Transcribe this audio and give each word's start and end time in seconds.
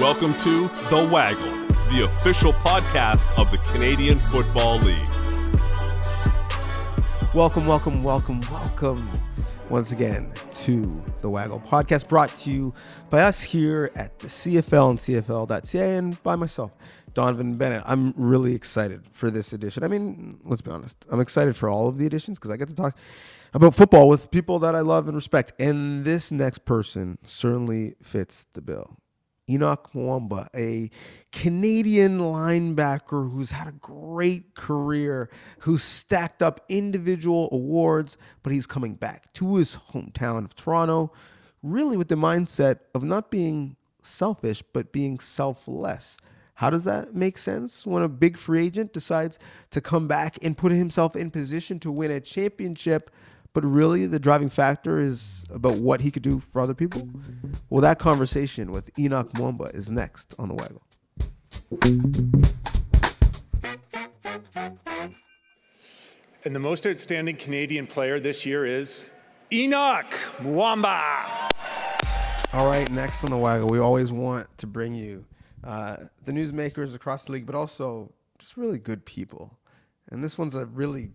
Welcome 0.00 0.34
to 0.40 0.68
The 0.90 1.08
Waggle, 1.10 1.66
the 1.90 2.04
official 2.04 2.52
podcast 2.52 3.38
of 3.38 3.50
the 3.50 3.56
Canadian 3.72 4.16
Football 4.16 4.78
League. 4.80 5.08
Welcome, 7.34 7.66
welcome, 7.66 8.04
welcome, 8.04 8.42
welcome 8.52 9.10
once 9.70 9.92
again 9.92 10.34
to 10.52 10.82
the 11.22 11.30
Waggle 11.30 11.60
podcast 11.60 12.10
brought 12.10 12.28
to 12.40 12.50
you 12.50 12.74
by 13.08 13.22
us 13.22 13.40
here 13.40 13.90
at 13.96 14.18
the 14.18 14.26
CFL 14.26 14.90
and 14.90 14.98
CFL.ca 14.98 15.96
and 15.96 16.22
by 16.22 16.36
myself, 16.36 16.72
Donnovan 17.14 17.56
Bennett. 17.56 17.82
I'm 17.86 18.12
really 18.18 18.54
excited 18.54 19.02
for 19.12 19.30
this 19.30 19.54
edition. 19.54 19.82
I 19.82 19.88
mean, 19.88 20.40
let's 20.44 20.60
be 20.60 20.72
honest, 20.72 21.06
I'm 21.10 21.20
excited 21.20 21.56
for 21.56 21.70
all 21.70 21.88
of 21.88 21.96
the 21.96 22.04
editions 22.04 22.38
because 22.38 22.50
I 22.50 22.58
get 22.58 22.68
to 22.68 22.74
talk 22.74 22.98
about 23.54 23.74
football 23.74 24.10
with 24.10 24.30
people 24.30 24.58
that 24.58 24.74
I 24.74 24.80
love 24.80 25.08
and 25.08 25.14
respect. 25.14 25.54
And 25.58 26.04
this 26.04 26.30
next 26.30 26.66
person 26.66 27.16
certainly 27.24 27.94
fits 28.02 28.44
the 28.52 28.60
bill. 28.60 28.98
Henoc 29.48 29.92
Muamba, 29.94 30.48
a 30.54 30.90
Canadian 31.30 32.18
linebacker 32.18 33.30
who's 33.30 33.52
had 33.52 33.68
a 33.68 33.72
great 33.72 34.54
career, 34.54 35.30
who's 35.60 35.84
stacked 35.84 36.42
up 36.42 36.64
individual 36.68 37.48
awards, 37.52 38.18
but 38.42 38.52
he's 38.52 38.66
coming 38.66 38.94
back 38.94 39.32
to 39.34 39.56
his 39.56 39.78
hometown 39.92 40.44
of 40.44 40.56
Toronto, 40.56 41.12
really 41.62 41.96
with 41.96 42.08
the 42.08 42.16
mindset 42.16 42.80
of 42.94 43.04
not 43.04 43.30
being 43.30 43.76
selfish, 44.02 44.62
but 44.72 44.92
being 44.92 45.18
selfless. 45.20 46.18
How 46.54 46.70
does 46.70 46.84
that 46.84 47.14
make 47.14 47.38
sense 47.38 47.86
when 47.86 48.02
a 48.02 48.08
big 48.08 48.38
free 48.38 48.66
agent 48.66 48.92
decides 48.92 49.38
to 49.70 49.80
come 49.80 50.08
back 50.08 50.38
and 50.42 50.56
put 50.56 50.72
himself 50.72 51.14
in 51.14 51.30
position 51.30 51.78
to 51.80 51.92
win 51.92 52.10
a 52.10 52.18
championship? 52.18 53.10
But 53.56 53.64
really 53.64 54.04
the 54.04 54.18
driving 54.18 54.50
factor 54.50 54.98
is 54.98 55.42
about 55.50 55.78
what 55.78 56.02
he 56.02 56.10
could 56.10 56.22
do 56.22 56.40
for 56.40 56.60
other 56.60 56.74
people? 56.74 57.08
Well, 57.70 57.80
that 57.80 57.98
conversation 57.98 58.70
with 58.70 58.94
Henoc 58.96 59.32
Muamba 59.32 59.74
is 59.74 59.88
next 59.88 60.34
on 60.38 60.48
the 60.48 60.54
Waggle. 60.54 60.82
And 66.44 66.54
the 66.54 66.58
most 66.58 66.86
outstanding 66.86 67.36
Canadian 67.36 67.86
player 67.86 68.20
this 68.20 68.44
year 68.44 68.66
is 68.66 69.06
Henoc 69.50 70.10
Muamba. 70.42 71.48
All 72.52 72.66
right, 72.66 72.90
next 72.90 73.24
on 73.24 73.30
the 73.30 73.38
Waggle, 73.38 73.68
we 73.68 73.78
always 73.78 74.12
want 74.12 74.48
to 74.58 74.66
bring 74.66 74.94
you 74.94 75.24
uh, 75.64 75.96
the 76.26 76.32
newsmakers 76.32 76.94
across 76.94 77.24
the 77.24 77.32
league, 77.32 77.46
but 77.46 77.54
also 77.54 78.12
just 78.38 78.58
really 78.58 78.76
good 78.76 79.06
people. 79.06 79.56
And 80.10 80.22
this 80.22 80.36
one's 80.36 80.54
a 80.54 80.66
really 80.66 81.12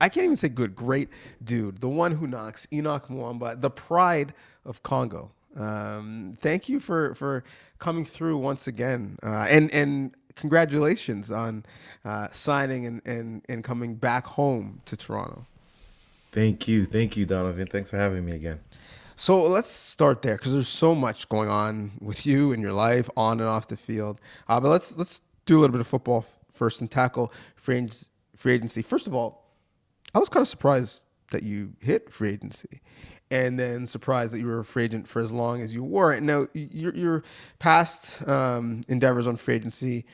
I 0.00 0.08
can't 0.08 0.24
even 0.24 0.36
say 0.36 0.48
good, 0.48 0.74
great 0.74 1.08
dude. 1.42 1.80
The 1.80 1.88
one 1.88 2.12
who 2.12 2.26
knocks, 2.26 2.66
Henoc 2.72 3.08
Muamba, 3.08 3.60
the 3.60 3.70
pride 3.70 4.34
of 4.64 4.82
Congo. 4.82 5.30
Um, 5.56 6.36
thank 6.40 6.68
you 6.68 6.80
for 6.80 7.14
for 7.14 7.42
coming 7.78 8.04
through 8.04 8.36
once 8.36 8.66
again, 8.66 9.18
uh, 9.22 9.46
and 9.48 9.72
and 9.72 10.14
congratulations 10.34 11.30
on 11.30 11.64
uh, 12.04 12.28
signing 12.32 12.86
and, 12.86 13.06
and 13.06 13.42
and 13.48 13.64
coming 13.64 13.94
back 13.94 14.26
home 14.26 14.82
to 14.84 14.96
Toronto. 14.96 15.46
Thank 16.32 16.68
you, 16.68 16.84
thank 16.84 17.16
you, 17.16 17.24
Donnovan. 17.26 17.68
Thanks 17.68 17.88
for 17.88 17.96
having 17.96 18.24
me 18.24 18.32
again. 18.32 18.60
So 19.18 19.44
let's 19.44 19.70
start 19.70 20.20
there 20.20 20.36
because 20.36 20.52
there's 20.52 20.68
so 20.68 20.94
much 20.94 21.26
going 21.30 21.48
on 21.48 21.92
with 22.02 22.26
you 22.26 22.52
and 22.52 22.62
your 22.62 22.74
life, 22.74 23.08
on 23.16 23.40
and 23.40 23.48
off 23.48 23.66
the 23.66 23.76
field. 23.78 24.20
Uh, 24.46 24.60
but 24.60 24.68
let's 24.68 24.94
let's 24.98 25.22
do 25.46 25.58
a 25.58 25.60
little 25.60 25.72
bit 25.72 25.80
of 25.80 25.86
football 25.86 26.26
first 26.50 26.82
and 26.82 26.90
tackle 26.90 27.32
free 27.56 27.88
agency. 28.44 28.82
First 28.82 29.06
of 29.06 29.14
all, 29.14 29.45
I 30.14 30.18
was 30.18 30.28
kind 30.28 30.42
of 30.42 30.48
surprised 30.48 31.04
that 31.30 31.42
you 31.42 31.72
hit 31.80 32.12
free 32.12 32.30
agency 32.30 32.80
and 33.30 33.58
then 33.58 33.86
surprised 33.86 34.32
that 34.32 34.38
you 34.38 34.46
were 34.46 34.60
a 34.60 34.64
free 34.64 34.84
agent 34.84 35.08
for 35.08 35.20
as 35.20 35.32
long 35.32 35.60
as 35.60 35.74
you 35.74 35.82
were. 35.82 36.18
Now 36.20 36.46
your, 36.54 36.94
your 36.94 37.24
past 37.58 38.26
um, 38.28 38.82
endeavors 38.88 39.26
on 39.26 39.36
free 39.36 39.54
agency 39.54 40.04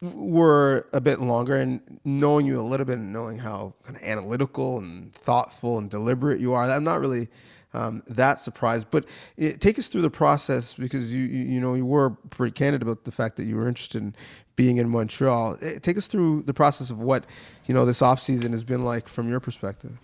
were 0.00 0.86
a 0.92 1.00
bit 1.00 1.20
longer 1.20 1.56
and 1.56 2.00
knowing 2.04 2.46
you 2.46 2.60
a 2.60 2.62
little 2.62 2.84
bit 2.84 2.98
and 2.98 3.12
knowing 3.12 3.38
how 3.38 3.74
kind 3.84 3.96
of 3.96 4.02
analytical 4.02 4.78
and 4.78 5.14
thoughtful 5.14 5.78
and 5.78 5.88
deliberate 5.90 6.40
you 6.40 6.52
are, 6.52 6.64
I'm 6.64 6.84
not 6.84 7.00
really 7.00 7.28
um, 7.72 8.02
that 8.08 8.40
surprised. 8.40 8.88
But 8.90 9.06
it, 9.36 9.60
take 9.60 9.78
us 9.78 9.88
through 9.88 10.02
the 10.02 10.10
process 10.10 10.74
because 10.74 11.14
you, 11.14 11.22
you, 11.24 11.44
you 11.44 11.60
know 11.60 11.74
you 11.74 11.86
were 11.86 12.10
pretty 12.10 12.52
candid 12.52 12.82
about 12.82 13.04
the 13.04 13.12
fact 13.12 13.36
that 13.36 13.44
you 13.44 13.56
were 13.56 13.68
interested 13.68 14.02
in 14.02 14.14
being 14.56 14.78
in 14.78 14.88
Montreal. 14.88 15.58
Eh, 15.62 15.78
take 15.80 15.96
us 15.96 16.06
through 16.06 16.42
the 16.42 16.54
process 16.54 16.90
of 16.90 16.98
what 16.98 17.24
you 17.66 17.74
know 17.74 17.84
this 17.84 18.00
offseason 18.00 18.50
has 18.50 18.64
been 18.64 18.84
like 18.84 19.06
from 19.08 19.28
your 19.28 19.40
perspective. 19.40 19.98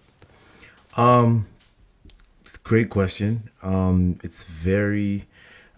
Um, 0.96 1.46
great 2.62 2.90
question. 2.90 3.50
Um, 3.62 4.18
it's 4.22 4.44
very 4.44 5.26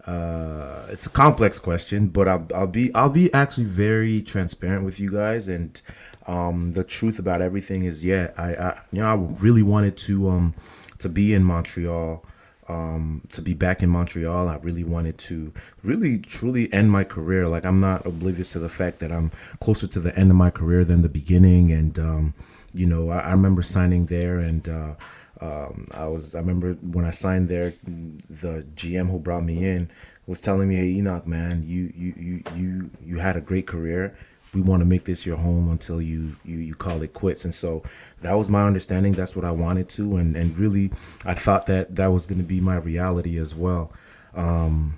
uh, 0.05 0.85
it's 0.89 1.05
a 1.07 1.09
complex 1.09 1.57
question, 1.57 2.07
but 2.07 2.27
I'll, 2.27 2.47
I'll 2.53 2.67
be 2.67 2.93
I'll 2.93 3.09
be 3.09 3.33
actually 3.33 3.65
very 3.65 4.21
transparent 4.21 4.83
with 4.83 4.99
you 4.99 5.11
guys, 5.11 5.47
and 5.47 5.81
um, 6.27 6.73
the 6.73 6.83
truth 6.83 7.17
about 7.17 7.41
everything 7.41 7.85
is, 7.85 8.03
yeah, 8.03 8.31
I, 8.37 8.55
I 8.55 8.79
you 8.91 9.01
know 9.01 9.07
I 9.07 9.15
really 9.41 9.63
wanted 9.63 9.97
to 9.97 10.29
um 10.29 10.53
to 10.99 11.09
be 11.09 11.33
in 11.33 11.43
Montreal 11.43 12.23
um, 12.67 13.21
to 13.33 13.41
be 13.41 13.53
back 13.53 13.83
in 13.83 13.89
Montreal. 13.89 14.47
I 14.47 14.57
really 14.57 14.83
wanted 14.83 15.17
to 15.19 15.53
really 15.83 16.17
truly 16.17 16.71
end 16.73 16.91
my 16.91 17.03
career. 17.03 17.47
Like 17.47 17.65
I'm 17.65 17.79
not 17.79 18.05
oblivious 18.05 18.51
to 18.53 18.59
the 18.59 18.69
fact 18.69 18.99
that 18.99 19.11
I'm 19.11 19.31
closer 19.59 19.87
to 19.87 19.99
the 19.99 20.17
end 20.17 20.31
of 20.31 20.37
my 20.37 20.49
career 20.49 20.83
than 20.83 21.01
the 21.01 21.09
beginning. 21.09 21.71
And 21.71 21.97
um, 21.99 22.33
you 22.73 22.85
know, 22.85 23.09
I, 23.09 23.19
I, 23.19 23.31
remember 23.31 23.61
signing 23.61 24.07
there, 24.07 24.39
and 24.39 24.67
uh, 24.67 24.95
um, 25.41 25.85
I 25.93 26.07
was 26.07 26.35
I 26.35 26.39
remember 26.39 26.73
when 26.73 27.05
I 27.05 27.11
signed 27.11 27.47
there, 27.47 27.73
the 27.85 28.65
GM 28.75 29.09
who 29.09 29.19
brought 29.19 29.43
me 29.43 29.65
in 29.65 29.89
was 30.27 30.41
telling 30.41 30.67
me, 30.67 30.75
"Hey 30.75 30.95
Henoc, 30.95 31.25
man, 31.25 31.63
you 31.65 31.93
you 31.95 32.13
you 32.17 32.43
you 32.55 32.89
you 33.05 33.17
had 33.19 33.35
a 33.35 33.41
great 33.41 33.67
career." 33.67 34.15
We 34.55 34.61
want 34.61 34.81
to 34.81 34.85
make 34.85 35.03
this 35.03 35.25
your 35.25 35.35
home 35.37 35.69
until 35.69 36.01
you 36.01 36.35
you 36.43 36.57
you 36.57 36.73
call 36.73 37.01
it 37.03 37.13
quits. 37.13 37.43
And 37.43 37.53
so 37.53 37.83
that 38.21 38.33
was 38.33 38.49
my 38.49 38.65
understanding. 38.65 39.13
That's 39.13 39.35
what 39.35 39.45
i 39.45 39.51
wanted 39.51 39.89
to. 39.89 40.17
And 40.17 40.35
and 40.35 40.57
really 40.57 40.91
i 41.25 41.33
thought 41.33 41.65
that 41.67 41.95
that 41.95 42.07
was 42.07 42.25
going 42.25 42.39
to 42.39 42.45
be 42.45 42.61
my 42.61 42.77
reality 42.77 43.37
as 43.37 43.53
well. 43.53 43.91
Um, 44.33 44.95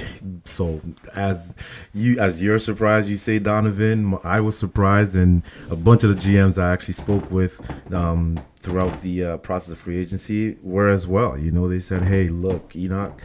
so 0.44 0.80
as 1.14 1.54
you 1.92 2.18
as 2.18 2.42
you're 2.42 2.58
surprised 2.58 3.08
you 3.08 3.16
say 3.16 3.38
donnovan 3.38 4.18
i 4.24 4.40
was 4.40 4.58
surprised 4.58 5.14
and 5.14 5.42
a 5.70 5.76
bunch 5.76 6.04
of 6.04 6.14
the 6.14 6.20
gms 6.20 6.60
i 6.60 6.72
actually 6.72 6.94
spoke 6.94 7.30
with 7.30 7.60
um, 7.92 8.38
throughout 8.62 9.00
the 9.00 9.24
uh, 9.24 9.36
process 9.38 9.72
of 9.72 9.78
free 9.78 9.98
agency 9.98 10.56
were 10.62 10.88
as 10.88 11.04
well. 11.04 11.36
You 11.36 11.50
know 11.50 11.68
they 11.68 11.80
said 11.80 12.04
hey 12.04 12.28
look 12.28 12.70
henoc 12.70 13.18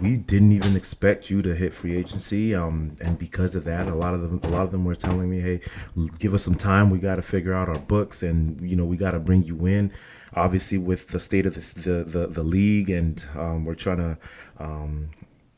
we 0.00 0.16
didn't 0.16 0.52
even 0.52 0.76
expect 0.76 1.30
you 1.30 1.40
to 1.42 1.54
hit 1.54 1.72
free 1.72 1.96
agency. 1.96 2.54
Um, 2.54 2.94
and 3.00 3.18
because 3.18 3.54
of 3.54 3.64
that 3.64 3.88
a 3.88 3.94
lot 3.94 4.12
of 4.12 4.20
them 4.20 4.40
a 4.42 4.48
lot 4.48 4.62
of 4.62 4.70
them 4.70 4.84
were 4.84 4.94
telling 4.94 5.30
me 5.30 5.40
hey 5.40 5.60
give 6.18 6.34
us 6.34 6.42
some 6.42 6.56
time. 6.56 6.90
We 6.90 6.98
got 6.98 7.16
to 7.16 7.22
figure 7.22 7.54
out 7.54 7.68
our 7.68 7.78
books 7.78 8.22
and 8.22 8.60
you 8.60 8.76
know 8.76 8.84
we 8.84 8.96
got 8.96 9.12
to 9.12 9.18
bring 9.20 9.42
you 9.42 9.64
in. 9.66 9.92
Obviously 10.34 10.78
with 10.78 11.08
the 11.08 11.20
state 11.20 11.46
of 11.46 11.54
this, 11.54 11.72
the, 11.72 12.04
the 12.04 12.26
the 12.26 12.42
league 12.42 12.90
and 12.90 13.24
um, 13.34 13.64
we're 13.64 13.74
trying 13.74 13.98
to 13.98 14.18
um, 14.58 15.10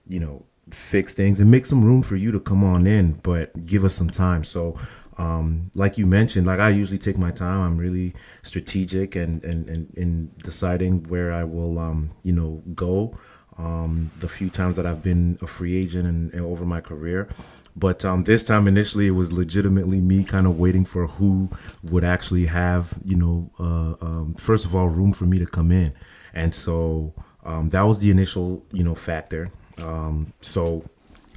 you 0.07 0.21
know 0.21 0.45
fix 0.71 1.15
things 1.15 1.41
and 1.41 1.51
make 1.51 1.67
some 1.67 1.85
room 1.85 2.03
for 2.03 2.17
you 2.17 2.33
to 2.33 2.41
come 2.41 2.65
on 2.65 2.87
in, 2.87 3.13
but 3.23 3.67
give 3.67 3.85
us 3.85 3.95
some 3.95 4.11
time. 4.11 4.45
So, 4.45 4.79
um, 5.19 5.71
like 5.75 5.97
you 5.99 6.07
mentioned, 6.07 6.47
like 6.47 6.61
I 6.61 6.71
usually 6.71 6.99
take 6.99 7.19
my 7.19 7.31
time. 7.31 7.61
I'm 7.61 7.77
really 7.77 8.15
strategic 8.43 9.15
and 9.17 9.45
and, 9.45 9.69
and 9.69 9.95
in 9.97 10.31
deciding 10.43 11.05
where 11.05 11.33
I 11.33 11.45
will, 11.45 11.79
um, 11.79 12.11
you 12.23 12.33
know, 12.33 12.63
go. 12.75 13.17
Um, 13.57 14.11
the 14.19 14.27
few 14.27 14.51
times 14.51 14.75
that 14.77 14.85
I've 14.85 15.01
been 15.01 15.39
a 15.41 15.47
free 15.47 15.77
agent 15.77 16.09
and, 16.09 16.33
and 16.35 16.45
over 16.45 16.65
my 16.65 16.81
career, 16.81 17.29
but 17.77 18.05
um, 18.05 18.25
this 18.25 18.43
time 18.43 18.67
initially 18.67 19.07
it 19.07 19.13
was 19.13 19.33
legitimately 19.33 20.01
me 20.01 20.25
kind 20.25 20.49
of 20.49 20.59
waiting 20.59 20.85
for 20.85 21.07
who 21.07 21.49
would 21.85 22.03
actually 22.03 22.47
have, 22.47 22.99
you 23.05 23.15
know, 23.15 23.53
uh, 23.61 23.95
um, 24.05 24.35
first 24.35 24.65
of 24.65 24.75
all, 24.75 24.89
room 24.89 25.13
for 25.13 25.27
me 25.27 25.39
to 25.39 25.47
come 25.47 25.71
in, 25.71 25.93
and 26.33 26.53
so 26.53 27.15
um, 27.45 27.69
that 27.69 27.83
was 27.83 28.01
the 28.01 28.11
initial, 28.11 28.67
you 28.73 28.83
know, 28.83 28.95
factor. 28.97 29.53
Um, 29.83 30.33
so 30.41 30.85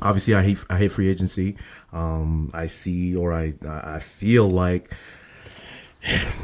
obviously, 0.01 0.35
I 0.35 0.43
hate 0.43 0.59
I 0.69 0.77
hate 0.77 0.91
free 0.91 1.09
agency. 1.09 1.57
Um, 1.93 2.51
I 2.53 2.67
see 2.67 3.15
or 3.15 3.33
I 3.33 3.53
I 3.65 3.99
feel 3.99 4.49
like 4.49 4.93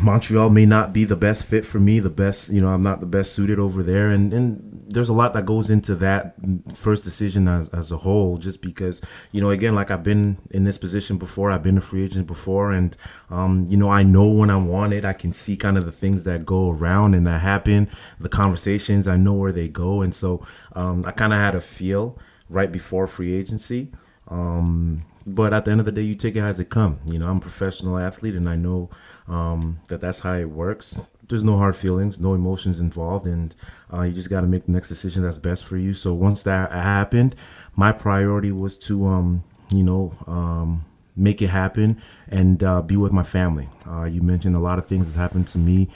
Montreal 0.02 0.50
may 0.50 0.66
not 0.66 0.94
be 0.94 1.06
the 1.06 1.16
best 1.16 1.46
fit 1.46 1.64
for 1.64 1.80
me. 1.80 2.00
The 2.00 2.10
best, 2.10 2.52
you 2.52 2.60
know, 2.60 2.70
I'm 2.70 2.84
not 2.84 3.00
the 3.00 3.06
best 3.06 3.34
suited 3.34 3.60
over 3.60 3.84
there, 3.84 4.10
and 4.10 4.34
and 4.34 4.84
there's 4.88 5.10
a 5.10 5.14
lot 5.14 5.34
that 5.34 5.46
goes 5.46 5.70
into 5.70 5.96
that 5.96 6.36
first 6.74 7.04
decision 7.04 7.48
as, 7.48 7.70
as 7.70 7.92
a 7.92 7.98
whole. 7.98 8.38
Just 8.38 8.62
because, 8.62 9.02
you 9.32 9.42
know, 9.42 9.52
again, 9.52 9.76
like 9.76 9.92
I've 9.92 10.04
been 10.04 10.38
in 10.52 10.64
this 10.66 10.78
position 10.78 11.18
before, 11.18 11.50
I've 11.52 11.64
been 11.64 11.78
a 11.78 11.82
free 11.82 12.04
agent 12.04 12.28
before, 12.28 12.72
and 12.72 12.98
um, 13.30 13.66
you 13.70 13.78
know, 13.78 13.90
I 13.90 14.04
know 14.04 14.28
when 14.28 14.50
I 14.50 14.58
want 14.58 14.94
it. 14.94 15.06
I 15.06 15.14
can 15.14 15.32
see 15.32 15.56
kind 15.56 15.78
of 15.78 15.86
the 15.86 15.92
things 15.92 16.26
that 16.26 16.46
go 16.46 16.72
around 16.72 17.14
and 17.14 17.26
that 17.28 17.42
happen, 17.42 17.90
the 18.20 18.30
conversations. 18.30 19.08
I 19.08 19.18
know 19.18 19.34
where 19.34 19.52
they 19.52 19.68
go, 19.68 20.02
and 20.02 20.14
so 20.14 20.46
um, 20.74 21.04
I 21.06 21.12
kind 21.12 21.32
of 21.32 21.40
had 21.40 21.56
a 21.56 21.62
feel 21.62 22.18
right 22.50 22.72
before 22.72 23.08
free 23.08 23.34
agency. 23.34 23.92
Um, 24.28 25.06
but 25.26 25.54
at 25.54 25.66
the 25.66 25.72
end 25.72 25.80
of 25.80 25.86
the 25.86 25.92
day, 25.92 26.02
you 26.02 26.16
take 26.16 26.36
it 26.36 26.42
as 26.42 26.60
it 26.60 26.70
come. 26.70 27.00
You 27.10 27.20
know, 27.20 27.30
I'm 27.30 27.38
a 27.38 27.42
professional 27.42 27.98
athlete, 27.98 28.36
and 28.36 28.50
I 28.50 28.56
know 28.56 28.90
um, 29.28 29.80
that 29.88 30.02
that's 30.02 30.20
how 30.20 30.34
it 30.34 30.50
works. 30.50 31.00
there's 31.30 31.44
no 31.44 31.58
hard 31.58 31.76
feelings, 31.76 32.20
no 32.20 32.34
emotions 32.34 32.80
involved, 32.80 33.26
and 33.26 33.56
uh, 33.94 34.02
you 34.02 34.14
just 34.14 34.30
got 34.30 34.42
to 34.42 34.48
make 34.48 34.66
the 34.66 34.72
next 34.72 34.90
decision 34.90 35.24
that's 35.24 35.40
best 35.40 35.66
for 35.66 35.78
you. 35.78 35.94
So 35.94 36.14
once 36.14 36.44
that 36.44 36.72
happened, 36.72 37.36
my 37.76 37.92
priority 37.92 38.52
was 38.52 38.78
to, 38.80 39.06
um, 39.06 39.44
you 39.72 39.84
know, 39.84 40.14
um, 40.28 40.86
make 41.16 41.42
it 41.42 41.48
happen 41.48 42.02
and 42.28 42.64
uh, 42.64 42.82
be 42.82 42.98
with 42.98 43.12
my 43.12 43.24
family. 43.24 43.70
Uh, 43.88 44.04
you 44.04 44.22
mentioned 44.22 44.56
a 44.56 44.60
lot 44.60 44.80
of 44.80 44.86
things 44.86 45.06
that's 45.06 45.16
happened 45.16 45.48
to 45.50 45.58
me 45.58 45.90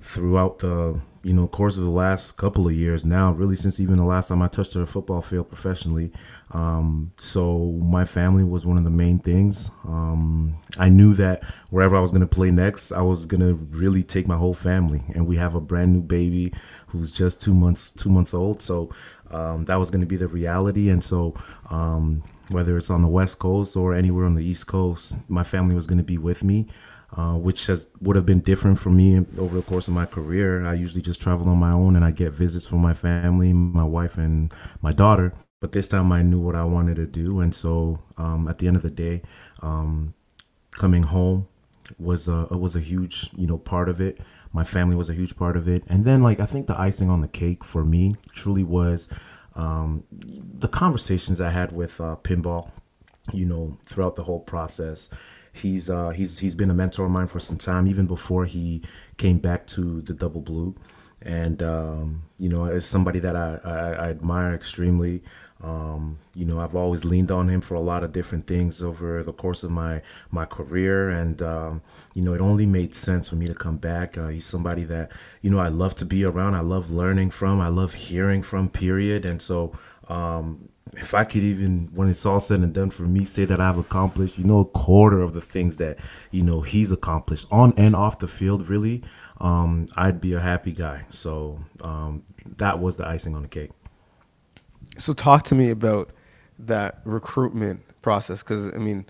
throughout 0.00 0.58
the 0.58 1.00
you 1.24 1.32
know 1.32 1.48
course 1.48 1.78
of 1.78 1.84
the 1.84 1.90
last 1.90 2.36
couple 2.36 2.66
of 2.66 2.74
years 2.74 3.04
now 3.04 3.32
really 3.32 3.56
since 3.56 3.80
even 3.80 3.96
the 3.96 4.04
last 4.04 4.28
time 4.28 4.42
i 4.42 4.46
touched 4.46 4.76
a 4.76 4.86
football 4.86 5.22
field 5.22 5.48
professionally. 5.48 6.12
Um, 6.50 7.12
so 7.16 7.72
my 7.82 8.04
family 8.04 8.44
was 8.44 8.64
one 8.64 8.78
of 8.78 8.84
the 8.84 8.90
main 8.90 9.18
things. 9.18 9.70
Um, 9.84 10.56
i 10.78 10.88
knew 10.88 11.14
that 11.14 11.42
wherever 11.70 11.96
i 11.96 12.00
was 12.00 12.10
going 12.10 12.20
to 12.20 12.26
play 12.26 12.50
next 12.50 12.92
i 12.92 13.00
was 13.00 13.26
going 13.26 13.40
to 13.40 13.54
really 13.76 14.02
take 14.02 14.28
my 14.28 14.36
whole 14.36 14.54
family. 14.54 15.02
And 15.14 15.26
we 15.26 15.36
have 15.36 15.54
a 15.54 15.60
brand 15.60 15.92
new 15.92 16.02
baby 16.02 16.52
who's 16.88 17.10
just 17.10 17.40
two 17.40 17.54
months 17.54 17.90
two 17.90 18.10
months 18.10 18.34
old. 18.34 18.60
So 18.60 18.90
um, 19.30 19.64
that 19.64 19.76
was 19.76 19.90
going 19.90 20.02
to 20.02 20.06
be 20.06 20.16
the 20.16 20.28
reality. 20.28 20.90
And 20.90 21.02
so 21.02 21.34
um, 21.70 22.22
whether 22.50 22.76
it's 22.76 22.90
on 22.90 23.02
the 23.02 23.08
west 23.08 23.38
coast 23.38 23.76
or 23.76 23.94
anywhere 23.94 24.26
on 24.26 24.34
the 24.34 24.44
east 24.44 24.66
coast 24.66 25.16
my 25.28 25.42
family 25.42 25.74
was 25.74 25.86
going 25.86 25.98
to 25.98 26.04
be 26.04 26.18
with 26.18 26.44
me 26.44 26.66
uh, 27.16 27.34
which 27.34 27.66
has 27.68 27.86
would 28.00 28.16
have 28.16 28.26
been 28.26 28.40
different 28.40 28.78
for 28.78 28.90
me 28.90 29.24
over 29.38 29.54
the 29.54 29.62
course 29.62 29.86
of 29.86 29.94
my 29.94 30.04
career. 30.06 30.66
I 30.66 30.74
usually 30.74 31.02
just 31.02 31.20
travel 31.20 31.48
on 31.48 31.58
my 31.58 31.70
own 31.70 31.94
and 31.94 32.04
I 32.04 32.10
get 32.10 32.32
visits 32.32 32.66
from 32.66 32.80
my 32.80 32.94
family, 32.94 33.52
my 33.52 33.84
wife 33.84 34.18
and 34.18 34.52
my 34.82 34.92
daughter. 34.92 35.32
But 35.60 35.72
this 35.72 35.86
time 35.86 36.10
I 36.10 36.22
knew 36.22 36.40
what 36.40 36.56
I 36.56 36.64
wanted 36.64 36.96
to 36.96 37.06
do, 37.06 37.40
and 37.40 37.54
so 37.54 37.98
um, 38.18 38.48
at 38.48 38.58
the 38.58 38.66
end 38.66 38.76
of 38.76 38.82
the 38.82 38.90
day, 38.90 39.22
um, 39.62 40.12
coming 40.72 41.04
home 41.04 41.46
was 41.98 42.28
a 42.28 42.46
was 42.50 42.74
a 42.74 42.80
huge 42.80 43.30
you 43.36 43.46
know 43.46 43.58
part 43.58 43.88
of 43.88 44.00
it. 44.00 44.18
My 44.52 44.64
family 44.64 44.96
was 44.96 45.08
a 45.08 45.14
huge 45.14 45.36
part 45.36 45.56
of 45.56 45.68
it, 45.68 45.84
and 45.86 46.04
then 46.04 46.22
like 46.22 46.40
I 46.40 46.46
think 46.46 46.66
the 46.66 46.78
icing 46.78 47.10
on 47.10 47.20
the 47.20 47.28
cake 47.28 47.64
for 47.64 47.84
me 47.84 48.16
truly 48.32 48.64
was 48.64 49.08
um, 49.54 50.04
the 50.10 50.68
conversations 50.68 51.40
I 51.40 51.50
had 51.50 51.70
with 51.70 52.00
uh, 52.00 52.16
pinball. 52.22 52.70
You 53.32 53.46
know, 53.46 53.78
throughout 53.86 54.16
the 54.16 54.24
whole 54.24 54.40
process 54.40 55.08
He's 55.54 55.88
uh, 55.88 56.10
he's 56.10 56.40
he's 56.40 56.54
been 56.56 56.70
a 56.70 56.74
mentor 56.74 57.06
of 57.06 57.12
mine 57.12 57.28
for 57.28 57.38
some 57.40 57.56
time, 57.56 57.86
even 57.86 58.06
before 58.06 58.44
he 58.44 58.82
came 59.16 59.38
back 59.38 59.66
to 59.68 60.02
the 60.02 60.12
Double 60.12 60.40
Blue, 60.40 60.74
and 61.22 61.62
um, 61.62 62.24
you 62.38 62.48
know, 62.48 62.64
as 62.64 62.84
somebody 62.84 63.20
that 63.20 63.36
I, 63.36 63.60
I, 63.64 63.78
I 63.92 64.08
admire 64.10 64.52
extremely. 64.52 65.22
Um, 65.62 66.18
you 66.34 66.44
know, 66.44 66.60
I've 66.60 66.76
always 66.76 67.06
leaned 67.06 67.30
on 67.30 67.48
him 67.48 67.62
for 67.62 67.74
a 67.74 67.80
lot 67.80 68.04
of 68.04 68.12
different 68.12 68.46
things 68.46 68.82
over 68.82 69.22
the 69.22 69.32
course 69.32 69.62
of 69.62 69.70
my 69.70 70.02
my 70.30 70.44
career, 70.44 71.08
and 71.08 71.40
um, 71.40 71.82
you 72.14 72.22
know, 72.22 72.34
it 72.34 72.40
only 72.40 72.66
made 72.66 72.92
sense 72.94 73.28
for 73.28 73.36
me 73.36 73.46
to 73.46 73.54
come 73.54 73.78
back. 73.78 74.18
Uh, 74.18 74.28
he's 74.28 74.44
somebody 74.44 74.84
that 74.84 75.12
you 75.40 75.50
know 75.50 75.60
I 75.60 75.68
love 75.68 75.94
to 75.96 76.04
be 76.04 76.24
around. 76.24 76.54
I 76.54 76.60
love 76.60 76.90
learning 76.90 77.30
from. 77.30 77.60
I 77.60 77.68
love 77.68 77.94
hearing 77.94 78.42
from. 78.42 78.68
Period. 78.68 79.24
And 79.24 79.40
so, 79.40 79.72
um, 80.08 80.68
if 80.96 81.14
I 81.14 81.24
could 81.24 81.42
even, 81.42 81.88
when 81.92 82.08
it's 82.08 82.24
all 82.26 82.40
said 82.40 82.60
and 82.60 82.72
done 82.72 82.90
for 82.90 83.02
me, 83.02 83.24
say 83.24 83.44
that 83.44 83.60
I've 83.60 83.78
accomplished, 83.78 84.38
you 84.38 84.44
know, 84.44 84.60
a 84.60 84.64
quarter 84.64 85.20
of 85.20 85.34
the 85.34 85.40
things 85.40 85.76
that, 85.78 85.98
you 86.30 86.42
know, 86.42 86.60
he's 86.60 86.90
accomplished 86.90 87.46
on 87.50 87.74
and 87.76 87.94
off 87.94 88.18
the 88.18 88.28
field, 88.28 88.68
really, 88.68 89.02
um, 89.40 89.86
I'd 89.96 90.20
be 90.20 90.34
a 90.34 90.40
happy 90.40 90.72
guy. 90.72 91.06
So 91.10 91.60
um, 91.82 92.22
that 92.58 92.78
was 92.78 92.96
the 92.96 93.06
icing 93.06 93.34
on 93.34 93.42
the 93.42 93.48
cake. 93.48 93.70
So 94.96 95.12
talk 95.12 95.42
to 95.44 95.54
me 95.54 95.70
about 95.70 96.10
that 96.58 97.00
recruitment 97.04 97.80
process, 98.02 98.42
because 98.42 98.72
I 98.74 98.78
mean, 98.78 99.06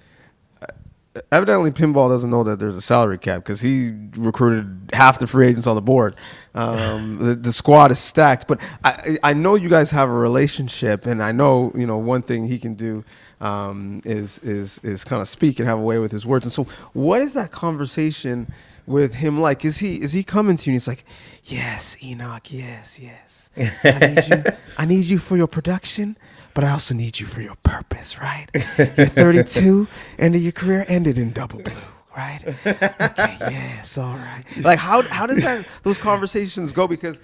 evidently 1.30 1.70
pinball 1.70 2.08
doesn't 2.08 2.30
know 2.30 2.42
that 2.44 2.58
there's 2.58 2.76
a 2.76 2.82
salary 2.82 3.18
cap 3.18 3.38
because 3.38 3.60
he 3.60 3.92
recruited 4.16 4.90
half 4.92 5.18
the 5.18 5.26
free 5.26 5.46
agents 5.46 5.66
on 5.66 5.76
the 5.76 5.82
board. 5.82 6.16
Um, 6.54 7.16
the, 7.20 7.34
the, 7.34 7.52
squad 7.52 7.90
is 7.90 7.98
stacked, 7.98 8.48
but 8.48 8.60
I, 8.82 9.18
I 9.22 9.32
know 9.32 9.54
you 9.54 9.68
guys 9.68 9.90
have 9.90 10.08
a 10.08 10.12
relationship, 10.12 11.06
and 11.06 11.22
I 11.22 11.32
know 11.32 11.72
you 11.74 11.86
know 11.86 11.98
one 11.98 12.22
thing 12.22 12.46
he 12.46 12.58
can 12.58 12.74
do 12.74 13.04
um, 13.40 14.00
is 14.04 14.38
is 14.40 14.80
is 14.82 15.04
kind 15.04 15.22
of 15.22 15.28
speak 15.28 15.58
and 15.58 15.68
have 15.68 15.78
a 15.78 15.82
way 15.82 15.98
with 15.98 16.12
his 16.12 16.26
words. 16.26 16.44
And 16.44 16.52
so, 16.52 16.66
what 16.92 17.20
is 17.20 17.34
that 17.34 17.52
conversation 17.52 18.52
with 18.86 19.14
him 19.14 19.40
like? 19.40 19.64
Is 19.64 19.78
he 19.78 20.02
is 20.02 20.12
he 20.12 20.24
coming 20.24 20.56
to 20.56 20.70
you? 20.70 20.72
and 20.72 20.76
He's 20.76 20.88
like, 20.88 21.04
yes, 21.44 21.96
Henoc, 22.00 22.50
yes, 22.50 22.98
yes. 22.98 23.50
I 23.56 24.14
need 24.14 24.28
you. 24.28 24.52
I 24.78 24.84
need 24.84 25.04
you 25.04 25.18
for 25.18 25.36
your 25.36 25.46
production 25.46 26.16
but 26.54 26.64
I 26.64 26.70
also 26.70 26.94
need 26.94 27.20
you 27.20 27.26
for 27.26 27.40
your 27.42 27.56
purpose, 27.56 28.18
right? 28.20 28.46
You're 28.78 29.06
32, 29.06 29.86
end 30.18 30.34
of 30.36 30.42
your 30.42 30.52
career 30.52 30.84
ended 30.88 31.18
in 31.18 31.32
double 31.32 31.60
blue, 31.60 31.72
right? 32.16 32.40
Okay, 32.66 33.36
yes, 33.40 33.98
all 33.98 34.14
right. 34.14 34.44
Like 34.58 34.78
how 34.78 35.02
how 35.02 35.26
does 35.26 35.42
that 35.42 35.66
those 35.82 35.98
conversations 35.98 36.72
go? 36.72 36.86
Because 36.86 37.20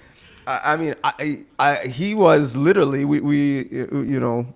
I, 0.46 0.72
I 0.72 0.76
mean, 0.76 0.94
I, 1.04 1.44
I 1.58 1.86
he 1.86 2.14
was 2.14 2.56
literally 2.56 3.04
we 3.04 3.20
we 3.20 3.68
you 3.70 4.20
know 4.20 4.46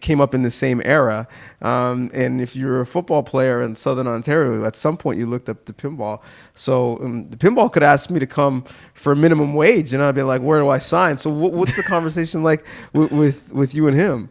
came 0.00 0.20
up 0.20 0.34
in 0.34 0.42
the 0.42 0.50
same 0.50 0.80
era. 0.84 1.28
Um, 1.60 2.10
and 2.14 2.40
if 2.40 2.56
you're 2.56 2.80
a 2.80 2.86
football 2.86 3.22
player 3.22 3.62
in 3.62 3.74
Southern 3.74 4.06
Ontario, 4.06 4.64
at 4.64 4.76
some 4.76 4.96
point 4.96 5.18
you 5.18 5.26
looked 5.26 5.48
up 5.48 5.64
the 5.64 5.72
pinball. 5.72 6.22
So 6.54 6.98
um, 6.98 7.28
the 7.30 7.36
pinball 7.36 7.72
could 7.72 7.82
ask 7.82 8.10
me 8.10 8.18
to 8.20 8.26
come 8.26 8.64
for 8.94 9.14
minimum 9.14 9.54
wage, 9.54 9.92
and 9.92 10.02
I'd 10.02 10.14
be 10.14 10.22
like, 10.22 10.42
"Where 10.42 10.60
do 10.60 10.68
I 10.68 10.78
sign?" 10.78 11.16
So 11.16 11.30
what's 11.30 11.76
the 11.76 11.82
conversation 11.82 12.42
like 12.42 12.64
with, 12.92 13.12
with, 13.12 13.52
with 13.52 13.74
you 13.74 13.88
and 13.88 13.96
him? 13.96 14.30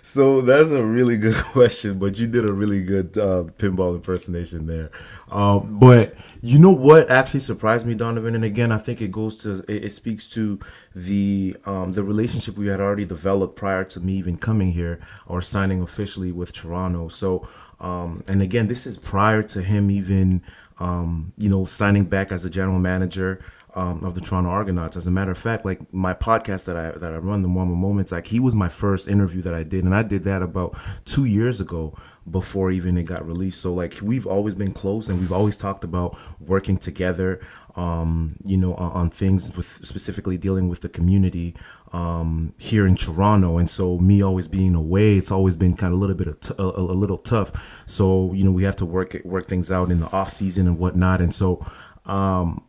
So 0.00 0.40
that's 0.40 0.70
a 0.70 0.84
really 0.84 1.16
good 1.18 1.36
question, 1.36 1.98
but 1.98 2.18
you 2.18 2.26
did 2.26 2.48
a 2.48 2.52
really 2.52 2.82
good 2.82 3.16
uh, 3.18 3.44
pinball 3.58 3.94
impersonation 3.94 4.66
there. 4.66 4.90
Um, 5.30 5.78
but 5.78 6.14
you 6.42 6.58
know 6.58 6.70
what 6.70 7.10
actually 7.10 7.40
surprised 7.40 7.86
me, 7.86 7.94
Donnovan, 7.94 8.34
and 8.34 8.44
again, 8.44 8.70
I 8.70 8.78
think 8.78 9.00
it 9.00 9.10
goes 9.10 9.38
to 9.38 9.64
it, 9.66 9.90
speaks 9.90 10.26
to 10.28 10.60
the 10.94 11.56
um, 11.64 11.92
the 11.92 12.02
relationship 12.02 12.56
we 12.56 12.66
had 12.66 12.80
already 12.80 13.06
developed 13.06 13.56
prior 13.56 13.84
to 13.84 14.00
me 14.00 14.14
even 14.14 14.36
coming 14.36 14.72
here 14.72 15.00
or 15.26 15.40
signing 15.40 15.80
officially 15.82 16.32
with 16.32 16.52
Toronto. 16.52 17.08
So, 17.08 17.48
um, 17.80 18.22
and 18.28 18.42
again, 18.42 18.66
this 18.66 18.86
is 18.86 18.98
prior 18.98 19.42
to 19.44 19.62
him 19.62 19.90
even 19.90 20.42
um, 20.78 21.32
you 21.38 21.48
know 21.48 21.64
signing 21.64 22.04
back 22.04 22.30
as 22.30 22.44
a 22.44 22.50
general 22.50 22.78
manager 22.78 23.42
um, 23.74 24.04
of 24.04 24.14
the 24.14 24.20
Toronto 24.20 24.50
Argonauts. 24.50 24.96
As 24.96 25.06
a 25.06 25.10
matter 25.10 25.30
of 25.30 25.38
fact, 25.38 25.64
like 25.64 25.92
my 25.92 26.14
podcast 26.14 26.64
that 26.64 26.76
I 26.76 26.90
that 26.98 27.12
I 27.12 27.16
run, 27.16 27.42
the 27.42 27.48
Muamba 27.48 27.76
Moments, 27.76 28.12
like 28.12 28.26
he 28.26 28.38
was 28.38 28.54
my 28.54 28.68
first 28.68 29.08
interview 29.08 29.40
that 29.42 29.54
I 29.54 29.62
did, 29.62 29.84
and 29.84 29.94
I 29.94 30.02
did 30.02 30.24
that 30.24 30.42
about 30.42 30.76
two 31.04 31.24
years 31.24 31.60
ago 31.60 31.96
before 32.30 32.70
even 32.70 32.96
it 32.96 33.04
got 33.04 33.26
released. 33.26 33.60
So 33.60 33.74
like 33.74 33.98
we've 34.02 34.26
always 34.26 34.54
been 34.54 34.72
close, 34.72 35.08
and 35.08 35.18
we've 35.18 35.32
always 35.32 35.56
talked 35.56 35.84
about 35.84 36.16
working 36.40 36.76
together. 36.76 37.40
Um, 37.74 38.36
you 38.44 38.58
know, 38.58 38.74
on, 38.74 38.92
on, 38.92 39.10
things 39.10 39.56
with 39.56 39.64
specifically 39.64 40.36
dealing 40.36 40.68
with 40.68 40.82
the 40.82 40.90
community 40.90 41.56
um, 41.94 42.52
here 42.58 42.86
in 42.86 42.96
Toronto, 42.96 43.56
and 43.56 43.70
so 43.70 43.98
me 43.98 44.20
always 44.20 44.46
being 44.46 44.74
away, 44.74 45.16
it's 45.16 45.30
always 45.30 45.56
been 45.56 45.74
kind 45.74 45.94
of 45.94 45.98
a 45.98 46.00
little 46.00 46.16
bit 46.16 46.28
of 46.28 46.40
t- 46.40 46.54
a, 46.58 46.62
a 46.62 46.92
little 46.92 47.16
tough. 47.16 47.82
So 47.86 48.34
you 48.34 48.44
know, 48.44 48.50
we 48.50 48.64
have 48.64 48.76
to 48.76 48.84
work 48.84 49.16
work 49.24 49.46
things 49.46 49.72
out 49.72 49.90
in 49.90 50.00
the 50.00 50.12
off 50.12 50.30
season 50.30 50.66
and 50.66 50.78
whatnot, 50.78 51.22
and 51.22 51.34
so. 51.34 51.64
Um, 52.04 52.64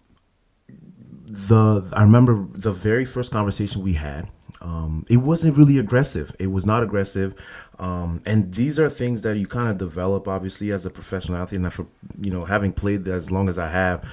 the 1.33 1.89
I 1.93 2.03
remember 2.03 2.47
the 2.53 2.71
very 2.71 3.05
first 3.05 3.31
conversation 3.31 3.81
we 3.81 3.93
had. 3.93 4.29
Um, 4.61 5.05
it 5.09 5.17
wasn't 5.17 5.57
really 5.57 5.79
aggressive. 5.79 6.35
It 6.37 6.47
was 6.47 6.63
not 6.63 6.83
aggressive, 6.83 7.33
um, 7.79 8.21
and 8.27 8.53
these 8.53 8.79
are 8.79 8.87
things 8.87 9.23
that 9.23 9.35
you 9.37 9.47
kind 9.47 9.67
of 9.67 9.79
develop, 9.79 10.27
obviously, 10.27 10.71
as 10.71 10.85
a 10.85 10.91
professional 10.91 11.39
athlete. 11.39 11.61
And 11.61 11.73
for 11.73 11.87
you 12.21 12.29
know, 12.29 12.45
having 12.45 12.71
played 12.71 13.07
as 13.07 13.31
long 13.31 13.49
as 13.49 13.57
I 13.57 13.69
have, 13.69 14.07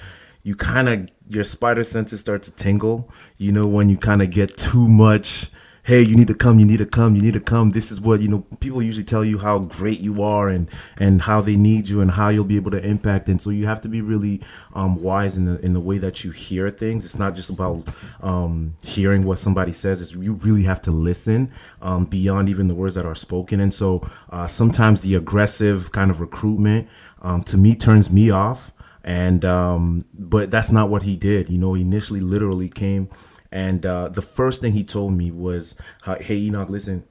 you 0.45 0.57
kind 0.57 0.89
of 0.89 1.09
your 1.29 1.45
spider 1.45 1.85
senses 1.85 2.21
start 2.21 2.43
to 2.45 2.53
tingle. 2.53 3.11
You 3.37 3.53
know, 3.53 3.67
when 3.67 3.91
you 3.91 3.99
kind 3.99 4.23
of 4.23 4.31
get 4.31 4.57
too 4.57 4.89
much 4.89 5.51
hey, 5.85 6.03
you 6.03 6.17
need 6.17 6.29
to 6.29 6.35
come, 6.35 6.59
you 6.59 6.67
need 6.67 6.79
to 6.79 6.87
come, 6.87 7.17
you 7.17 7.23
need 7.23 7.35
to 7.35 7.41
come. 7.41 7.71
This 7.71 7.91
is 7.91 8.01
what, 8.01 8.21
you 8.21 8.29
know, 8.29 8.41
people 8.61 8.83
usually 8.83 9.05
tell 9.05 9.25
you 9.25 9.39
how 9.39 9.61
great 9.61 10.01
you 10.01 10.23
are 10.23 10.49
and 10.49 10.69
and 10.99 11.23
how 11.23 11.41
they 11.41 11.57
need 11.57 11.89
you 11.89 12.01
and 12.01 12.11
how 12.11 12.29
you'll 12.29 12.45
be 12.45 12.57
able 12.57 12.71
to 12.73 12.85
impact. 12.85 13.29
And 13.29 13.41
so 13.41 13.51
you 13.51 13.67
have 13.67 13.81
to 13.83 13.89
be 13.89 14.01
really 14.01 14.41
um, 14.75 15.03
wise 15.03 15.37
in 15.37 15.47
the 15.47 15.59
in 15.65 15.73
the 15.73 15.81
way 15.81 15.99
that 15.99 16.25
you 16.25 16.31
hear 16.31 16.71
things. 16.71 17.05
It's 17.05 17.19
not 17.19 17.35
just 17.35 17.51
about 17.51 17.89
um, 18.21 18.77
hearing 18.85 19.23
what 19.23 19.39
somebody 19.39 19.73
says. 19.73 20.01
It's 20.01 20.13
you 20.13 20.35
really 20.35 20.65
have 20.65 20.83
to 20.83 20.91
listen 20.91 21.51
um, 21.83 22.05
beyond 22.05 22.49
even 22.49 22.69
the 22.69 22.75
words 22.75 22.95
that 22.95 23.07
are 23.07 23.15
spoken. 23.15 23.61
And 23.61 23.73
so 23.73 24.09
uh, 24.31 24.47
sometimes 24.47 25.01
the 25.01 25.15
aggressive 25.15 25.93
kind 25.93 26.11
of 26.11 26.21
recruitment 26.21 26.89
um, 27.23 27.43
to 27.45 27.57
me 27.57 27.75
turns 27.75 28.11
me 28.11 28.31
off 28.31 28.73
and 29.03 29.45
um, 29.45 30.05
but 30.15 30.51
that's 30.51 30.71
not 30.71 30.91
what 30.91 31.03
he 31.03 31.17
did 31.17 31.49
you 31.49 31.59
know 31.59 31.73
he 31.75 31.83
initially 31.83 32.21
literally 32.21 32.69
came 32.69 33.09
and 33.53 33.85
uh, 33.85 34.09
the 34.09 34.23
first 34.23 34.61
thing 34.61 34.73
he 34.73 34.85
told 34.85 35.15
me 35.15 35.31
was, 35.31 35.77
"Hey 36.05 36.49
Henoc, 36.49 36.69
listen, 36.69 37.05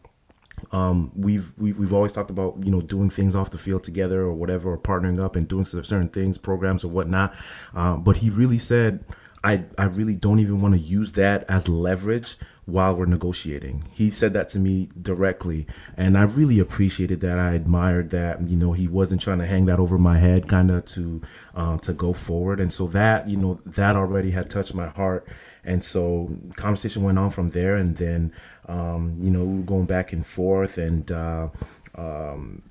um, 0.71 1.11
we've, 1.15 1.51
we've 1.57 1.77
we've 1.77 1.93
always 1.93 2.13
talked 2.13 2.29
about 2.29 2.57
you 2.63 2.71
know 2.71 2.81
doing 2.81 3.09
things 3.09 3.35
off 3.35 3.51
the 3.51 3.57
field 3.57 3.83
together 3.83 4.21
or 4.21 4.33
whatever, 4.33 4.71
or 4.71 4.77
partnering 4.77 5.21
up 5.21 5.35
and 5.35 5.47
doing 5.47 5.65
certain 5.65 6.09
things, 6.09 6.37
programs 6.37 6.83
or 6.83 6.89
whatnot. 6.89 7.35
Uh, 7.73 7.95
but 7.95 8.17
he 8.17 8.29
really 8.29 8.59
said, 8.59 9.05
I 9.43 9.65
I 9.77 9.85
really 9.85 10.15
don't 10.15 10.39
even 10.39 10.59
want 10.59 10.73
to 10.73 10.79
use 10.79 11.13
that 11.13 11.43
as 11.49 11.67
leverage 11.67 12.37
while 12.65 12.95
we're 12.95 13.05
negotiating. 13.05 13.83
He 13.91 14.11
said 14.11 14.33
that 14.33 14.49
to 14.49 14.59
me 14.59 14.89
directly, 15.01 15.65
and 15.97 16.17
I 16.17 16.23
really 16.23 16.59
appreciated 16.59 17.21
that. 17.21 17.39
I 17.39 17.53
admired 17.53 18.11
that. 18.11 18.49
You 18.49 18.57
know, 18.57 18.73
he 18.73 18.87
wasn't 18.87 19.21
trying 19.21 19.39
to 19.39 19.45
hang 19.45 19.65
that 19.65 19.79
over 19.79 19.97
my 19.97 20.19
head, 20.19 20.47
kind 20.47 20.71
of 20.71 20.85
to 20.85 21.21
uh, 21.55 21.77
to 21.79 21.93
go 21.93 22.13
forward. 22.13 22.59
And 22.59 22.71
so 22.71 22.87
that 22.87 23.29
you 23.29 23.37
know 23.37 23.59
that 23.65 23.95
already 23.95 24.31
had 24.31 24.49
touched 24.49 24.73
my 24.73 24.87
heart. 24.87 25.27
And 25.63 25.83
so 25.83 26.35
conversation 26.55 27.03
went 27.03 27.19
on 27.19 27.31
from 27.31 27.49
there, 27.49 27.75
and 27.75 27.97
then 27.97 28.33
um, 28.67 29.17
you 29.19 29.29
know 29.29 29.43
we 29.43 29.57
were 29.57 29.63
going 29.63 29.85
back 29.85 30.13
and 30.13 30.25
forth, 30.25 30.77
and 30.77 31.11
uh, 31.11 31.49
um, 31.95 32.63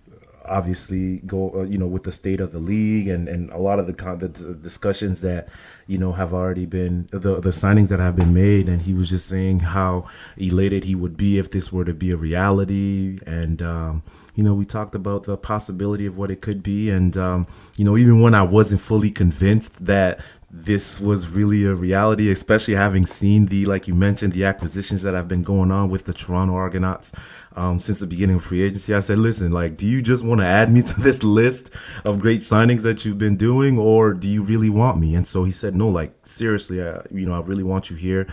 obviously 0.49 1.19
go 1.21 1.53
uh, 1.55 1.63
you 1.65 1.79
know 1.79 1.87
with 1.87 2.03
the 2.03 2.13
state 2.13 2.41
of 2.41 2.53
the 2.53 2.59
league 2.59 3.09
and 3.09 3.29
and 3.29 3.51
a 3.51 3.59
lot 3.59 3.79
of 3.79 3.87
the, 3.87 3.93
con- 3.93 4.19
the, 4.19 4.29
the 4.29 4.55
discussions 4.55 5.21
that 5.21 5.49
you 5.87 5.99
know 5.99 6.13
have 6.13 6.33
already 6.33 6.67
been 6.67 7.07
the 7.13 7.41
the 7.41 7.51
signings 7.51 7.89
that 7.89 8.01
have 8.01 8.17
been 8.17 8.35
made 8.35 8.69
and 8.69 8.83
he 8.83 8.95
was 8.95 9.11
just 9.11 9.29
saying 9.29 9.61
how 9.61 10.07
elated 10.37 10.85
he 10.85 10.95
would 10.95 11.17
be 11.17 11.39
if 11.39 11.51
this 11.51 11.73
were 11.73 11.85
to 11.85 11.95
be 11.95 12.11
a 12.11 12.17
reality 12.17 13.19
and 13.27 13.63
um, 13.63 14.03
you 14.35 14.43
know 14.43 14.55
we 14.55 14.65
talked 14.65 14.95
about 14.95 15.25
the 15.25 15.37
possibility 15.37 16.07
of 16.07 16.17
what 16.17 16.31
it 16.31 16.41
could 16.41 16.63
be 16.63 16.91
and 16.91 17.17
um, 17.17 17.47
you 17.77 17.85
know 17.85 17.97
even 17.97 18.21
when 18.21 18.35
I 18.35 18.43
wasn't 18.43 18.81
fully 18.81 19.11
convinced 19.11 19.87
that 19.87 20.21
this 20.51 20.99
was 20.99 21.29
really 21.29 21.67
a 21.67 21.75
reality, 21.75 22.31
especially 22.31 22.75
having 22.75 23.05
seen 23.05 23.47
the, 23.47 23.67
like 23.67 23.87
you 23.87 23.95
mentioned, 23.95 24.33
the 24.33 24.45
acquisitions 24.45 25.03
that 25.03 25.13
have 25.13 25.29
been 25.29 25.43
going 25.43 25.71
on 25.71 25.91
with 25.91 26.07
the 26.07 26.15
Toronto 26.15 26.55
Argonauts 26.55 27.13
um, 27.55 27.79
since 27.79 28.01
the 28.01 28.07
beginning 28.07 28.37
of 28.37 28.45
free 28.45 28.63
agency. 28.63 28.95
I 28.95 29.01
said, 29.01 29.19
listen, 29.19 29.53
like, 29.53 29.77
do 29.77 29.87
you 29.87 30.01
just 30.01 30.25
want 30.25 30.41
to 30.41 30.47
add 30.47 30.73
me 30.73 30.81
to 30.83 31.01
this 31.01 31.23
list 31.23 31.71
of 32.05 32.21
great 32.21 32.41
signings 32.41 32.83
that 32.83 33.05
you've 33.05 33.19
been 33.19 33.37
doing, 33.37 33.79
or 33.79 34.15
do 34.15 34.27
you 34.27 34.43
really 34.43 34.71
want 34.71 34.99
me? 34.99 35.15
And 35.15 35.27
so 35.27 35.45
he 35.45 35.53
said, 35.53 35.77
no, 35.77 35.89
like, 35.89 36.15
seriously, 36.27 36.83
I, 36.83 37.03
you 37.11 37.27
know, 37.27 37.35
I 37.35 37.41
really 37.41 37.65
want 37.65 37.91
you 37.91 37.97
here. 37.97 38.27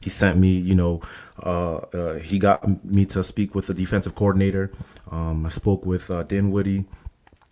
He 0.00 0.10
sent 0.10 0.38
me, 0.38 0.50
you 0.50 0.74
know, 0.74 1.02
uh, 1.42 1.76
uh, 1.92 2.14
he 2.14 2.38
got 2.38 2.84
me 2.84 3.04
to 3.06 3.22
speak 3.22 3.54
with 3.54 3.66
the 3.66 3.74
defensive 3.74 4.14
coordinator. 4.14 4.70
Um, 5.10 5.44
I 5.44 5.50
spoke 5.50 5.84
with 5.84 6.10
uh, 6.10 6.22
Dinwiddie 6.22 6.86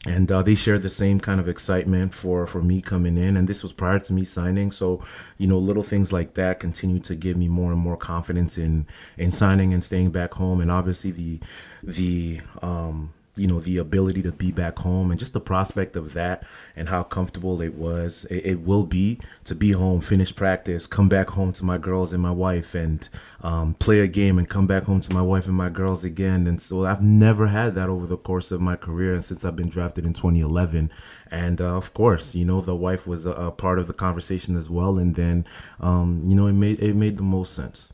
and 0.07 0.31
uh, 0.31 0.43
they 0.43 0.55
shared 0.55 0.83
the 0.83 0.91
same 0.91 1.21
kind 1.21 1.41
of 1.41 1.49
excitement 1.49 2.15
for 2.15 2.47
for 2.47 2.63
me 2.63 2.81
coming 2.81 3.19
in. 3.19 3.37
And 3.37 3.49
this 3.49 3.63
was 3.63 3.73
prior 3.73 3.99
to 3.99 4.13
me 4.13 4.25
signing. 4.25 4.71
So 4.71 5.03
you 5.39 5.47
know 5.47 5.59
little 5.59 5.83
things 5.83 6.13
like 6.13 6.35
that 6.35 6.61
continue 6.61 7.01
to 7.01 7.15
give 7.15 7.37
me 7.37 7.49
more 7.49 7.73
and 7.73 7.81
more 7.81 7.97
confidence 7.97 8.57
in 8.59 8.87
in 9.19 9.31
signing 9.31 9.73
and 9.73 9.83
staying 9.83 10.11
back 10.11 10.35
home. 10.35 10.61
And 10.61 10.71
obviously 10.71 11.11
the 11.11 11.41
the 11.83 12.41
um 12.63 13.13
you 13.37 13.47
know 13.47 13.61
the 13.61 13.79
ability 13.79 14.23
to 14.23 14.33
be 14.33 14.51
back 14.51 14.79
home 14.79 15.11
and 15.11 15.21
just 15.21 15.33
the 15.33 15.41
prospect 15.41 15.95
of 15.95 16.15
that 16.15 16.43
and 16.75 16.89
how 16.89 17.03
comfortable 17.03 17.61
it 17.61 17.75
was. 17.75 18.25
It, 18.31 18.47
it 18.47 18.61
will 18.61 18.85
be 18.85 19.21
to 19.45 19.55
be 19.55 19.73
home 19.73 20.01
finish 20.01 20.35
practice 20.35 20.87
come 20.87 21.09
back 21.09 21.31
home 21.31 21.53
to 21.53 21.65
my 21.65 21.79
girls 21.79 22.13
and 22.13 22.23
my 22.23 22.31
wife 22.31 22.75
and 22.75 23.09
um, 23.43 23.75
play 23.75 24.01
a 24.01 24.07
game 24.07 24.39
and 24.39 24.49
come 24.49 24.67
back 24.67 24.85
home 24.85 25.01
to 25.01 25.13
my 25.13 25.23
wife 25.23 25.47
and 25.47 25.55
my 25.55 25.69
girls 25.69 26.05
again. 26.05 26.47
And 26.47 26.61
so 26.61 26.87
i've 26.87 27.03
never 27.03 27.49
had 27.49 27.75
that 27.75 27.89
over 27.89 28.07
the 28.07 28.17
course 28.17 28.51
of 28.51 28.61
my 28.61 28.77
career 28.77 29.13
and 29.15 29.25
since 29.25 29.45
i've 29.45 29.57
been 29.57 29.69
drafted 29.69 30.07
in 30.07 30.13
2011 30.13 30.91
and 31.31 31.61
uh, 31.61 31.77
of 31.77 31.93
course 31.93 32.35
you 32.35 32.45
know 32.45 32.61
the 32.61 32.75
wife 32.75 33.07
was 33.07 33.27
a, 33.27 33.33
a, 33.33 33.51
part 33.51 33.79
of 33.79 33.87
the 33.87 33.93
conversation 33.93 34.57
as 34.57 34.71
well. 34.71 34.99
And 34.99 35.15
then 35.15 35.45
um, 35.81 36.23
you 36.25 36.35
know 36.35 36.47
it 36.47 36.53
made 36.53 36.81
it 36.81 36.95
made 36.95 37.17
the 37.17 37.23
most 37.23 37.55
sense 37.55 37.93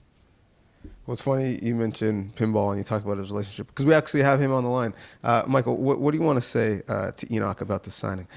What's 1.04 1.20
funny, 1.20 1.58
you 1.60 1.74
mentioned 1.74 2.36
pinball 2.36 2.68
and 2.68 2.78
you 2.78 2.84
talked 2.84 3.04
about 3.04 3.18
his 3.18 3.32
relationship 3.32 3.66
because 3.66 3.86
we 3.86 3.92
actually 3.92 4.22
have 4.22 4.40
him 4.40 4.52
on 4.52 4.62
the 4.62 4.70
line. 4.70 4.94
Uh, 5.24 5.42
Michael, 5.48 5.76
what, 5.76 5.98
what, 5.98 6.12
do 6.12 6.18
you 6.18 6.22
want 6.22 6.36
to 6.36 6.48
say 6.48 6.80
uh, 6.86 7.10
to 7.10 7.26
Henoc 7.26 7.60
about 7.60 7.82
the 7.82 7.90
signing? 7.90 8.28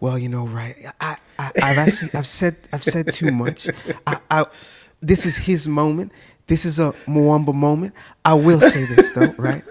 Well, 0.00 0.18
you 0.18 0.28
know, 0.28 0.44
right? 0.48 0.76
I, 1.00 1.16
I, 1.38 1.52
have 1.60 1.78
actually 1.78 2.10
I've 2.14 2.26
said 2.26 2.56
I've 2.72 2.82
said 2.82 3.12
too 3.14 3.30
much. 3.30 3.68
I, 4.06 4.18
I, 4.32 4.46
this 5.00 5.26
is 5.26 5.36
his 5.36 5.68
moment. 5.68 6.10
This 6.48 6.64
is 6.64 6.80
a 6.80 6.92
Muamba 7.06 7.54
moment. 7.54 7.94
I 8.24 8.34
will 8.34 8.60
say 8.60 8.84
this 8.84 9.12
though, 9.12 9.32
right? 9.38 9.62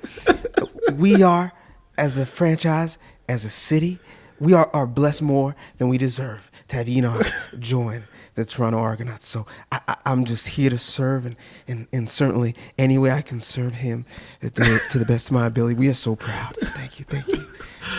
We 0.93 1.23
are, 1.23 1.51
as 1.97 2.17
a 2.17 2.25
franchise, 2.25 2.97
as 3.27 3.43
a 3.43 3.49
city, 3.49 3.99
we 4.39 4.53
are, 4.53 4.69
are 4.71 4.87
blessed 4.87 5.21
more 5.21 5.53
than 5.79 5.89
we 5.89 5.97
deserve 5.97 6.49
to 6.69 6.77
have 6.77 6.87
Henoc 6.87 7.59
join 7.59 8.05
the 8.37 8.45
Toronto 8.45 8.77
Argonauts. 8.77 9.25
So 9.25 9.45
I, 9.71 9.97
am 10.05 10.23
just 10.23 10.47
here 10.47 10.69
to 10.69 10.77
serve, 10.77 11.25
and, 11.25 11.35
and, 11.67 11.87
and 11.91 12.09
certainly 12.09 12.55
any 12.77 12.97
way 12.99 13.11
I 13.11 13.21
can 13.21 13.41
serve 13.41 13.73
him 13.73 14.05
to, 14.41 14.49
to 14.91 14.99
the 14.99 15.05
best 15.05 15.29
of 15.29 15.33
my 15.33 15.47
ability. 15.47 15.73
We 15.75 15.89
are 15.89 15.95
so 15.95 16.15
proud. 16.15 16.55
So 16.57 16.67
thank 16.67 16.99
you, 16.99 17.05
thank 17.05 17.27
you. 17.27 17.45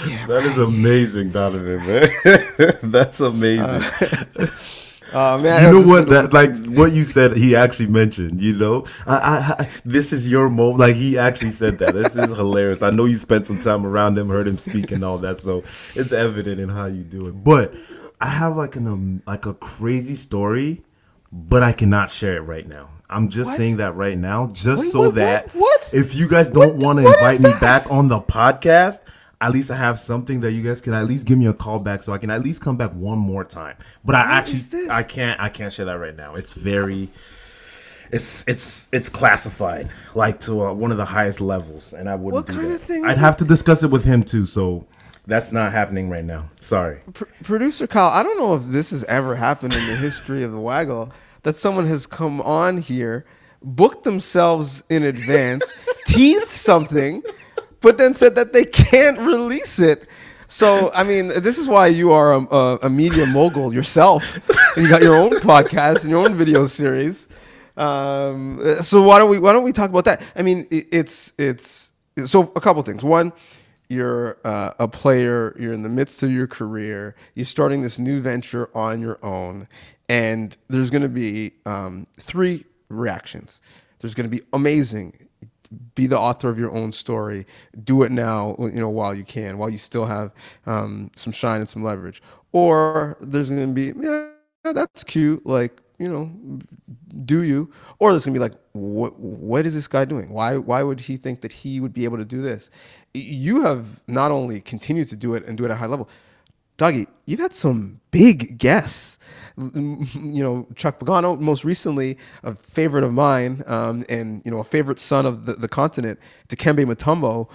Yeah, 0.06 0.26
that 0.26 0.34
right. 0.34 0.46
is 0.46 0.56
amazing, 0.56 1.30
Donnovan, 1.30 1.84
man. 1.84 2.78
That's 2.90 3.18
amazing. 3.18 3.64
Uh, 3.64 4.46
uh, 5.12 5.38
man, 5.38 5.74
you 5.74 5.80
know 5.80 5.88
what? 5.88 6.06
That 6.08 6.32
like 6.32 6.54
what 6.66 6.92
you 6.92 7.02
said. 7.02 7.36
He 7.36 7.56
actually 7.56 7.88
mentioned. 7.88 8.40
You 8.40 8.56
know, 8.58 8.86
I, 9.06 9.16
I, 9.16 9.62
I, 9.62 9.68
this 9.84 10.12
is 10.12 10.28
your 10.28 10.50
moment. 10.50 10.78
Like 10.78 10.94
he 10.94 11.18
actually 11.18 11.50
said 11.50 11.78
that. 11.78 11.94
This 11.94 12.14
is 12.14 12.30
hilarious. 12.30 12.82
I 12.82 12.90
know 12.90 13.06
you 13.06 13.16
spent 13.16 13.46
some 13.46 13.58
time 13.58 13.86
around 13.86 14.16
him, 14.18 14.28
heard 14.28 14.46
him 14.46 14.58
speak, 14.58 14.92
and 14.92 15.02
all 15.02 15.18
that. 15.18 15.38
So 15.38 15.64
it's 15.96 16.12
evident 16.12 16.60
in 16.60 16.68
how 16.68 16.84
you 16.84 17.02
do 17.02 17.26
it. 17.26 17.32
But 17.42 17.74
I 18.20 18.28
have 18.28 18.56
like 18.56 18.76
an 18.76 18.86
um, 18.86 19.22
like 19.26 19.46
a 19.46 19.54
crazy 19.54 20.16
story, 20.16 20.82
but 21.32 21.62
I 21.62 21.72
cannot 21.72 22.10
share 22.10 22.36
it 22.36 22.40
right 22.40 22.66
now. 22.66 22.88
I'm 23.10 23.28
just 23.28 23.50
what? 23.50 23.56
saying 23.56 23.76
that 23.78 23.94
right 23.94 24.18
now, 24.18 24.48
just 24.48 24.84
Wait, 24.84 24.90
so 24.90 24.98
what, 25.00 25.14
that 25.14 25.48
what? 25.54 25.90
if 25.94 26.14
you 26.14 26.28
guys 26.28 26.50
don't 26.50 26.76
want 26.76 26.98
to 26.98 27.06
invite 27.06 27.40
me 27.40 27.52
back 27.60 27.90
on 27.90 28.08
the 28.08 28.20
podcast, 28.20 29.00
at 29.40 29.52
least 29.52 29.70
I 29.70 29.76
have 29.76 29.98
something 29.98 30.40
that 30.40 30.52
you 30.52 30.62
guys 30.62 30.80
can 30.80 30.92
at 30.94 31.06
least 31.06 31.26
give 31.26 31.38
me 31.38 31.46
a 31.46 31.54
call 31.54 31.78
back, 31.78 32.02
so 32.02 32.12
I 32.12 32.18
can 32.18 32.28
at 32.30 32.42
least 32.42 32.60
come 32.60 32.76
back 32.76 32.92
one 32.92 33.18
more 33.18 33.44
time. 33.44 33.76
But 34.04 34.14
I 34.14 34.20
actually 34.20 34.90
I 34.90 35.02
can't 35.04 35.40
I 35.40 35.48
can't 35.48 35.72
share 35.72 35.86
that 35.86 35.98
right 35.98 36.16
now. 36.16 36.34
It's 36.34 36.52
very 36.54 37.08
it's 38.10 38.44
it's 38.48 38.88
it's 38.92 39.08
classified 39.08 39.88
like 40.14 40.40
to 40.40 40.66
uh, 40.66 40.72
one 40.72 40.90
of 40.90 40.96
the 40.96 41.04
highest 41.04 41.40
levels, 41.40 41.92
and 41.92 42.08
I 42.08 42.14
wouldn't. 42.14 42.34
What 42.34 42.46
kind 42.46 42.70
that. 42.70 42.76
of 42.76 42.82
thing? 42.82 43.04
I'd 43.04 43.18
have 43.18 43.36
to 43.38 43.44
discuss 43.44 43.82
it 43.82 43.90
with 43.90 44.04
him 44.04 44.22
too. 44.22 44.46
So 44.46 44.86
that's 45.28 45.52
not 45.52 45.72
happening 45.72 46.08
right 46.08 46.24
now. 46.24 46.48
Sorry. 46.56 47.00
P- 47.12 47.26
Producer 47.44 47.86
Kyle, 47.86 48.08
I 48.08 48.22
don't 48.22 48.38
know 48.38 48.54
if 48.54 48.64
this 48.64 48.90
has 48.90 49.04
ever 49.04 49.36
happened 49.36 49.74
in 49.74 49.86
the 49.86 49.96
history 49.96 50.42
of 50.42 50.52
the 50.52 50.58
Waggle 50.58 51.12
that 51.42 51.54
someone 51.54 51.86
has 51.86 52.06
come 52.06 52.40
on 52.40 52.78
here, 52.78 53.26
booked 53.62 54.04
themselves 54.04 54.82
in 54.88 55.02
advance, 55.04 55.70
teased 56.06 56.48
something, 56.48 57.22
but 57.82 57.98
then 57.98 58.14
said 58.14 58.34
that 58.36 58.54
they 58.54 58.64
can't 58.64 59.18
release 59.18 59.78
it. 59.78 60.08
So, 60.48 60.90
I 60.94 61.04
mean, 61.04 61.28
this 61.28 61.58
is 61.58 61.68
why 61.68 61.88
you 61.88 62.10
are 62.10 62.32
a, 62.32 62.40
a, 62.54 62.78
a 62.84 62.90
media 62.90 63.26
mogul 63.26 63.74
yourself. 63.74 64.36
And 64.76 64.84
you 64.84 64.88
got 64.88 65.02
your 65.02 65.14
own 65.14 65.32
podcast 65.32 66.02
and 66.02 66.10
your 66.10 66.24
own 66.24 66.34
video 66.34 66.64
series. 66.64 67.28
Um, 67.76 68.60
so 68.80 69.02
why 69.02 69.18
don't 69.18 69.30
we 69.30 69.38
why 69.38 69.52
don't 69.52 69.62
we 69.62 69.72
talk 69.72 69.90
about 69.90 70.06
that? 70.06 70.22
I 70.34 70.42
mean, 70.42 70.66
it, 70.70 70.88
it's 70.90 71.32
it's 71.38 71.92
so 72.24 72.50
a 72.56 72.60
couple 72.60 72.82
things. 72.82 73.04
One, 73.04 73.32
you're 73.88 74.38
uh, 74.44 74.72
a 74.78 74.88
player, 74.88 75.56
you're 75.58 75.72
in 75.72 75.82
the 75.82 75.88
midst 75.88 76.22
of 76.22 76.30
your 76.30 76.46
career, 76.46 77.14
you're 77.34 77.46
starting 77.46 77.82
this 77.82 77.98
new 77.98 78.20
venture 78.20 78.68
on 78.74 79.00
your 79.00 79.18
own, 79.24 79.68
and 80.08 80.56
there's 80.68 80.90
going 80.90 81.02
to 81.02 81.08
be 81.08 81.52
um, 81.66 82.06
three 82.18 82.64
reactions. 82.88 83.60
There's 84.00 84.14
going 84.14 84.30
to 84.30 84.36
be 84.36 84.42
amazing. 84.52 85.28
Be 85.94 86.06
the 86.06 86.18
author 86.18 86.48
of 86.48 86.58
your 86.58 86.70
own 86.70 86.92
story. 86.92 87.46
Do 87.84 88.02
it 88.02 88.12
now, 88.12 88.56
you 88.58 88.80
know, 88.80 88.88
while 88.88 89.14
you 89.14 89.24
can, 89.24 89.58
while 89.58 89.68
you 89.68 89.78
still 89.78 90.06
have 90.06 90.32
um, 90.66 91.10
some 91.14 91.32
shine 91.32 91.60
and 91.60 91.68
some 91.68 91.82
leverage. 91.82 92.22
Or 92.52 93.18
there's 93.20 93.50
going 93.50 93.66
to 93.66 93.74
be, 93.74 93.92
yeah, 94.00 94.72
that's 94.72 95.04
cute. 95.04 95.44
Like, 95.44 95.82
you 95.98 96.08
know, 96.08 96.30
do 97.24 97.42
you? 97.42 97.70
Or 97.98 98.12
there's 98.12 98.24
gonna 98.24 98.34
be 98.34 98.40
like, 98.40 98.54
what 98.78 99.18
what 99.18 99.66
is 99.66 99.74
this 99.74 99.88
guy 99.88 100.04
doing? 100.04 100.30
Why 100.30 100.56
why 100.56 100.82
would 100.82 101.00
he 101.00 101.16
think 101.16 101.40
that 101.42 101.52
he 101.52 101.80
would 101.80 101.92
be 101.92 102.04
able 102.04 102.18
to 102.18 102.24
do 102.24 102.42
this? 102.42 102.70
You 103.14 103.62
have 103.62 104.02
not 104.06 104.30
only 104.30 104.60
continued 104.60 105.08
to 105.08 105.16
do 105.16 105.34
it 105.34 105.44
and 105.46 105.56
do 105.56 105.64
it 105.64 105.66
at 105.66 105.72
a 105.72 105.76
high 105.76 105.86
level, 105.86 106.08
Dougie, 106.78 107.06
you've 107.26 107.40
had 107.40 107.52
some 107.52 108.00
big 108.10 108.58
guests. 108.58 109.18
You 109.56 110.44
know, 110.44 110.68
Chuck 110.76 111.00
Pagano, 111.00 111.38
most 111.40 111.64
recently 111.64 112.16
a 112.44 112.54
favorite 112.54 113.02
of 113.02 113.12
mine, 113.12 113.64
um, 113.66 114.04
and 114.08 114.40
you 114.44 114.52
know 114.52 114.58
a 114.58 114.64
favorite 114.64 115.00
son 115.00 115.26
of 115.26 115.46
the, 115.46 115.54
the 115.54 115.66
continent, 115.66 116.20
Dikembe 116.48 116.86
Mutombo. 116.86 117.48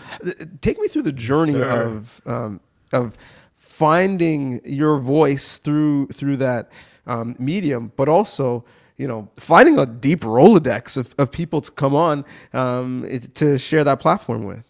Take 0.60 0.80
me 0.80 0.90
through 0.90 1.04
the 1.04 1.14
journey 1.14 1.62
of 1.62 2.22
um, 2.26 2.60
of 2.92 3.18
finding 3.56 4.60
your 4.66 5.00
voice 5.00 5.60
through 5.60 6.08
through 6.08 6.38
that 6.38 6.70
um, 7.08 7.38
medium, 7.40 7.94
but 7.96 8.10
also 8.10 8.66
you 8.98 9.08
know 9.08 9.30
finding 9.38 9.80
a 9.80 9.86
deep 9.86 10.22
rolodex 10.22 10.98
of, 10.98 11.16
of 11.18 11.32
people 11.32 11.62
to 11.62 11.72
come 11.72 11.96
on 11.96 12.26
um, 12.54 13.08
to 13.36 13.58
share 13.58 13.84
that 13.84 14.00
platform 14.00 14.46
with 14.46 14.64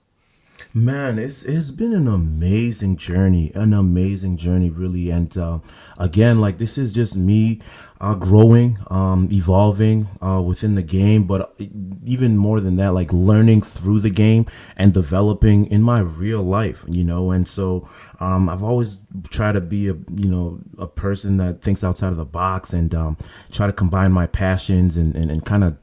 Man, 0.76 1.20
it's 1.20 1.44
it's 1.44 1.70
been 1.70 1.94
an 1.94 2.08
amazing 2.08 2.96
journey, 2.98 3.52
an 3.54 3.74
amazing 3.74 4.38
journey, 4.38 4.70
really. 4.72 5.12
And 5.12 5.36
uh, 5.38 5.60
again, 5.98 6.42
like 6.42 6.58
this 6.58 6.80
is 6.80 6.92
just 6.92 7.16
me 7.16 7.60
uh, 8.02 8.16
growing, 8.16 8.80
um, 8.90 9.30
evolving 9.32 10.08
uh, 10.22 10.42
within 10.42 10.76
the 10.76 10.82
game, 10.82 11.26
but 11.26 11.56
even 12.04 12.38
more 12.38 12.60
than 12.60 12.76
that, 12.78 12.94
like 12.94 13.14
learning 13.14 13.62
through 13.62 14.00
the 14.00 14.10
game 14.10 14.46
and 14.76 14.94
developing 14.94 15.68
in 15.68 15.82
my 15.82 16.00
real 16.00 16.42
life, 16.42 16.84
you 16.90 17.04
know. 17.04 17.32
And 17.32 17.48
so 17.48 17.88
um, 18.20 18.50
I've 18.50 18.64
always 18.64 18.98
tried 19.30 19.54
to 19.54 19.62
be 19.62 19.90
a 19.90 19.94
you 19.94 20.30
know 20.30 20.60
a 20.78 20.88
person 20.88 21.38
that 21.38 21.62
thinks 21.62 21.84
outside 21.84 22.10
of 22.10 22.18
the 22.18 22.26
box 22.26 22.74
and 22.74 22.94
um, 22.96 23.18
try 23.52 23.68
to 23.68 23.74
combine 23.74 24.12
my 24.12 24.28
passions 24.28 24.98
and, 24.98 25.16
and, 25.16 25.30
and 25.30 25.46
kind 25.46 25.64
of 25.64 25.78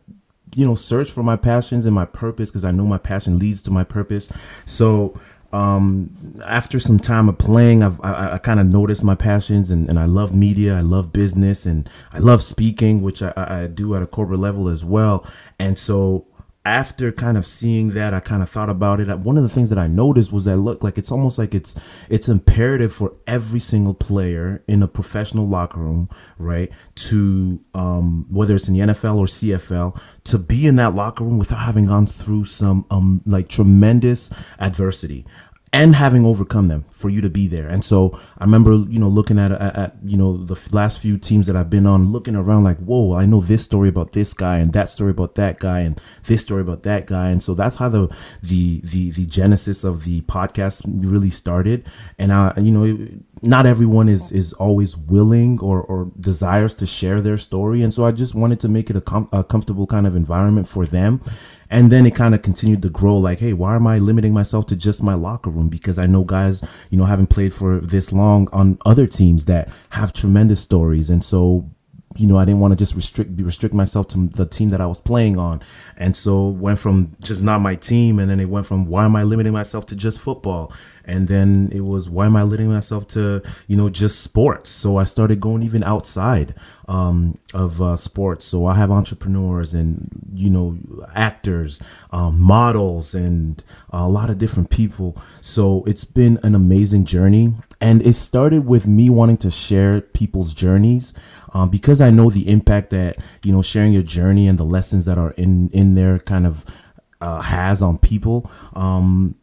you 0.55 0.67
know 0.67 0.75
search 0.75 1.11
for 1.11 1.23
my 1.23 1.37
passions 1.37 1.87
and 1.87 1.95
my 1.95 2.07
purpose 2.07 2.51
because 2.51 2.65
I 2.65 2.71
know 2.71 2.85
my 2.85 2.99
passion 2.99 3.39
leads 3.39 3.63
to 3.63 3.71
my 3.71 3.85
purpose. 3.85 4.33
So 4.65 5.19
um, 5.53 6.37
after 6.47 6.79
some 6.79 6.99
time 6.99 7.29
of 7.29 7.39
playing, 7.39 7.83
I've, 7.83 8.01
I, 8.03 8.35
I 8.35 8.39
kind 8.39 8.61
of 8.61 8.67
noticed 8.67 9.03
my 9.03 9.17
passions 9.17 9.71
and, 9.71 9.89
and 9.89 9.99
I 9.99 10.05
love 10.05 10.35
media, 10.35 10.77
I 10.77 10.81
love 10.81 11.13
business, 11.13 11.67
and 11.67 11.89
I 12.13 12.19
love 12.19 12.43
speaking, 12.43 13.03
which 13.03 13.21
I, 13.23 13.33
I 13.37 13.67
do 13.67 13.95
at 13.97 14.03
a 14.03 14.07
corporate 14.07 14.41
level 14.41 14.69
as 14.69 14.85
well. 14.85 15.27
And 15.59 15.77
so 15.77 16.27
after 16.65 17.11
kind 17.11 17.39
of 17.39 17.47
seeing 17.47 17.91
that, 17.91 18.13
I 18.13 18.21
kind 18.21 18.43
of 18.43 18.51
thought 18.51 18.69
about 18.69 19.01
it. 19.01 19.09
One 19.19 19.39
of 19.39 19.43
the 19.43 19.49
things 19.49 19.71
that 19.71 19.79
I 19.79 19.87
noticed 19.87 20.31
was 20.31 20.45
that 20.45 20.59
look 20.59 20.85
like 20.85 20.99
it's 20.99 21.11
almost 21.11 21.39
like 21.39 21.55
it's 21.55 21.75
it's 22.11 22.29
imperative 22.29 22.93
for 22.93 23.15
every 23.27 23.61
single 23.61 23.95
player 23.95 24.63
in 24.69 24.83
a 24.83 24.89
professional 24.89 25.47
locker 25.47 25.81
room, 25.81 26.11
right? 26.39 26.71
To 26.97 27.61
um, 27.75 28.27
whether 28.31 28.55
it's 28.55 28.69
in 28.69 28.75
the 28.75 28.81
NFL 28.81 29.17
or 29.17 29.27
CFL, 29.27 29.99
to 30.25 30.39
be 30.39 30.67
in 30.67 30.77
that 30.77 30.95
locker 30.95 31.25
room 31.25 31.39
without 31.39 31.61
having 31.61 31.87
gone 31.87 32.07
through 32.07 32.45
some 32.45 32.85
um 32.91 33.23
like 33.25 33.49
tremendous 33.49 34.31
adversity 34.59 35.25
and 35.73 35.95
having 35.95 36.27
overcome 36.27 36.67
them 36.67 36.85
for 36.91 37.09
you 37.09 37.21
to 37.21 37.31
be 37.31 37.47
there. 37.47 37.69
And 37.69 37.85
so 37.85 38.21
I 38.41 38.45
remember, 38.45 38.73
you 38.89 38.99
know, 38.99 39.09
looking 39.09 39.39
at, 39.39 39.53
at, 39.53 39.77
at, 39.77 39.97
you 40.03 40.17
know, 40.17 40.43
the 40.43 40.59
last 40.73 41.01
few 41.01 41.19
teams 41.19 41.47
that 41.47 41.57
I've 41.57 41.69
been 41.69 41.85
on, 41.85 42.11
looking 42.11 42.35
around 42.35 42.65
like, 42.65 42.79
whoa, 42.79 43.15
I 43.15 43.27
know 43.27 43.43
this 43.43 43.63
story 43.63 43.91
about 43.91 44.13
this 44.13 44.33
guy 44.33 44.57
and 44.57 44.73
that 44.73 44.91
story 44.91 45.11
about 45.11 45.35
that 45.35 45.59
guy 45.59 45.81
and 45.81 46.01
this 46.25 46.41
story 46.41 46.63
about 46.63 46.83
that 46.85 47.07
guy. 47.07 47.29
And 47.29 47.43
so 47.43 47.53
that's 47.53 47.77
how 47.77 47.91
the, 47.91 48.09
the, 48.43 48.81
the, 48.83 49.11
the 49.11 49.27
genesis 49.27 49.85
of 49.85 50.05
the 50.05 50.23
podcast 50.23 50.83
really 50.87 51.29
started. 51.29 51.87
And 52.19 52.33
I, 52.33 52.55
you 52.57 52.71
know, 52.71 53.09
not 53.43 53.67
everyone 53.67 54.09
is, 54.09 54.33
is 54.33 54.55
always 54.55 54.97
willing 54.97 55.61
or, 55.61 55.83
or 55.83 56.11
desires 56.19 56.75
to 56.77 56.87
share 56.87 57.21
their 57.21 57.37
story. 57.37 57.83
And 57.83 57.93
so 57.93 58.07
I 58.07 58.13
just 58.13 58.35
wanted 58.35 58.59
to 58.61 58.69
make 58.69 58.89
it 58.89 58.97
a, 58.97 59.03
com- 59.03 59.29
a 59.33 59.45
comfortable 59.45 59.87
kind 59.87 60.07
of 60.07 60.17
environment 60.17 60.67
for 60.67 60.87
them 60.87 61.21
and 61.71 61.91
then 61.91 62.05
it 62.05 62.17
kind 62.17 62.35
of 62.35 62.43
continued 62.43 62.83
to 62.83 62.91
grow 62.91 63.17
like, 63.17 63.39
hey, 63.39 63.53
why 63.53 63.77
am 63.77 63.87
I 63.87 63.99
limiting 64.01 64.35
myself 64.35 64.67
to 64.67 64.77
just 64.77 65.03
my 65.05 65.15
locker 65.15 65.51
room? 65.51 65.69
Because 65.69 65.99
I 65.99 66.07
know 66.07 66.25
guys, 66.25 66.63
you 66.91 66.99
know, 66.99 67.05
haven't 67.05 67.29
played 67.29 67.55
for 67.55 67.79
this 67.79 68.13
long 68.13 68.30
on 68.31 68.79
other 68.85 69.07
teams 69.07 69.45
that 69.47 69.69
have 69.91 70.13
tremendous 70.13 70.61
stories. 70.61 71.11
And 71.11 71.25
so 71.25 71.71
you 72.17 72.27
know, 72.27 72.37
I 72.37 72.45
didn't 72.45 72.61
want 72.61 72.73
to 72.73 72.77
just 72.77 72.95
restrict 72.95 73.41
restrict 73.41 73.75
myself 73.75 74.09
to 74.09 74.29
the 74.29 74.45
team 74.45 74.71
that 74.71 74.81
I 74.81 74.87
was 74.87 74.99
playing 74.99 75.39
on, 75.39 75.63
and 75.97 76.17
so 76.17 76.49
went 76.49 76.79
from 76.79 77.17
just 77.23 77.43
not 77.43 77.61
my 77.61 77.77
team, 77.77 78.19
and 78.19 78.29
then 78.29 78.41
it 78.41 78.47
went 78.47 78.67
from 78.67 78.87
why 78.87 79.05
am 79.05 79.15
I 79.15 79.23
limiting 79.23 79.53
myself 79.53 79.87
to 79.87 79.97
just 79.97 80.19
football, 80.19 80.73
and 81.11 81.27
then 81.27 81.69
it 81.73 81.81
was 81.81 82.09
why 82.09 82.27
am 82.27 82.37
i 82.37 82.43
limiting 82.43 82.69
myself 82.69 83.07
to 83.09 83.43
you 83.67 83.77
know 83.77 83.91
just 83.91 84.21
sports? 84.23 84.71
So 84.71 84.97
i 84.97 85.05
started 85.05 85.41
going 85.41 85.63
even 85.63 85.83
outside 85.83 86.55
um, 86.89 87.39
of 87.53 87.83
uh, 87.83 87.97
sports. 87.97 88.45
So 88.45 88.67
i 88.67 88.75
have 88.75 88.91
entrepreneurs 88.91 89.75
and 89.75 90.09
you 90.33 90.51
know 90.51 90.79
actors 91.15 91.83
um, 92.13 92.41
models 92.41 93.15
and 93.15 93.63
a 93.91 94.09
lot 94.09 94.31
of 94.31 94.39
different 94.39 94.71
people. 94.71 95.17
So 95.41 95.85
it's 95.87 96.05
been 96.05 96.39
an 96.43 96.55
amazing 96.55 97.05
journey. 97.05 97.55
And 97.83 98.03
it 98.03 98.13
started 98.13 98.67
with 98.67 98.87
me 98.87 99.09
wanting 99.09 99.39
to 99.39 99.51
share 99.51 100.03
people's 100.03 100.53
journeys 100.53 101.15
um, 101.55 101.71
because 101.71 102.01
i 102.01 102.11
know 102.11 102.31
the 102.31 102.49
impact 102.49 102.91
that 102.91 103.17
you 103.43 103.53
know 103.53 103.63
sharing 103.63 103.93
your 103.93 104.03
journey 104.03 104.47
and 104.47 104.59
the 104.59 104.65
lessons 104.65 105.07
that 105.07 105.19
are 105.19 105.33
in 105.33 105.71
in 105.71 105.95
there 105.95 106.19
kind 106.19 106.47
of 106.47 106.65
uh, 107.21 107.41
has 107.41 107.83
on 107.83 107.99
people. 107.99 108.51
Um, 108.75 109.35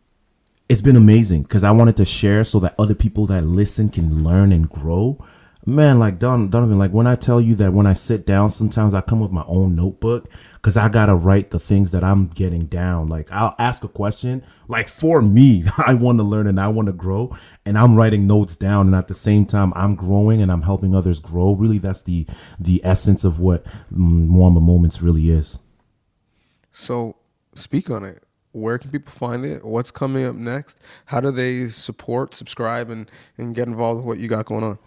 it's 0.69 0.81
been 0.81 0.95
amazing 0.95 1.43
because 1.43 1.63
I 1.63 1.71
wanted 1.71 1.95
to 1.97 2.05
share 2.05 2.43
so 2.43 2.59
that 2.59 2.75
other 2.77 2.95
people 2.95 3.25
that 3.27 3.45
listen 3.45 3.89
can 3.89 4.23
learn 4.23 4.51
and 4.51 4.69
grow. 4.69 5.23
Man, 5.65 5.99
like 5.99 6.17
Don 6.17 6.49
Donnovan, 6.49 6.77
like 6.77 6.91
when 6.91 7.07
I 7.07 7.15
tell 7.15 7.41
you 7.41 7.53
that 7.55 7.73
when 7.73 7.85
I 7.85 7.91
sit 7.91 8.25
down, 8.25 8.49
sometimes 8.49 8.93
I 8.93 9.01
come 9.01 9.19
with 9.19 9.31
my 9.31 9.43
own 9.47 9.75
notebook 9.75 10.29
because 10.53 10.77
I 10.77 10.87
gotta 10.87 11.13
write 11.13 11.51
the 11.51 11.59
things 11.59 11.91
that 11.91 12.05
I'm 12.05 12.27
getting 12.27 12.67
down. 12.67 13.09
Like 13.09 13.29
I'll 13.31 13.53
ask 13.59 13.83
a 13.83 13.89
question, 13.89 14.45
like 14.69 14.87
for 14.87 15.21
me, 15.21 15.65
I 15.77 15.93
want 15.93 16.19
to 16.19 16.23
learn 16.23 16.47
and 16.47 16.59
I 16.59 16.69
want 16.69 16.85
to 16.85 16.93
grow, 16.93 17.35
and 17.65 17.77
I'm 17.77 17.95
writing 17.95 18.27
notes 18.27 18.55
down, 18.55 18.87
and 18.87 18.95
at 18.95 19.09
the 19.09 19.13
same 19.13 19.45
time, 19.45 19.73
I'm 19.75 19.95
growing 19.95 20.41
and 20.41 20.51
I'm 20.51 20.61
helping 20.61 20.95
others 20.95 21.19
grow. 21.19 21.53
Really, 21.53 21.79
that's 21.79 22.01
the 22.01 22.25
the 22.57 22.79
essence 22.85 23.25
of 23.25 23.39
what 23.41 23.65
mm, 23.93 24.29
Muamba 24.29 24.61
Moments 24.61 25.01
really 25.01 25.29
is. 25.29 25.59
So, 26.71 27.17
speak 27.55 27.89
on 27.89 28.05
it 28.05 28.23
where 28.51 28.77
can 28.77 28.91
people 28.91 29.11
find 29.11 29.45
it? 29.45 29.63
What's 29.63 29.91
coming 29.91 30.25
up 30.25 30.35
next? 30.35 30.77
How 31.05 31.19
do 31.19 31.31
they 31.31 31.67
support, 31.67 32.33
subscribe, 32.33 32.89
and, 32.89 33.09
and 33.37 33.55
get 33.55 33.67
involved 33.67 33.97
with 33.99 34.05
what 34.05 34.17
you 34.19 34.27
got 34.27 34.45
going 34.45 34.63
on? 34.63 34.79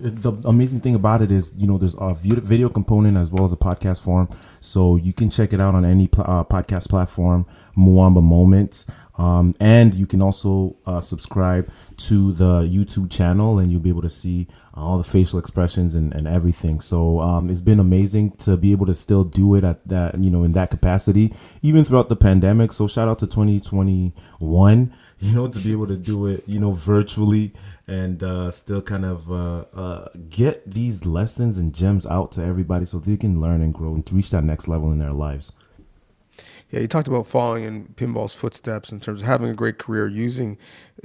The 0.00 0.32
amazing 0.44 0.80
thing 0.80 0.94
about 0.94 1.22
it 1.22 1.30
is, 1.30 1.52
you 1.56 1.66
know, 1.66 1.78
there's 1.78 1.94
a 1.98 2.14
video 2.14 2.68
component 2.68 3.16
as 3.16 3.30
well 3.30 3.44
as 3.44 3.52
a 3.52 3.56
podcast 3.56 4.02
form. 4.02 4.28
So 4.60 4.96
you 4.96 5.12
can 5.12 5.30
check 5.30 5.52
it 5.52 5.60
out 5.60 5.74
on 5.74 5.84
any 5.84 6.10
uh, 6.18 6.44
podcast 6.44 6.88
platform, 6.88 7.46
Muamba 7.76 8.22
Moments. 8.22 8.86
Um, 9.16 9.54
and 9.60 9.92
you 9.94 10.06
can 10.06 10.22
also 10.22 10.76
uh, 10.86 11.00
subscribe 11.00 11.70
to 11.98 12.32
the 12.32 12.62
YouTube 12.62 13.10
channel 13.10 13.58
and 13.58 13.70
you'll 13.70 13.80
be 13.80 13.90
able 13.90 14.02
to 14.02 14.10
see 14.10 14.48
all 14.74 14.96
the 14.96 15.04
facial 15.04 15.38
expressions 15.38 15.94
and, 15.94 16.14
and 16.14 16.26
everything. 16.26 16.80
So 16.80 17.20
um, 17.20 17.50
it's 17.50 17.60
been 17.60 17.78
amazing 17.78 18.30
to 18.38 18.56
be 18.56 18.72
able 18.72 18.86
to 18.86 18.94
still 18.94 19.22
do 19.24 19.54
it 19.54 19.64
at 19.64 19.86
that, 19.88 20.18
you 20.18 20.30
know, 20.30 20.44
in 20.44 20.52
that 20.52 20.70
capacity, 20.70 21.34
even 21.60 21.84
throughout 21.84 22.08
the 22.08 22.16
pandemic. 22.16 22.72
So 22.72 22.86
shout 22.86 23.08
out 23.08 23.18
to 23.18 23.26
2021, 23.26 24.94
you 25.18 25.34
know, 25.34 25.48
to 25.48 25.58
be 25.58 25.72
able 25.72 25.86
to 25.88 25.96
do 25.96 26.26
it, 26.26 26.44
you 26.46 26.58
know, 26.58 26.72
virtually 26.72 27.52
and 27.86 28.22
uh, 28.22 28.50
still 28.50 28.80
kind 28.80 29.04
of 29.04 29.30
uh, 29.30 29.64
uh, 29.74 30.08
get 30.30 30.70
these 30.70 31.04
lessons 31.04 31.58
and 31.58 31.74
gems 31.74 32.06
out 32.06 32.32
to 32.32 32.42
everybody 32.42 32.86
so 32.86 32.98
they 32.98 33.16
can 33.16 33.40
learn 33.40 33.60
and 33.60 33.74
grow 33.74 33.94
and 33.94 34.10
reach 34.12 34.30
that 34.30 34.44
next 34.44 34.68
level 34.68 34.90
in 34.92 34.98
their 34.98 35.12
lives. 35.12 35.52
Yeah, 36.72 36.80
you 36.80 36.88
talked 36.88 37.06
about 37.06 37.26
following 37.26 37.64
in 37.64 37.84
pinball's 37.96 38.34
footsteps 38.34 38.92
in 38.92 38.98
terms 38.98 39.20
of 39.20 39.26
having 39.26 39.50
a 39.50 39.54
great 39.54 39.78
career, 39.78 40.08
using 40.08 40.56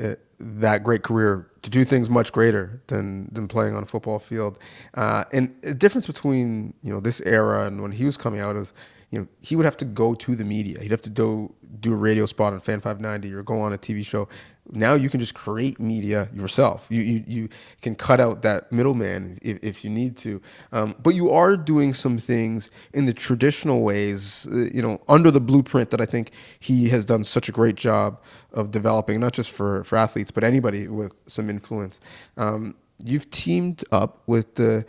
uh, 0.02 0.16
that 0.40 0.82
great 0.82 1.04
career 1.04 1.52
to 1.62 1.70
do 1.70 1.84
things 1.84 2.10
much 2.10 2.32
greater 2.32 2.82
than 2.88 3.30
than 3.34 3.50
playing 3.50 3.76
on 3.76 3.84
a 3.84 3.86
football 3.86 4.18
field. 4.18 4.60
Uh, 4.94 5.26
and 5.34 5.54
the 5.62 5.74
difference 5.74 6.08
between 6.08 6.74
you 6.84 6.94
know 6.94 7.02
this 7.02 7.22
era 7.22 7.66
and 7.68 7.82
when 7.84 7.92
he 7.92 8.06
was 8.06 8.16
coming 8.16 8.40
out 8.40 8.56
is 8.56 8.74
you 9.12 9.20
know 9.20 9.28
he 9.42 9.56
would 9.56 9.66
have 9.66 9.78
to 9.78 9.86
go 9.86 10.14
to 10.14 10.36
the 10.36 10.44
media. 10.44 10.80
He'd 10.82 10.92
have 10.92 11.02
to 11.04 11.10
do 11.10 11.54
do 11.80 11.94
a 11.94 11.96
radio 11.96 12.26
spot 12.26 12.54
on 12.54 12.60
Fan 12.60 12.80
590 12.80 13.34
or 13.34 13.44
go 13.44 13.60
on 13.60 13.74
a 13.74 13.78
TV 13.78 14.06
show 14.06 14.28
now 14.72 14.94
you 14.94 15.10
can 15.10 15.20
just 15.20 15.34
create 15.34 15.80
media 15.80 16.30
yourself. 16.34 16.88
You 16.90 17.02
you, 17.02 17.24
you 17.28 17.50
can 17.82 17.96
cut 17.96 18.20
out 18.20 18.42
that 18.42 18.72
middleman 18.72 19.40
if, 19.42 19.60
if 19.62 19.84
you 19.84 19.90
need 19.90 20.18
to. 20.18 20.42
Um, 20.72 20.96
but 21.02 21.16
you 21.16 21.30
are 21.32 21.56
doing 21.56 21.94
some 21.94 22.18
things 22.18 22.70
in 22.94 23.06
the 23.06 23.14
traditional 23.14 23.82
ways, 23.82 24.48
uh, 24.52 24.66
you 24.74 24.82
know, 24.82 25.02
under 25.08 25.32
the 25.32 25.40
blueprint 25.40 25.90
that 25.92 26.02
I 26.02 26.06
think 26.06 26.32
he 26.60 26.90
has 26.90 27.06
done 27.06 27.24
such 27.24 27.50
a 27.50 27.52
great 27.52 27.76
job 27.76 28.22
of 28.52 28.72
developing, 28.72 29.20
not 29.20 29.34
just 29.34 29.52
for, 29.52 29.84
for 29.84 29.98
athletes, 29.98 30.32
but 30.32 30.44
anybody 30.44 30.88
with 30.88 31.14
some 31.28 31.50
influence. 31.50 32.00
Um, 32.38 32.76
you've 33.04 33.30
teamed 33.32 33.84
up 33.92 34.22
with 34.28 34.56
the 34.56 34.86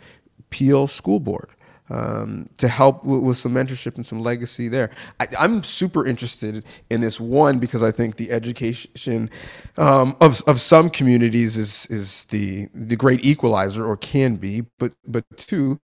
Peel 0.49 0.87
School 0.87 1.19
Board 1.19 1.49
um, 1.89 2.47
to 2.57 2.67
help 2.67 3.03
with, 3.03 3.21
with, 3.21 3.37
some 3.37 3.53
mentorship 3.53 3.95
and 3.95 4.05
some 4.05 4.19
legacy 4.21 4.67
there. 4.67 4.91
I, 5.19 5.27
am 5.39 5.63
super 5.63 6.05
interested 6.05 6.63
in 6.89 7.01
this 7.01 7.19
one 7.19 7.59
because 7.59 7.81
I 7.81 7.91
think 7.91 8.15
the 8.15 8.31
education 8.31 9.29
um, 9.77 10.15
of, 10.21 10.41
of 10.47 10.61
some 10.61 10.89
communities 10.89 11.57
is 11.57 11.85
is 11.87 12.25
the 12.25 12.67
the 12.73 12.95
great 12.95 13.25
equalizer 13.25 13.85
or 13.85 13.97
can 13.97 14.35
be, 14.35 14.65
but 14.77 14.93
but 15.07 15.25
two, 15.37 15.79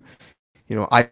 you 0.68 0.76
know, 0.76 0.88
I 0.90 1.10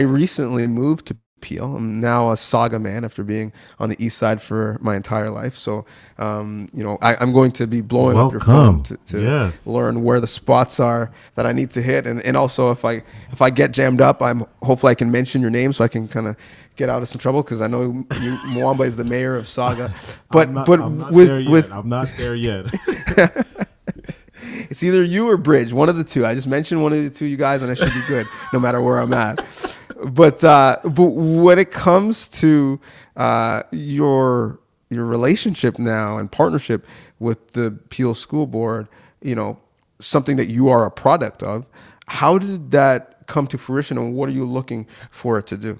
I 0.00 0.04
recently 0.04 0.66
moved 0.66 1.06
to 1.06 1.16
Peel. 1.42 1.76
I'm 1.76 2.00
now 2.00 2.30
a 2.30 2.34
Sauga 2.34 2.80
man 2.80 3.04
after 3.04 3.22
being 3.22 3.52
on 3.78 3.90
the 3.90 4.02
east 4.02 4.16
side 4.16 4.40
for 4.40 4.78
my 4.80 4.96
entire 4.96 5.28
life. 5.28 5.54
So, 5.54 5.84
um, 6.16 6.70
you 6.72 6.82
know, 6.82 6.96
I, 7.02 7.22
am 7.22 7.32
going 7.32 7.52
to 7.52 7.66
be 7.66 7.82
blowing 7.82 8.16
Welcome. 8.16 8.26
up 8.40 8.46
your 8.46 8.54
phone 8.54 8.82
to, 8.84 8.96
to 8.96 9.20
yes. 9.20 9.66
learn 9.66 10.02
where 10.02 10.20
the 10.20 10.26
spots 10.26 10.80
are 10.80 11.12
that 11.34 11.44
I 11.44 11.52
need 11.52 11.70
to 11.72 11.82
hit, 11.82 12.06
and, 12.06 12.22
and 12.22 12.36
also 12.36 12.70
if 12.70 12.84
I 12.84 13.02
if 13.32 13.42
I 13.42 13.50
get 13.50 13.72
jammed 13.72 14.00
up, 14.00 14.22
I'm 14.22 14.46
hopefully 14.62 14.92
I 14.92 14.94
can 14.94 15.10
mention 15.10 15.42
your 15.42 15.50
name 15.50 15.74
so 15.74 15.84
I 15.84 15.88
can 15.88 16.08
kind 16.08 16.28
of 16.28 16.36
get 16.76 16.88
out 16.88 17.02
of 17.02 17.08
some 17.08 17.18
trouble 17.18 17.42
because 17.42 17.60
I 17.60 17.66
know 17.66 17.82
you, 17.82 18.38
Muamba 18.54 18.86
is 18.86 18.96
the 18.96 19.04
mayor 19.04 19.36
of 19.36 19.44
Sauga. 19.44 19.92
But 20.30 20.50
not, 20.50 20.64
but 20.64 21.12
with 21.12 21.46
with 21.46 21.70
I'm 21.70 21.90
not 21.90 22.10
there 22.16 22.34
yet. 22.34 22.64
it's 24.70 24.82
either 24.82 25.02
you 25.02 25.28
or 25.28 25.36
Bridge, 25.36 25.74
one 25.74 25.90
of 25.90 25.96
the 25.98 26.04
two. 26.04 26.24
I 26.24 26.34
just 26.34 26.48
mentioned 26.48 26.82
one 26.82 26.94
of 26.94 27.04
the 27.04 27.10
two 27.10 27.26
you 27.26 27.36
guys, 27.36 27.60
and 27.60 27.70
I 27.70 27.74
should 27.74 27.92
be 27.92 28.00
good 28.08 28.26
no 28.54 28.58
matter 28.58 28.80
where 28.80 28.98
I'm 28.98 29.12
at 29.12 29.44
but 30.04 30.42
uh, 30.44 30.76
but 30.84 31.06
when 31.06 31.58
it 31.58 31.70
comes 31.70 32.28
to 32.28 32.80
uh, 33.16 33.62
your 33.70 34.58
your 34.90 35.04
relationship 35.04 35.78
now 35.78 36.18
and 36.18 36.30
partnership 36.30 36.86
with 37.18 37.52
the 37.52 37.70
Peel 37.88 38.14
School 38.14 38.46
Board, 38.46 38.88
you 39.20 39.34
know, 39.34 39.58
something 40.00 40.36
that 40.36 40.46
you 40.46 40.68
are 40.68 40.84
a 40.84 40.90
product 40.90 41.42
of. 41.42 41.66
How 42.06 42.36
did 42.36 42.72
that 42.72 43.26
come 43.26 43.46
to 43.48 43.58
fruition, 43.58 43.96
and 43.96 44.14
what 44.14 44.28
are 44.28 44.32
you 44.32 44.44
looking 44.44 44.86
for 45.10 45.38
it 45.38 45.46
to 45.46 45.56
do? 45.56 45.78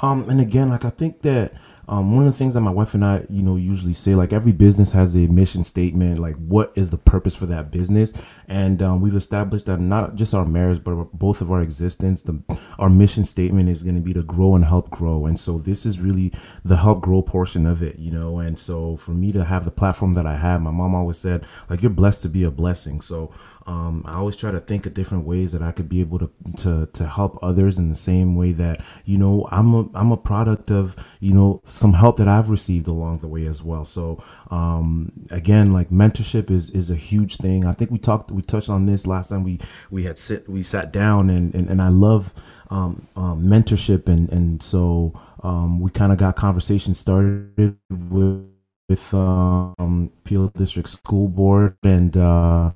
Um, 0.00 0.28
and 0.28 0.40
again, 0.40 0.70
like 0.70 0.84
I 0.84 0.90
think 0.90 1.22
that 1.22 1.52
um, 1.88 2.14
one 2.14 2.26
of 2.26 2.32
the 2.32 2.38
things 2.38 2.54
that 2.54 2.60
my 2.60 2.70
wife 2.70 2.94
and 2.94 3.04
I, 3.04 3.24
you 3.30 3.42
know, 3.42 3.56
usually 3.56 3.94
say, 3.94 4.14
like 4.14 4.32
every 4.32 4.52
business 4.52 4.92
has 4.92 5.14
a 5.16 5.26
mission 5.26 5.64
statement, 5.64 6.18
like 6.18 6.36
what 6.36 6.72
is 6.74 6.90
the 6.90 6.98
purpose 6.98 7.34
for 7.34 7.46
that 7.46 7.70
business, 7.70 8.12
and 8.46 8.82
um, 8.82 9.00
we've 9.00 9.16
established 9.16 9.66
that 9.66 9.80
not 9.80 10.14
just 10.14 10.34
our 10.34 10.44
marriage, 10.44 10.84
but 10.84 10.94
both 11.12 11.40
of 11.40 11.50
our 11.50 11.62
existence, 11.62 12.20
the 12.20 12.40
our 12.78 12.90
mission 12.90 13.24
statement 13.24 13.68
is 13.68 13.82
going 13.82 13.94
to 13.94 14.02
be 14.02 14.12
to 14.12 14.22
grow 14.22 14.54
and 14.54 14.66
help 14.66 14.90
grow, 14.90 15.24
and 15.24 15.40
so 15.40 15.58
this 15.58 15.86
is 15.86 15.98
really 15.98 16.32
the 16.64 16.76
help 16.76 17.00
grow 17.00 17.22
portion 17.22 17.64
of 17.64 17.82
it, 17.82 17.98
you 17.98 18.10
know, 18.10 18.38
and 18.38 18.58
so 18.58 18.96
for 18.96 19.12
me 19.12 19.32
to 19.32 19.44
have 19.44 19.64
the 19.64 19.70
platform 19.70 20.14
that 20.14 20.26
I 20.26 20.36
have, 20.36 20.60
my 20.60 20.70
mom 20.70 20.94
always 20.94 21.18
said, 21.18 21.46
like 21.70 21.80
you're 21.80 21.90
blessed 21.90 22.22
to 22.22 22.28
be 22.28 22.44
a 22.44 22.50
blessing, 22.50 23.00
so 23.00 23.32
um, 23.68 24.02
I 24.06 24.14
always 24.14 24.34
try 24.34 24.50
to 24.50 24.60
think 24.60 24.86
of 24.86 24.94
different 24.94 25.26
ways 25.26 25.52
that 25.52 25.60
I 25.60 25.72
could 25.72 25.90
be 25.90 26.00
able 26.00 26.18
to, 26.20 26.30
to 26.58 26.86
to 26.86 27.06
help 27.06 27.38
others 27.42 27.78
in 27.78 27.90
the 27.90 27.94
same 27.94 28.34
way 28.34 28.52
that 28.52 28.82
you 29.04 29.18
know 29.18 29.46
I'm 29.50 29.74
a 29.74 29.88
I'm 29.94 30.10
a 30.10 30.16
product 30.16 30.70
of 30.70 30.96
you 31.20 31.34
know 31.34 31.60
some 31.78 31.94
help 31.94 32.16
that 32.18 32.28
I've 32.28 32.50
received 32.50 32.88
along 32.88 33.18
the 33.18 33.28
way 33.28 33.46
as 33.46 33.62
well. 33.62 33.84
So 33.84 34.22
um, 34.50 35.12
again, 35.30 35.72
like 35.72 35.90
mentorship 35.90 36.50
is 36.50 36.70
is 36.70 36.90
a 36.90 36.96
huge 36.96 37.36
thing. 37.36 37.64
I 37.64 37.72
think 37.72 37.90
we 37.90 37.98
talked 37.98 38.30
we 38.30 38.42
touched 38.42 38.68
on 38.68 38.86
this 38.86 39.06
last 39.06 39.28
time 39.28 39.44
we 39.44 39.58
we 39.90 40.04
had 40.04 40.18
sit 40.18 40.48
we 40.48 40.62
sat 40.62 40.92
down 40.92 41.30
and 41.30 41.54
and, 41.54 41.68
and 41.68 41.80
I 41.80 41.88
love 41.88 42.34
um, 42.70 43.06
um, 43.16 43.44
mentorship 43.44 44.08
and 44.08 44.28
and 44.30 44.62
so 44.62 45.18
um, 45.42 45.80
we 45.80 45.90
kind 45.90 46.12
of 46.12 46.18
got 46.18 46.36
conversation 46.36 46.94
started 46.94 47.76
with 47.88 48.48
with 48.88 49.14
um, 49.14 50.10
Peel 50.24 50.48
District 50.48 50.88
School 50.88 51.28
Board 51.28 51.76
and. 51.82 52.16
Uh, 52.16 52.72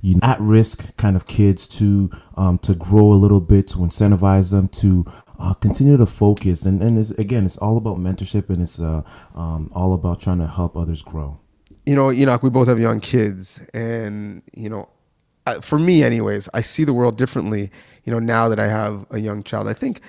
you 0.00 0.14
know, 0.14 0.20
at 0.22 0.40
risk 0.40 0.96
kind 0.96 1.16
of 1.16 1.26
kids 1.26 1.66
to 1.66 2.10
um, 2.36 2.58
to 2.58 2.74
grow 2.74 3.12
a 3.12 3.14
little 3.14 3.40
bit 3.40 3.68
to 3.68 3.78
incentivize 3.78 4.50
them 4.50 4.68
to 4.68 5.04
uh, 5.38 5.54
continue 5.54 5.96
to 5.96 6.06
focus. 6.06 6.64
And 6.64 6.82
and 6.82 6.98
it's, 6.98 7.10
again 7.12 7.44
it's 7.46 7.56
all 7.58 7.76
about 7.76 7.98
mentorship 7.98 8.48
and 8.48 8.62
it's 8.62 8.80
uh, 8.80 9.02
um, 9.34 9.70
all 9.74 9.92
about 9.92 10.20
trying 10.20 10.38
to 10.38 10.46
help 10.46 10.76
others 10.76 11.02
grow. 11.02 11.38
You 11.86 11.96
know 11.96 12.08
henoc 12.08 12.42
we 12.42 12.50
both 12.50 12.68
have 12.68 12.78
young 12.78 13.00
kids 13.00 13.60
and 13.72 14.42
you 14.54 14.68
know 14.68 14.88
for 15.62 15.78
me 15.78 16.02
anyways 16.02 16.46
i 16.52 16.60
see 16.60 16.84
the 16.84 16.92
world 16.92 17.16
differently 17.16 17.70
you 18.04 18.12
know 18.12 18.18
now 18.18 18.50
that 18.50 18.60
i 18.60 18.66
have 18.66 19.06
a 19.10 19.18
young 19.18 19.42
child. 19.42 19.66
I 19.66 19.72
think 19.72 20.02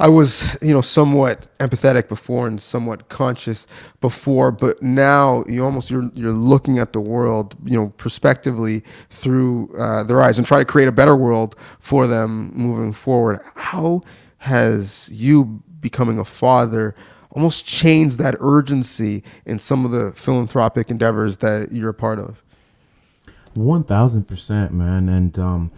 I 0.00 0.08
was, 0.08 0.56
you 0.62 0.72
know, 0.72 0.80
somewhat 0.80 1.48
empathetic 1.58 2.08
before 2.08 2.46
and 2.46 2.60
somewhat 2.60 3.08
conscious 3.08 3.66
before, 4.00 4.52
but 4.52 4.80
now 4.80 5.42
you 5.48 5.64
almost 5.64 5.90
you're 5.90 6.08
you're 6.14 6.32
looking 6.32 6.78
at 6.78 6.92
the 6.92 7.00
world, 7.00 7.56
you 7.64 7.76
know, 7.76 7.88
prospectively 7.96 8.84
through 9.10 9.74
uh, 9.76 10.04
their 10.04 10.22
eyes 10.22 10.38
and 10.38 10.46
try 10.46 10.58
to 10.58 10.64
create 10.64 10.88
a 10.88 10.92
better 10.92 11.16
world 11.16 11.56
for 11.80 12.06
them 12.06 12.52
moving 12.54 12.92
forward. 12.92 13.40
How 13.56 14.02
has 14.38 15.08
you 15.12 15.62
becoming 15.80 16.18
a 16.18 16.24
father 16.24 16.94
almost 17.30 17.66
changed 17.66 18.18
that 18.18 18.34
urgency 18.40 19.22
in 19.44 19.58
some 19.58 19.84
of 19.84 19.90
the 19.90 20.12
philanthropic 20.12 20.90
endeavors 20.90 21.38
that 21.38 21.68
you're 21.72 21.90
a 21.90 21.94
part 21.94 22.18
of? 22.18 22.42
One 23.54 23.84
thousand 23.84 24.28
percent, 24.28 24.72
man, 24.72 25.08
and 25.08 25.38
um, 25.38 25.72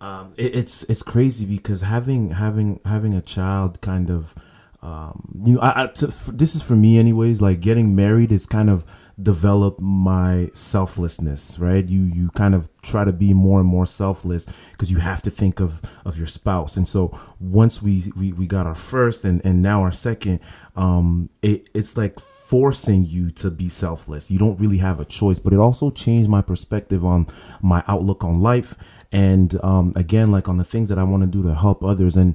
um, 0.00 0.32
it, 0.36 0.54
it's 0.54 0.82
it's 0.84 1.02
crazy 1.02 1.46
because 1.46 1.82
having 1.82 2.32
having 2.32 2.80
having 2.84 3.14
a 3.14 3.22
child 3.22 3.80
kind 3.80 4.10
of 4.10 4.34
um, 4.82 5.42
you 5.44 5.54
know 5.54 5.60
I, 5.60 5.84
I 5.84 5.86
to, 5.88 6.06
this 6.32 6.56
is 6.56 6.62
for 6.62 6.74
me 6.74 6.98
anyways 6.98 7.40
like 7.40 7.60
getting 7.60 7.94
married 7.94 8.32
is 8.32 8.46
kind 8.46 8.68
of 8.68 8.84
develop 9.20 9.80
my 9.80 10.50
selflessness 10.52 11.58
right? 11.58 11.88
You 11.88 12.02
you 12.02 12.30
kind 12.30 12.54
of 12.54 12.68
try 12.82 13.04
to 13.04 13.12
be 13.12 13.32
more 13.34 13.60
and 13.60 13.68
more 13.68 13.86
selfless 13.86 14.46
because 14.72 14.90
you 14.90 14.98
have 14.98 15.22
to 15.22 15.30
think 15.30 15.60
of 15.60 15.80
of 16.04 16.16
your 16.18 16.26
spouse. 16.26 16.76
And 16.76 16.88
so 16.88 17.18
once 17.40 17.82
we 17.82 18.12
we, 18.16 18.32
we 18.32 18.46
got 18.46 18.66
our 18.66 18.74
first 18.74 19.24
and 19.24 19.44
and 19.44 19.62
now 19.62 19.82
our 19.82 19.92
second 19.92 20.40
um 20.76 21.28
it, 21.42 21.68
it's 21.74 21.96
like 21.96 22.18
forcing 22.20 23.04
you 23.04 23.30
to 23.30 23.50
be 23.50 23.68
selfless. 23.68 24.30
You 24.30 24.38
don't 24.38 24.58
really 24.58 24.78
have 24.78 25.00
a 25.00 25.04
choice 25.04 25.38
but 25.38 25.52
it 25.52 25.58
also 25.58 25.90
changed 25.90 26.28
my 26.28 26.42
perspective 26.42 27.04
on 27.04 27.26
my 27.60 27.82
outlook 27.86 28.24
on 28.24 28.40
life. 28.40 28.74
And 29.14 29.62
um, 29.62 29.92
again 29.94 30.30
like 30.30 30.48
on 30.48 30.56
the 30.56 30.64
things 30.64 30.88
that 30.88 30.98
i 30.98 31.02
want 31.02 31.22
to 31.22 31.26
do 31.26 31.42
to 31.42 31.54
help 31.54 31.84
others. 31.84 32.16
And 32.16 32.34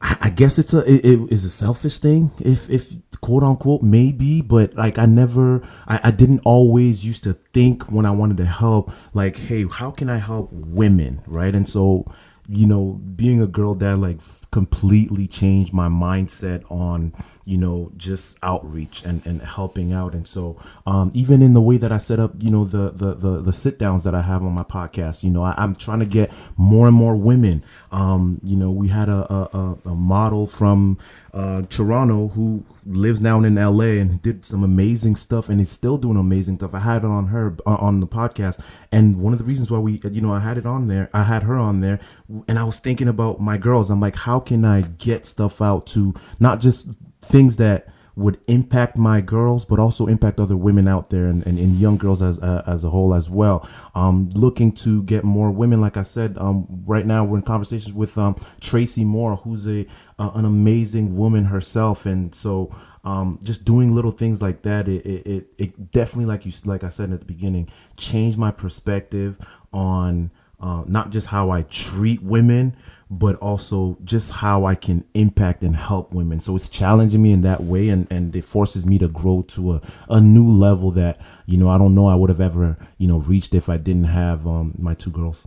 i 0.00 0.30
guess 0.30 0.58
it's 0.58 0.74
a 0.74 0.80
it, 0.90 1.32
is 1.32 1.44
a 1.44 1.50
selfish 1.50 1.98
thing 1.98 2.30
if 2.38 2.68
if 2.68 2.94
quote 3.20 3.42
unquote 3.42 3.82
maybe 3.82 4.42
but 4.42 4.74
like 4.74 4.98
i 4.98 5.06
never 5.06 5.62
I, 5.86 6.00
I 6.04 6.10
didn't 6.10 6.40
always 6.44 7.04
used 7.04 7.24
to 7.24 7.34
think 7.52 7.84
when 7.84 8.04
i 8.04 8.10
wanted 8.10 8.36
to 8.38 8.44
help 8.44 8.92
like 9.14 9.36
hey 9.36 9.66
how 9.66 9.90
can 9.90 10.10
i 10.10 10.18
help 10.18 10.50
women 10.52 11.22
right? 11.26 11.54
And 11.54 11.68
so 11.68 12.04
you 12.48 12.66
know 12.66 13.00
being 13.16 13.42
a 13.42 13.46
girl 13.46 13.74
dad 13.74 13.98
like 13.98 14.20
completely 14.52 15.26
changed 15.26 15.72
my 15.72 15.88
mindset 15.88 16.62
on 16.70 17.12
you 17.46 17.56
know 17.56 17.92
just 17.96 18.36
outreach 18.42 19.04
and 19.04 19.24
and 19.24 19.40
helping 19.40 19.92
out. 19.92 20.14
And 20.14 20.26
so 20.26 20.60
um 20.86 21.10
even 21.14 21.40
in 21.40 21.54
the 21.54 21.60
way 21.60 21.78
that 21.78 21.92
i 21.92 21.98
set 21.98 22.18
up 22.18 22.32
you 22.38 22.50
know 22.50 22.64
the 22.64 22.90
the 22.90 23.14
the, 23.14 23.40
the 23.40 23.52
sit 23.52 23.78
downs 23.78 24.04
that 24.04 24.14
i 24.14 24.20
have 24.20 24.42
on 24.42 24.52
my 24.52 24.64
podcast 24.64 25.22
you 25.22 25.30
know 25.30 25.42
I, 25.42 25.54
am 25.62 25.74
trying 25.74 26.00
to 26.00 26.06
get 26.06 26.30
more 26.56 26.86
and 26.88 26.96
more 26.96 27.16
women. 27.16 27.64
Um 27.92 28.40
you 28.42 28.56
know 28.56 28.70
we 28.70 28.88
had 28.88 29.08
a 29.08 29.32
a, 29.32 29.78
a 29.86 29.94
model 29.94 30.46
from 30.46 30.98
uh 31.32 31.62
toronto 31.62 32.28
who 32.28 32.64
lives 32.84 33.20
now 33.20 33.42
in 33.42 33.54
la 33.54 33.84
and 33.84 34.20
did 34.22 34.44
some 34.44 34.62
amazing 34.62 35.16
stuff 35.16 35.48
and 35.48 35.60
is 35.60 35.70
still 35.70 35.98
doing 35.98 36.16
amazing 36.16 36.56
stuff. 36.56 36.74
I 36.74 36.80
had 36.80 37.04
it 37.04 37.08
on 37.08 37.28
her 37.28 37.56
uh, 37.64 37.76
on 37.76 38.00
the 38.00 38.06
podcast. 38.06 38.60
And 38.90 39.20
one 39.20 39.32
of 39.32 39.38
the 39.38 39.44
reasons 39.44 39.70
why 39.70 39.78
we 39.78 40.00
you 40.10 40.20
know 40.20 40.32
i 40.32 40.40
had 40.40 40.58
it 40.58 40.66
on 40.66 40.88
there 40.88 41.08
i 41.14 41.22
had 41.22 41.44
her 41.44 41.56
on 41.56 41.80
there 41.80 42.00
and 42.48 42.58
i 42.58 42.64
was 42.64 42.80
thinking 42.80 43.08
about 43.08 43.40
my 43.40 43.56
girls. 43.56 43.88
I'm 43.88 44.00
like 44.00 44.16
how 44.16 44.40
can 44.40 44.64
i 44.64 44.80
get 44.80 45.26
stuff 45.26 45.62
out 45.62 45.86
to 45.88 46.12
not 46.40 46.60
just 46.60 46.88
things 47.26 47.56
that 47.56 47.88
would 48.16 48.40
impact 48.46 48.96
my 48.96 49.20
girls, 49.20 49.66
but 49.66 49.78
also 49.78 50.06
impact 50.06 50.40
other 50.40 50.56
women 50.56 50.88
out 50.88 51.10
there 51.10 51.26
and, 51.26 51.46
and, 51.46 51.58
and 51.58 51.78
young 51.78 51.98
girls 51.98 52.22
as 52.22 52.40
uh, 52.40 52.62
as 52.66 52.82
a 52.82 52.88
whole 52.88 53.14
as 53.14 53.28
well. 53.28 53.68
Um, 53.94 54.30
looking 54.34 54.72
to 54.76 55.02
get 55.02 55.22
more 55.22 55.50
women, 55.50 55.82
like 55.82 55.98
I 55.98 56.02
said, 56.02 56.38
um, 56.38 56.66
right 56.86 57.06
now 57.06 57.24
we're 57.24 57.36
in 57.36 57.42
conversations 57.42 57.92
with 57.92 58.16
um, 58.16 58.36
Tracy 58.60 59.04
Moore, 59.04 59.36
who's 59.36 59.68
a 59.68 59.86
uh, 60.18 60.30
an 60.34 60.46
amazing 60.46 61.16
woman 61.16 61.44
herself, 61.44 62.06
and 62.06 62.34
so 62.34 62.74
um, 63.04 63.38
just 63.42 63.64
doing 63.64 63.94
little 63.94 64.10
things 64.10 64.42
like 64.42 64.62
that, 64.62 64.88
it, 64.88 65.06
it, 65.06 65.26
it, 65.26 65.46
it 65.58 65.90
definitely, 65.92 66.24
like 66.24 66.44
you 66.46 66.52
like 66.64 66.82
I 66.84 66.90
said 66.90 67.12
at 67.12 67.20
the 67.20 67.26
beginning, 67.26 67.68
changed 67.96 68.38
my 68.38 68.50
perspective 68.50 69.38
on 69.72 70.30
uh, 70.58 70.84
not 70.86 71.10
just 71.10 71.28
how 71.28 71.50
I 71.50 71.62
treat 71.62 72.22
women, 72.22 72.76
but 73.08 73.36
also 73.36 73.96
just 74.04 74.32
how 74.32 74.64
I 74.64 74.74
can 74.74 75.04
impact 75.14 75.62
and 75.62 75.76
help 75.76 76.12
women. 76.12 76.40
So 76.40 76.56
it's 76.56 76.68
challenging 76.68 77.22
me 77.22 77.32
in 77.32 77.42
that 77.42 77.62
way 77.62 77.88
and, 77.88 78.06
and 78.10 78.34
it 78.34 78.44
forces 78.44 78.84
me 78.84 78.98
to 78.98 79.06
grow 79.06 79.42
to 79.48 79.74
a, 79.74 79.82
a 80.08 80.20
new 80.20 80.48
level 80.48 80.90
that, 80.92 81.20
you 81.46 81.56
know, 81.56 81.68
I 81.68 81.78
don't 81.78 81.94
know 81.94 82.08
I 82.08 82.16
would 82.16 82.30
have 82.30 82.40
ever, 82.40 82.76
you 82.98 83.06
know, 83.06 83.18
reached 83.18 83.54
if 83.54 83.68
I 83.68 83.76
didn't 83.76 84.04
have 84.04 84.46
um, 84.46 84.74
my 84.78 84.94
two 84.94 85.10
girls. 85.10 85.46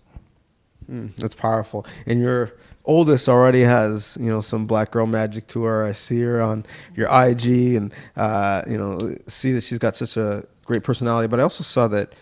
Mm, 0.90 1.14
that's 1.18 1.36
powerful. 1.36 1.86
And 2.06 2.22
your 2.22 2.54
oldest 2.86 3.28
already 3.28 3.62
has, 3.62 4.18
you 4.20 4.28
know, 4.28 4.40
some 4.40 4.66
black 4.66 4.92
girl 4.92 5.06
magic 5.06 5.48
to 5.48 5.64
her. 5.64 5.84
I 5.84 5.92
see 5.92 6.22
her 6.22 6.42
on 6.42 6.66
your 6.96 7.10
IG 7.12 7.76
and, 7.76 7.94
uh, 8.16 8.64
you 8.68 8.78
know, 8.78 9.16
see 9.28 9.52
that 9.52 9.64
she's 9.64 9.80
got 9.80 9.98
such 9.98 10.16
a 10.16 10.46
great 10.64 10.84
personality. 10.84 11.28
But 11.28 11.42
I 11.42 11.44
also 11.44 11.64
saw 11.64 11.90
that 11.90 12.14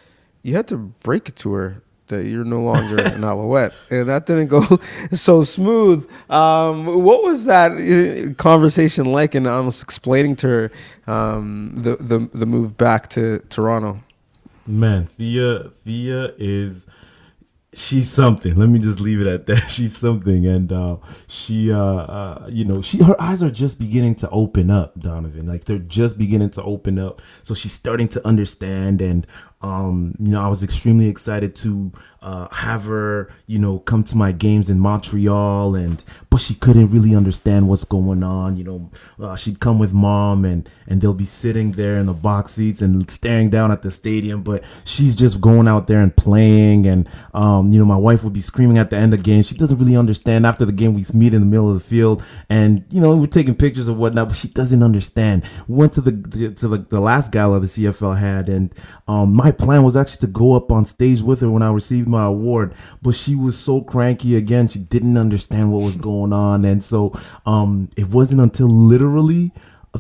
you 0.42 0.56
had 0.56 0.68
to 0.70 0.78
break 0.78 1.30
it 1.30 1.36
to 1.38 1.54
her 1.54 1.84
that 2.08 2.26
you're 2.26 2.44
no 2.46 2.62
longer 2.62 3.02
an 3.02 3.24
Alouette, 3.24 3.74
and 3.90 4.10
that 4.10 4.26
didn't 4.26 4.48
go 4.48 4.64
so 5.14 5.44
smooth. 5.44 6.10
Um, 6.30 7.04
what 7.04 7.24
was 7.24 7.46
that 7.46 7.72
uh, 7.72 8.34
conversation 8.36 9.06
like? 9.06 9.36
And 9.36 9.48
almost 9.48 9.84
explaining 9.84 10.36
to 10.38 10.48
her 10.48 10.72
um, 11.08 11.74
the, 11.76 11.96
the 11.98 12.30
the 12.34 12.46
move 12.46 12.78
back 12.78 13.10
to 13.10 13.40
Toronto. 13.50 14.00
Man, 14.66 15.06
Thea 15.06 15.70
Thea 15.84 16.34
is 16.38 16.88
she's 17.78 18.10
something. 18.10 18.56
Let 18.56 18.70
me 18.70 18.80
just 18.80 19.00
leave 19.00 19.22
it 19.22 19.28
at 19.28 19.46
that. 19.46 19.70
She's 19.72 19.96
something, 19.96 20.46
and 20.46 20.72
uh, 20.72 20.98
she, 21.28 21.72
uh, 21.72 21.78
uh, 21.78 22.50
you 22.52 22.66
know, 22.66 22.82
she 22.82 23.04
her 23.04 23.20
eyes 23.22 23.44
are 23.44 23.52
just 23.52 23.80
beginning 23.80 24.16
to 24.16 24.30
open 24.30 24.70
up, 24.70 24.98
Donnovan. 25.00 25.48
Like 25.48 25.66
they're 25.66 25.78
just 25.78 26.18
beginning 26.18 26.50
to 26.52 26.64
open 26.64 27.00
up. 27.00 27.22
So 27.44 27.54
she's 27.54 27.74
starting 27.74 28.08
to 28.10 28.28
understand, 28.28 29.02
and 29.02 29.28
um, 29.62 30.16
you 30.20 30.32
know, 30.32 30.42
I 30.42 30.48
was 30.48 30.62
extremely 30.62 31.08
excited 31.08 31.56
to 31.58 31.92
uh, 32.22 32.48
have 32.50 32.84
her, 32.86 33.32
you 33.48 33.58
know, 33.58 33.80
come 33.80 34.04
to 34.04 34.16
my 34.16 34.32
games 34.32 34.70
in 34.70 34.80
Montreal, 34.80 35.76
and 35.76 36.04
but 36.30 36.42
she 36.42 36.54
couldn't 36.54 36.90
really 36.90 37.16
understand 37.16 37.68
what's 37.68 37.84
going 37.84 38.24
on. 38.24 38.58
You 38.58 38.64
know, 38.64 38.92
uh, 39.20 39.36
she'd 39.36 39.60
come 39.60 39.80
with 39.80 39.94
mom, 39.94 40.46
and 40.46 40.70
and 40.88 41.02
they'll 41.02 41.14
be 41.14 41.26
sitting 41.26 41.72
there 41.72 41.98
in 41.98 42.06
the 42.06 42.14
box 42.14 42.54
seats 42.54 42.82
and 42.82 43.10
staring 43.10 43.50
down 43.50 43.72
at 43.72 43.82
the 43.82 43.92
stadium, 43.92 44.44
but 44.44 44.64
she's 44.84 45.16
just 45.16 45.42
going 45.42 45.68
out 45.68 45.88
there 45.88 46.02
and 46.02 46.16
playing, 46.16 46.86
and 46.86 47.10
um, 47.34 47.72
you 47.72 47.80
know, 47.80 47.86
my 47.86 47.98
wife 47.98 48.24
would 48.24 48.34
be 48.34 48.40
screaming 48.40 48.78
at 48.78 48.90
the 48.90 48.98
end 48.98 49.14
of 49.14 49.20
the 49.20 49.24
game. 49.24 49.42
She 49.42 49.56
doesn't 49.56 49.78
really 49.78 49.96
understand. 49.96 50.46
After 50.46 50.66
the 50.66 50.72
game, 50.72 50.94
we 50.94 51.04
meet 51.14 51.34
in 51.34 51.42
the 51.42 51.48
middle 51.48 51.70
of 51.70 51.76
the 51.76 51.88
field, 51.88 52.24
and 52.50 52.84
you 52.90 53.02
know, 53.02 53.16
we're 53.16 53.28
taking 53.28 53.56
pictures 53.56 53.88
of 53.88 53.98
whatnot, 53.98 54.28
but 54.30 54.38
she 54.38 54.50
doesn't 54.50 54.84
understand. 54.84 55.44
We 55.68 55.78
went 55.78 55.94
to 55.94 56.02
the 56.02 56.12
to 56.58 56.68
the, 56.68 56.78
the 56.78 57.00
last 57.00 57.32
gala 57.32 57.60
the 57.60 57.68
CFL 57.68 58.20
had, 58.20 58.50
and 58.50 58.74
um, 59.08 59.34
my 59.34 59.47
plan 59.52 59.84
was 59.84 59.96
actually 59.96 60.28
to 60.28 60.34
go 60.34 60.54
up 60.54 60.72
on 60.72 60.86
stage 60.86 61.22
with 61.22 61.42
her 61.42 61.50
when 61.50 61.62
I 61.62 61.72
received 61.72 62.08
my 62.08 62.26
award, 62.26 62.74
but 63.02 63.16
she 63.16 63.36
was 63.36 63.58
so 63.58 63.82
cranky 63.82 64.36
again. 64.36 64.68
She 64.68 64.80
didn't 64.80 65.18
understand 65.18 65.72
what 65.72 65.84
was 65.84 65.98
going 65.98 66.34
on, 66.34 66.66
and 66.66 66.84
so 66.84 67.14
um, 67.46 67.90
it 67.96 68.10
wasn't 68.10 68.42
until 68.42 68.68
literally 68.68 69.52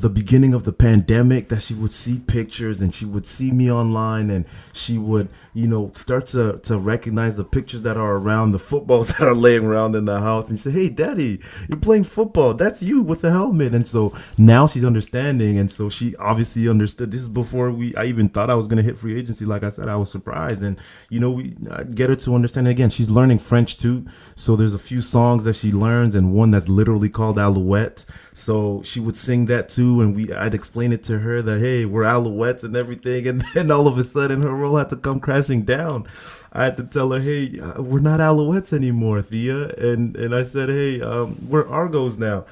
the 0.01 0.10
beginning 0.10 0.53
of 0.53 0.63
the 0.63 0.73
pandemic 0.73 1.49
that 1.49 1.62
she 1.62 1.73
would 1.73 1.91
see 1.91 2.19
pictures 2.19 2.81
and 2.81 2.93
she 2.93 3.05
would 3.05 3.25
see 3.25 3.51
me 3.51 3.71
online 3.71 4.29
and 4.29 4.45
she 4.73 4.97
would 4.97 5.29
you 5.53 5.67
know 5.67 5.91
start 5.93 6.25
to 6.25 6.60
to 6.60 6.77
recognize 6.77 7.38
the 7.38 7.43
pictures 7.43 7.81
that 7.81 7.97
are 7.97 8.15
around 8.15 8.51
the 8.51 8.60
footballs 8.60 9.07
that 9.17 9.27
are 9.27 9.36
laying 9.36 9.65
around 9.65 9.95
in 9.95 10.05
the 10.05 10.19
house. 10.19 10.49
And 10.49 10.60
she 10.60 10.63
said 10.63 10.73
hey 10.73 10.89
daddy 10.89 11.39
you're 11.69 11.79
playing 11.79 12.03
football. 12.03 12.53
That's 12.53 12.83
you 12.83 13.01
with 13.01 13.21
the 13.21 13.31
helmet. 13.31 13.73
And 13.73 13.88
so 13.88 14.13
now 14.38 14.67
she's 14.67 14.86
understanding. 14.86 15.57
And 15.57 15.71
so 15.71 15.89
she 15.89 16.15
obviously 16.17 16.67
understood. 16.67 17.12
This 17.12 17.21
is 17.21 17.27
before 17.27 17.71
we 17.71 17.95
i 17.95 18.05
even 18.05 18.29
thought 18.29 18.49
i 18.49 18.55
was 18.55 18.67
going 18.67 18.77
to 18.77 18.83
hit 18.83 18.97
free 18.97 19.17
agency. 19.17 19.45
Like 19.45 19.63
i 19.63 19.69
said 19.69 19.88
i 19.88 19.95
was 19.95 20.12
surprised. 20.12 20.63
And 20.63 20.77
you 21.10 21.19
know 21.19 21.31
we 21.31 21.55
get 21.95 22.10
her 22.10 22.15
to 22.15 22.36
understand 22.36 22.67
again 22.67 22.89
she's 22.89 23.10
learning 23.10 23.39
french 23.39 23.77
too. 23.77 24.05
So 24.36 24.55
there's 24.55 24.73
a 24.73 24.79
few 24.79 25.01
songs 25.01 25.45
that 25.45 25.55
she 25.55 25.71
learns 25.71 26.15
and 26.15 26.33
one 26.33 26.51
that's 26.51 26.69
literally 26.69 27.10
called 27.10 27.39
alouette. 27.39 28.05
So 28.33 28.81
she 28.83 28.99
would 28.99 29.15
sing 29.15 29.45
that 29.47 29.69
too, 29.69 29.87
and 30.02 30.15
we 30.15 30.32
I'd 30.32 30.54
explain 30.54 30.91
it 30.91 31.04
to 31.04 31.19
her 31.19 31.41
that 31.41 31.60
hey, 31.60 31.86
we're 31.86 32.04
Alouettes 32.04 32.63
and 32.63 32.76
everything, 32.76 33.28
and 33.28 33.43
then 33.54 33.71
all 33.71 33.88
of 33.88 33.97
a 33.97 34.04
sudden 34.04 34.43
her 34.43 34.56
role 34.56 34.78
had 34.78 34.89
to 34.89 34.97
come 34.97 35.19
crashing 35.19 35.63
down. 35.63 36.06
I 36.54 36.65
had 36.65 36.78
to 36.78 36.84
tell 36.84 37.12
her, 37.12 37.19
hey, 37.19 37.60
uh, 37.60 37.82
we're 37.82 38.00
not 38.00 38.19
Alouettes 38.19 38.73
anymore, 38.73 39.21
Thea, 39.21 39.69
and 39.78 40.15
and 40.15 40.34
I 40.36 40.43
said, 40.43 40.69
hey, 40.69 41.02
um, 41.02 41.47
we're 41.50 41.67
Argos 41.67 42.17
now 42.17 42.45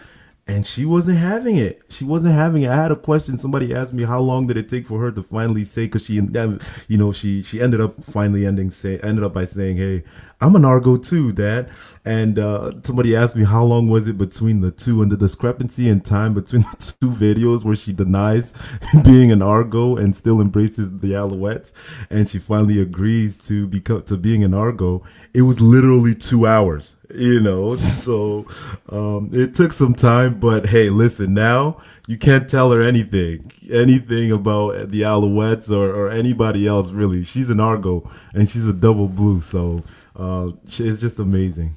and 0.48 0.66
she 0.68 0.86
wasn't 0.86 1.18
having 1.18 1.56
it. 1.56 1.82
She 1.90 2.06
wasn't 2.06 2.36
having 2.36 2.62
it. 2.62 2.70
I 2.70 2.76
had 2.76 2.92
a 2.92 2.96
question. 2.96 3.36
Somebody 3.36 3.74
asked 3.74 3.96
me 3.96 4.04
how 4.04 4.20
long 4.20 4.46
did 4.46 4.58
it 4.58 4.70
take 4.70 4.86
for 4.86 5.00
her 5.00 5.12
to 5.12 5.24
finally 5.24 5.64
say 5.64 5.86
because 5.86 6.06
she, 6.06 6.14
you 6.14 6.98
know, 6.98 7.12
she 7.12 7.42
she 7.42 7.60
ended 7.60 7.82
up 7.82 8.04
finally 8.04 8.46
ending 8.46 8.70
say 8.70 9.00
ended 9.00 9.24
up 9.24 9.34
by 9.34 9.46
saying, 9.46 9.78
"Hey, 9.78 10.04
I'm 10.40 10.56
an 10.56 10.64
Argo 10.64 10.98
too, 10.98 11.32
Dad." 11.32 11.72
And 12.04 12.38
uh, 12.38 12.74
somebody 12.84 13.16
asked 13.16 13.36
me 13.36 13.44
how 13.44 13.64
long 13.64 13.90
was 13.90 14.08
it 14.08 14.20
between 14.20 14.62
the 14.62 14.70
two 14.70 15.02
and 15.02 15.12
the 15.12 15.18
discrepancy 15.18 15.90
in 15.90 16.02
time 16.02 16.36
between 16.36 16.62
the 16.62 16.96
two 17.02 17.10
videos 17.10 17.66
where 17.66 17.76
she 17.76 17.92
denies 17.92 18.54
being 19.04 19.32
an 19.32 19.42
Argo 19.42 19.96
and 19.96 20.16
still 20.16 20.40
embraces 20.40 20.92
the 20.92 21.14
Alouettes, 21.14 21.74
and 22.12 22.30
she 22.30 22.38
finally 22.38 22.80
agrees 22.80 23.40
to 23.48 23.66
become 23.66 24.04
to 24.04 24.16
being 24.16 24.44
an 24.44 24.54
Argo. 24.54 25.02
It 25.34 25.42
was 25.42 25.60
literally 25.60 26.14
two 26.14 26.46
hours 26.46 26.95
you 27.14 27.40
know 27.40 27.76
so 27.76 28.46
um, 28.90 29.30
it 29.34 29.54
took 29.54 29.72
some 29.72 29.94
time 29.94 30.40
but 30.40 30.68
hey 30.68 30.90
listen 30.90 31.34
now 31.34 31.78
you 32.08 32.18
can't 32.18 32.50
tell 32.50 32.72
her 32.72 32.82
anything 32.82 33.52
anything 33.72 34.32
about 34.32 34.90
the 34.90 35.02
alouettes 35.02 35.72
or, 35.72 35.94
or 35.94 36.10
anybody 36.10 36.68
else 36.68 36.92
really. 36.92 37.24
She's 37.24 37.50
an 37.50 37.60
argo 37.60 38.10
and 38.34 38.48
she's 38.48 38.68
a 38.68 38.74
double 38.74 39.08
blue 39.08 39.42
so 39.42 39.84
uh, 40.16 40.52
it's 40.66 41.00
just 41.00 41.20
amazing. 41.20 41.76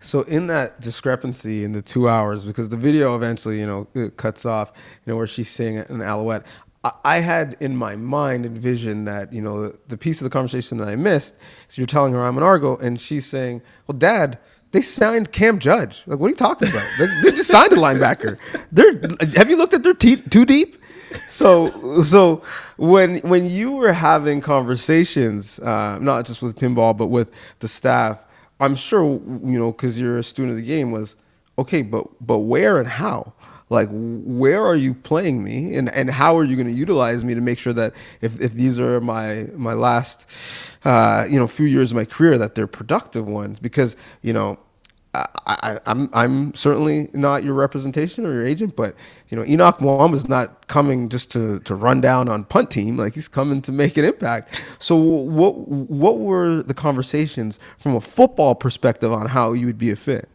So 0.00 0.22
in 0.22 0.48
that 0.48 0.80
discrepancy 0.80 1.64
in 1.64 1.72
the 1.72 1.80
two 1.80 2.08
hours 2.08 2.44
because 2.44 2.68
the 2.68 2.76
video 2.76 3.16
eventually 3.16 3.58
you 3.60 3.66
know 3.66 4.10
cuts 4.16 4.44
off 4.44 4.72
you 4.76 5.12
know 5.12 5.16
where 5.16 5.26
she's 5.26 5.48
saying 5.48 5.78
an 5.78 6.02
alouette 6.02 6.44
I 7.04 7.20
had 7.20 7.56
in 7.60 7.76
my 7.76 7.96
mind 7.96 8.44
envisioned 8.44 9.08
that 9.08 9.32
you 9.32 9.40
know 9.40 9.72
the, 9.88 9.96
piece 9.96 10.20
of 10.20 10.24
the 10.24 10.30
conversation 10.30 10.78
that 10.78 10.88
I 10.88 10.96
missed 10.96 11.34
is 11.68 11.78
you're 11.78 11.86
telling 11.86 12.12
her 12.12 12.22
I'm 12.22 12.36
an 12.36 12.42
Argo 12.42 12.76
and 12.76 13.00
she's 13.00 13.24
saying, 13.24 13.62
"Well, 13.86 13.96
Dad, 13.96 14.38
they 14.72 14.82
signed 14.82 15.32
Cam 15.32 15.58
Judge. 15.58 16.02
Like, 16.06 16.18
what 16.18 16.26
are 16.26 16.30
you 16.30 16.36
talking 16.36 16.68
about? 16.68 16.86
they, 16.98 17.06
they 17.22 17.36
just 17.36 17.50
signed 17.50 17.72
a 17.72 17.76
linebacker. 17.76 18.38
They're 18.70 19.00
have 19.36 19.48
you 19.48 19.56
looked 19.56 19.72
at 19.74 19.82
their 19.82 19.94
teeth 19.94 20.28
too 20.30 20.44
deep?" 20.44 20.76
So 21.28 22.02
so 22.02 22.42
when 22.76 23.20
when 23.20 23.46
you 23.46 23.72
were 23.72 23.92
having 23.92 24.40
conversations, 24.40 25.58
uh, 25.60 25.98
not 26.00 26.26
just 26.26 26.42
with 26.42 26.56
pinball 26.56 26.96
but 26.96 27.06
with 27.06 27.30
the 27.60 27.68
staff, 27.68 28.18
I'm 28.60 28.74
sure 28.74 29.04
you 29.04 29.58
know 29.58 29.72
because 29.72 29.98
you're 29.98 30.18
a 30.18 30.22
student 30.22 30.58
of 30.58 30.62
the 30.62 30.66
game 30.66 30.90
was 30.90 31.16
okay, 31.58 31.82
but 31.82 32.06
but 32.20 32.38
where 32.40 32.78
and 32.78 32.88
how? 32.88 33.32
Like 33.74 33.88
where 33.90 34.64
are 34.64 34.76
you 34.76 34.94
playing 34.94 35.44
me 35.44 35.76
and, 35.76 35.88
and 35.90 36.10
how 36.10 36.36
are 36.36 36.44
you 36.44 36.56
going 36.56 36.68
to 36.68 36.72
utilize 36.72 37.24
me 37.24 37.34
to 37.34 37.40
make 37.40 37.58
sure 37.58 37.72
that 37.74 37.92
if, 38.20 38.40
if 38.40 38.52
these 38.52 38.80
are 38.80 39.00
my 39.00 39.48
my 39.54 39.74
last 39.74 40.30
uh, 40.84 41.26
you 41.28 41.38
know 41.38 41.46
few 41.46 41.66
years 41.66 41.90
of 41.90 41.96
my 41.96 42.04
career 42.04 42.38
that 42.38 42.54
they're 42.54 42.66
productive 42.66 43.28
ones 43.28 43.58
because 43.58 43.96
you 44.22 44.32
know 44.32 44.58
I, 45.14 45.72
am 45.72 45.78
I'm, 45.86 46.10
I'm 46.12 46.54
certainly 46.54 47.08
not 47.12 47.44
your 47.44 47.54
representation 47.54 48.26
or 48.26 48.32
your 48.32 48.46
agent, 48.46 48.74
but 48.74 48.96
you 49.28 49.36
know 49.36 49.44
Henoc 49.44 49.78
Muamba 49.78 50.14
is 50.14 50.28
not 50.28 50.66
coming 50.66 51.08
just 51.08 51.30
to, 51.32 51.60
to 51.60 51.74
run 51.74 52.00
down 52.00 52.28
on 52.28 52.44
punt 52.44 52.70
team. 52.70 52.96
Like 52.96 53.14
he's 53.14 53.28
coming 53.28 53.62
to 53.62 53.72
make 53.72 53.96
an 53.96 54.04
impact. 54.04 54.60
So 54.78 54.96
what 54.96 55.56
what 55.68 56.18
were 56.18 56.62
the 56.62 56.74
conversations 56.74 57.60
from 57.78 57.94
a 57.94 58.00
football 58.00 58.54
perspective 58.54 59.12
on 59.12 59.28
how 59.28 59.52
you 59.52 59.66
would 59.66 59.78
be 59.78 59.90
a 59.90 59.96
fit? 59.96 60.28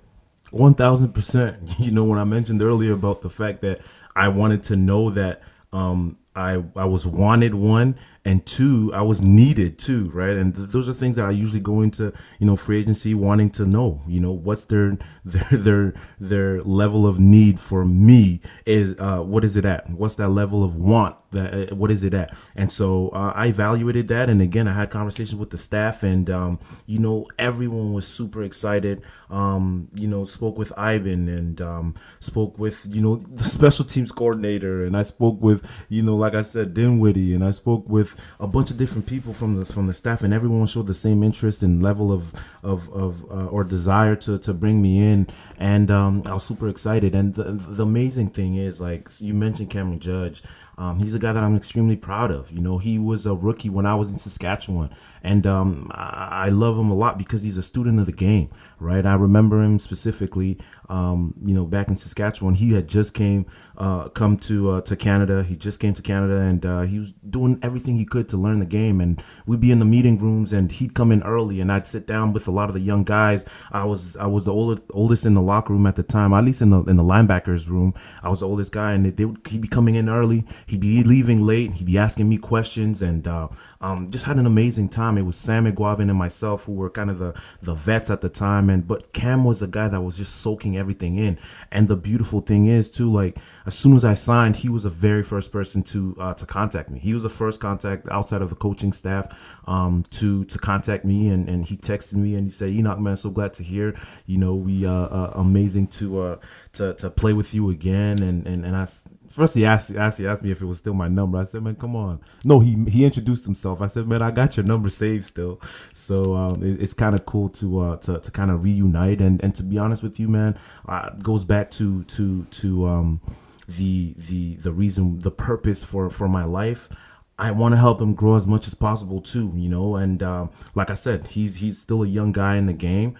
One 0.51 0.73
thousand 0.73 1.13
percent. 1.13 1.57
You 1.79 1.91
know, 1.91 2.03
when 2.03 2.19
I 2.19 2.23
mentioned 2.23 2.61
earlier 2.61 2.93
about 2.93 3.21
the 3.21 3.29
fact 3.29 3.61
that 3.61 3.79
I 4.15 4.27
wanted 4.29 4.63
to 4.63 4.75
know 4.75 5.09
that 5.11 5.41
um, 5.71 6.17
I 6.35 6.63
I 6.75 6.85
was 6.85 7.05
wanted 7.05 7.55
one, 7.55 7.95
and 8.29 8.45
two, 8.45 8.91
I 8.93 9.01
was 9.01 9.23
needed 9.23 9.79
too, 9.79 10.11
right? 10.11 10.37
And 10.37 10.53
th- 10.53 10.69
those 10.69 10.87
are 10.87 10.93
things 10.93 11.15
that 11.15 11.25
I 11.25 11.31
usually 11.31 11.59
go 11.59 11.81
into, 11.81 12.13
you 12.37 12.45
know, 12.45 12.55
free 12.55 12.79
agency 12.79 13.15
wanting 13.15 13.49
to 13.51 13.65
know, 13.65 14.01
you 14.07 14.19
know, 14.19 14.31
what's 14.31 14.65
their 14.65 14.99
their 15.25 15.47
their 15.49 15.93
their 16.19 16.61
level 16.61 17.07
of 17.07 17.19
need 17.19 17.59
for 17.59 17.83
me 17.85 18.39
is 18.67 18.95
uh, 18.99 19.21
what 19.21 19.43
is 19.43 19.55
it 19.55 19.65
at? 19.65 19.89
What's 19.89 20.13
that 20.15 20.29
level 20.29 20.63
of 20.63 20.75
want? 20.75 21.15
That 21.31 21.71
uh, 21.71 21.75
what 21.75 21.89
is 21.89 22.03
it 22.03 22.13
at? 22.13 22.37
And 22.55 22.71
so 22.71 23.09
uh, 23.09 23.33
I 23.35 23.47
evaluated 23.47 24.07
that, 24.09 24.29
and 24.29 24.43
again, 24.43 24.67
I 24.67 24.73
had 24.73 24.91
conversations 24.91 25.35
with 25.35 25.49
the 25.49 25.57
staff, 25.57 26.03
and 26.03 26.29
um, 26.29 26.59
you 26.85 26.99
know, 26.99 27.25
everyone 27.39 27.93
was 27.93 28.07
super 28.07 28.43
excited. 28.43 29.03
Um, 29.31 29.89
you 29.93 30.07
know, 30.07 30.23
spoke 30.23 30.57
with 30.57 30.71
Ivan 30.77 31.27
and 31.27 31.61
um, 31.61 31.95
spoke 32.19 32.59
with 32.59 32.87
you 32.89 33.01
know 33.01 33.15
the 33.33 33.43
special 33.43 33.85
teams 33.85 34.11
coordinator, 34.11 34.83
and 34.85 34.95
I 34.95 35.01
spoke 35.01 35.41
with 35.41 35.67
you 35.89 36.03
know, 36.03 36.15
like 36.15 36.35
I 36.35 36.43
said, 36.43 36.75
Dinwiddie, 36.75 37.33
and 37.33 37.43
I 37.43 37.51
spoke 37.51 37.89
with 37.89 38.18
a 38.39 38.47
bunch 38.47 38.71
of 38.71 38.77
different 38.77 39.05
people 39.05 39.33
from 39.33 39.55
the 39.55 39.65
from 39.65 39.87
the 39.87 39.93
staff, 39.93 40.23
and 40.23 40.33
everyone 40.33 40.65
showed 40.65 40.87
the 40.87 40.93
same 40.93 41.23
interest 41.23 41.63
and 41.63 41.81
level 41.81 42.11
of 42.11 42.33
of, 42.63 42.89
of 42.93 43.23
uh, 43.31 43.47
or 43.47 43.63
desire 43.63 44.15
to 44.17 44.37
to 44.37 44.53
bring 44.53 44.81
me 44.81 45.01
in, 45.01 45.27
and 45.57 45.91
um, 45.91 46.23
I 46.25 46.33
was 46.33 46.43
super 46.43 46.67
excited. 46.67 47.15
And 47.15 47.33
the, 47.33 47.43
the 47.43 47.83
amazing 47.83 48.29
thing 48.29 48.55
is, 48.55 48.79
like 48.79 49.09
you 49.19 49.33
mentioned, 49.33 49.69
Cameron 49.69 49.99
Judge. 49.99 50.43
Um, 50.79 50.97
he's 50.97 51.13
a 51.13 51.19
guy 51.19 51.33
that 51.33 51.43
I'm 51.43 51.57
extremely 51.57 51.97
proud 51.97 52.31
of. 52.31 52.49
You 52.53 52.61
know, 52.61 52.77
he 52.77 52.97
was 52.97 53.25
a 53.25 53.35
rookie 53.35 53.69
when 53.69 53.85
I 53.85 53.95
was 53.95 54.11
in 54.11 54.17
Saskatchewan, 54.17 54.89
and 55.21 55.45
um, 55.45 55.91
I, 55.93 56.47
love 56.47 56.77
him 56.77 56.89
a 56.89 56.95
lot 56.95 57.17
because 57.17 57.43
he's 57.43 57.57
a 57.57 57.61
student 57.61 57.99
of 57.99 58.05
the 58.05 58.13
game, 58.13 58.49
right? 58.79 59.05
I 59.05 59.15
remember 59.15 59.61
him 59.61 59.77
specifically. 59.77 60.57
Um, 60.87 61.33
you 61.43 61.53
know, 61.53 61.65
back 61.65 61.89
in 61.89 61.97
Saskatchewan, 61.97 62.53
he 62.53 62.71
had 62.71 62.87
just 62.87 63.13
came 63.13 63.45
uh, 63.79 64.09
come 64.09 64.37
to 64.37 64.71
uh, 64.71 64.81
to 64.81 64.95
Canada. 64.95 65.43
He 65.43 65.55
just 65.55 65.79
came 65.79 65.93
to 65.93 66.01
Canada, 66.01 66.41
and 66.41 66.65
uh, 66.65 66.81
he 66.81 66.99
was 66.99 67.13
doing 67.29 67.59
everything 67.63 67.95
he 67.95 68.05
could 68.05 68.27
to 68.29 68.37
learn 68.37 68.59
the 68.59 68.65
game. 68.65 68.99
And 68.99 69.23
we'd 69.45 69.61
be 69.61 69.71
in 69.71 69.79
the 69.79 69.85
meeting 69.85 70.19
rooms, 70.19 70.51
and 70.51 70.71
he'd 70.71 70.93
come 70.93 71.11
in 71.11 71.23
early, 71.23 71.61
and 71.61 71.71
I'd 71.71 71.87
sit 71.87 72.05
down 72.05 72.33
with 72.33 72.47
a 72.47 72.51
lot 72.51 72.69
of 72.69 72.73
the 72.73 72.81
young 72.81 73.03
guys. 73.03 73.45
I 73.71 73.85
was 73.85 74.17
I 74.17 74.25
was 74.25 74.45
the 74.45 74.53
oldest 74.53 74.83
oldest 74.91 75.25
in 75.25 75.33
the 75.33 75.41
locker 75.41 75.73
room 75.73 75.87
at 75.87 75.95
the 75.95 76.03
time, 76.03 76.33
at 76.33 76.43
least 76.43 76.61
in 76.61 76.71
the 76.71 76.83
in 76.83 76.97
the 76.97 77.03
linebackers 77.03 77.69
room. 77.69 77.93
I 78.21 78.29
was 78.29 78.41
the 78.41 78.47
oldest 78.47 78.71
guy, 78.73 78.91
and 78.93 79.05
they 79.05 79.25
would, 79.25 79.47
he'd 79.47 79.61
be 79.61 79.67
coming 79.67 79.95
in 79.95 80.09
early. 80.09 80.45
He'd 80.65 80.81
be 80.81 81.03
leaving 81.03 81.41
late. 81.45 81.73
He'd 81.73 81.87
be 81.87 81.97
asking 81.97 82.27
me 82.27 82.37
questions, 82.37 83.01
and 83.01 83.27
uh, 83.27 83.47
um, 83.81 84.11
just 84.11 84.25
had 84.25 84.37
an 84.37 84.45
amazing 84.45 84.89
time. 84.89 85.17
It 85.17 85.21
was 85.21 85.37
Sam 85.37 85.65
McGuavin 85.65 86.09
and 86.09 86.15
myself 86.15 86.65
who 86.65 86.73
were 86.73 86.89
kind 86.89 87.09
of 87.09 87.17
the 87.17 87.33
the 87.61 87.73
vets 87.73 88.09
at 88.09 88.19
the 88.19 88.29
time, 88.29 88.69
and 88.69 88.85
but 88.85 89.13
Cam 89.13 89.45
was 89.45 89.61
a 89.61 89.67
guy 89.67 89.87
that 89.87 90.01
was 90.01 90.17
just 90.17 90.37
soaking 90.37 90.77
everything 90.77 91.17
in. 91.17 91.37
And 91.71 91.87
the 91.87 91.95
beautiful 91.95 92.41
thing 92.41 92.65
is 92.65 92.89
too, 92.89 93.09
like 93.11 93.37
as 93.65 93.75
soon 93.75 93.95
as 93.95 94.03
I 94.03 94.15
signed, 94.15 94.57
he 94.57 94.67
was 94.67 94.83
the 94.83 94.89
very 94.89 95.23
first 95.23 95.51
person 95.51 95.83
to 95.83 96.15
uh, 96.19 96.33
to 96.33 96.45
contact 96.45 96.89
me. 96.89 96.99
He 96.99 97.13
was 97.13 97.23
the 97.23 97.29
first 97.29 97.61
contact 97.61 98.07
outside 98.09 98.41
of 98.41 98.49
the 98.49 98.55
coaching 98.55 98.91
staff 98.91 99.33
um, 99.65 100.03
to 100.11 100.43
to 100.45 100.57
contact 100.57 101.05
me, 101.05 101.29
and, 101.29 101.47
and 101.47 101.65
he 101.65 101.77
texted 101.77 102.15
me 102.15 102.35
and 102.35 102.45
he 102.45 102.51
said, 102.51 102.71
"Henoc, 102.71 102.99
man, 102.99 103.15
so 103.15 103.29
glad 103.29 103.53
to 103.53 103.63
hear. 103.63 103.95
You 104.25 104.39
know, 104.39 104.55
we 104.55 104.85
uh, 104.85 104.91
uh 104.91 105.31
amazing 105.35 105.87
to 105.87 106.19
uh 106.19 106.37
to 106.73 106.95
to 106.95 107.09
play 107.09 107.31
with 107.33 107.53
you 107.53 107.69
again." 107.69 108.21
And 108.21 108.45
and 108.45 108.65
and 108.65 108.75
I 108.75 108.87
first 109.29 109.53
he 109.53 109.65
asked 109.65 109.95
actually 109.95 110.27
asked 110.27 110.41
me 110.41 110.51
if 110.51 110.61
it 110.61 110.65
was 110.65 110.79
still 110.79 110.93
my 110.93 111.07
number. 111.07 111.37
I 111.37 111.43
said, 111.43 111.63
"Man, 111.63 111.75
come 111.75 111.95
on." 111.95 112.19
No, 112.43 112.59
he 112.59 112.83
he 112.89 113.05
introduced 113.05 113.45
himself. 113.45 113.68
I 113.81 113.87
said, 113.87 114.07
"Man, 114.07 114.21
I 114.21 114.31
got 114.31 114.57
your 114.57 114.65
number 114.65 114.89
saved 114.89 115.25
still." 115.25 115.59
So 115.93 116.35
um, 116.35 116.63
it, 116.63 116.81
it's 116.81 116.93
kind 116.93 117.15
of 117.15 117.25
cool 117.25 117.49
to 117.49 117.79
uh 117.79 117.95
to, 117.97 118.19
to 118.19 118.31
kind 118.31 118.51
of 118.51 118.63
reunite 118.63 119.21
and 119.21 119.43
and 119.43 119.53
to 119.55 119.63
be 119.63 119.77
honest 119.77 120.03
with 120.03 120.19
you, 120.19 120.27
man, 120.27 120.57
uh, 120.87 121.09
goes 121.21 121.43
back 121.45 121.71
to 121.71 122.03
to 122.05 122.45
to 122.45 122.87
um 122.87 123.21
the 123.67 124.13
the 124.17 124.55
the 124.55 124.71
reason 124.71 125.19
the 125.19 125.31
purpose 125.31 125.83
for 125.83 126.09
for 126.09 126.27
my 126.27 126.43
life. 126.43 126.89
I 127.37 127.51
want 127.51 127.71
to 127.71 127.77
help 127.77 128.01
him 128.01 128.15
grow 128.15 128.35
as 128.35 128.45
much 128.45 128.67
as 128.67 128.73
possible 128.73 129.21
too, 129.21 129.53
you 129.55 129.69
know. 129.69 129.95
And 129.95 130.21
um, 130.21 130.49
like 130.75 130.89
I 130.89 130.95
said, 130.95 131.27
he's 131.27 131.57
he's 131.57 131.79
still 131.79 132.03
a 132.03 132.07
young 132.07 132.31
guy 132.31 132.57
in 132.57 132.65
the 132.65 132.73
game. 132.73 133.15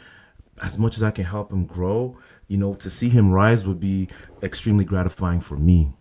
As 0.61 0.77
much 0.77 0.97
as 0.97 1.03
I 1.03 1.11
can 1.11 1.23
help 1.23 1.53
him 1.53 1.65
grow, 1.65 2.17
you 2.49 2.57
know, 2.57 2.73
to 2.75 2.89
see 2.89 3.07
him 3.07 3.31
rise 3.31 3.65
would 3.65 3.79
be 3.79 4.09
extremely 4.43 4.83
gratifying 4.83 5.39
for 5.39 5.55
me. 5.55 5.93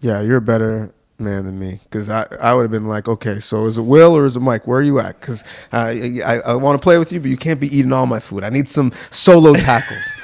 Yeah, 0.00 0.20
you're 0.20 0.40
better 0.40 0.92
man 1.24 1.44
than 1.44 1.58
me 1.58 1.80
because 1.84 2.08
I, 2.08 2.26
I 2.40 2.54
would 2.54 2.62
have 2.62 2.70
been 2.70 2.88
like, 2.88 3.08
okay, 3.08 3.40
so 3.40 3.66
is 3.66 3.78
it 3.78 3.82
Will 3.82 4.16
or 4.16 4.24
is 4.24 4.36
it 4.36 4.40
Mike? 4.40 4.66
Where 4.66 4.80
are 4.80 4.82
you 4.82 4.98
at? 5.00 5.20
Because 5.20 5.44
I, 5.72 6.40
I 6.44 6.54
want 6.54 6.80
to 6.80 6.82
play 6.82 6.98
with 6.98 7.12
you, 7.12 7.20
but 7.20 7.30
you 7.30 7.36
can't 7.36 7.60
be 7.60 7.74
eating 7.76 7.92
all 7.92 8.06
my 8.06 8.20
food. 8.20 8.44
I 8.44 8.50
need 8.50 8.68
some 8.68 8.92
solo 9.10 9.54
tackles. 9.54 10.14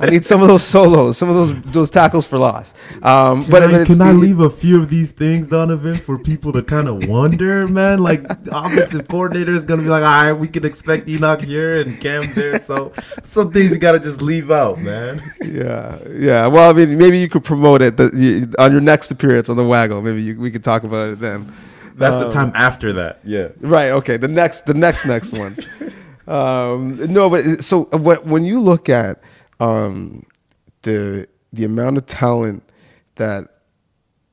I 0.00 0.10
need 0.10 0.24
some 0.24 0.42
of 0.42 0.48
those 0.48 0.62
solos, 0.62 1.16
some 1.16 1.28
of 1.28 1.34
those 1.34 1.62
those 1.72 1.90
tackles 1.90 2.26
for 2.26 2.38
loss. 2.38 2.74
Um, 3.02 3.42
can 3.42 3.50
but 3.50 3.62
I, 3.62 3.84
can 3.84 4.00
I 4.00 4.12
leave 4.12 4.40
a 4.40 4.50
few 4.50 4.82
of 4.82 4.88
these 4.88 5.12
things, 5.12 5.48
Donnovan, 5.48 5.98
for 5.98 6.18
people 6.18 6.52
to 6.52 6.62
kind 6.62 6.88
of 6.88 7.08
wonder, 7.08 7.66
man? 7.66 8.00
Like 8.00 8.24
offensive 8.50 9.08
coordinator 9.08 9.52
is 9.52 9.64
gonna 9.64 9.82
be 9.82 9.88
like, 9.88 10.02
all 10.02 10.24
right, 10.24 10.32
we 10.32 10.48
can 10.48 10.64
expect 10.64 11.06
Henoc 11.06 11.42
here 11.42 11.80
and 11.80 12.00
Cam 12.00 12.32
there. 12.34 12.58
So 12.58 12.92
some 13.22 13.52
things 13.52 13.72
you 13.72 13.78
gotta 13.78 14.00
just 14.00 14.22
leave 14.22 14.50
out, 14.50 14.78
man. 14.80 15.22
Yeah, 15.40 15.98
yeah. 16.08 16.46
Well, 16.46 16.70
I 16.70 16.72
mean, 16.72 16.98
maybe 16.98 17.18
you 17.18 17.28
could 17.28 17.44
promote 17.44 17.82
it 17.82 17.96
the, 17.96 18.54
on 18.58 18.72
your 18.72 18.80
next 18.80 19.10
appearance 19.10 19.48
on 19.48 19.56
the 19.56 19.66
Waggle. 19.66 20.02
Maybe 20.02 20.22
you, 20.22 20.38
we 20.38 20.50
could 20.50 20.64
talk 20.64 20.84
about 20.84 21.08
it 21.08 21.18
then. 21.18 21.52
That's 21.94 22.14
um, 22.14 22.22
the 22.22 22.30
time 22.30 22.52
after 22.54 22.92
that. 22.94 23.20
Yeah. 23.24 23.48
Right. 23.60 23.90
Okay. 23.90 24.16
The 24.16 24.28
next, 24.28 24.66
the 24.66 24.74
next, 24.74 25.06
next 25.06 25.32
one. 25.32 25.56
Um, 26.28 27.12
no, 27.12 27.28
but 27.28 27.64
so 27.64 27.86
what, 27.86 28.24
when 28.24 28.44
you 28.44 28.60
look 28.60 28.88
at 28.88 29.20
um, 29.60 30.24
the 30.82 31.28
the 31.52 31.64
amount 31.64 31.96
of 31.98 32.06
talent 32.06 32.62
that 33.16 33.48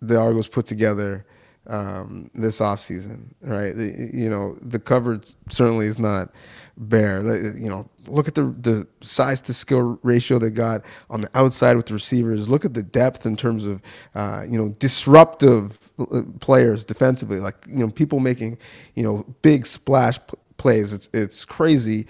the 0.01 0.19
Argos 0.19 0.47
put 0.47 0.65
together 0.65 1.25
um, 1.67 2.29
this 2.33 2.59
offseason, 2.59 3.25
right? 3.41 3.75
The, 3.75 4.09
you 4.13 4.29
know, 4.29 4.55
the 4.61 4.79
coverage 4.79 5.33
certainly 5.49 5.87
is 5.87 5.99
not 5.99 6.33
bare. 6.77 7.21
You 7.57 7.69
know, 7.69 7.89
look 8.07 8.27
at 8.27 8.35
the 8.35 8.55
the 8.61 8.87
size 9.01 9.41
to 9.41 9.53
skill 9.53 9.99
ratio 10.03 10.39
they 10.39 10.49
got 10.49 10.83
on 11.09 11.21
the 11.21 11.29
outside 11.33 11.75
with 11.75 11.87
the 11.87 11.93
receivers. 11.93 12.47
Look 12.47 12.63
at 12.63 12.73
the 12.73 12.83
depth 12.83 13.25
in 13.25 13.35
terms 13.35 13.65
of 13.65 13.81
uh, 14.15 14.45
you 14.47 14.57
know 14.57 14.69
disruptive 14.79 15.91
uh, 15.99 16.21
players 16.39 16.85
defensively, 16.85 17.39
like 17.39 17.55
you 17.67 17.79
know 17.79 17.89
people 17.89 18.19
making 18.19 18.57
you 18.95 19.03
know 19.03 19.25
big 19.41 19.65
splash 19.65 20.19
plays. 20.57 20.93
It's 20.93 21.09
it's 21.13 21.43
crazy. 21.43 22.07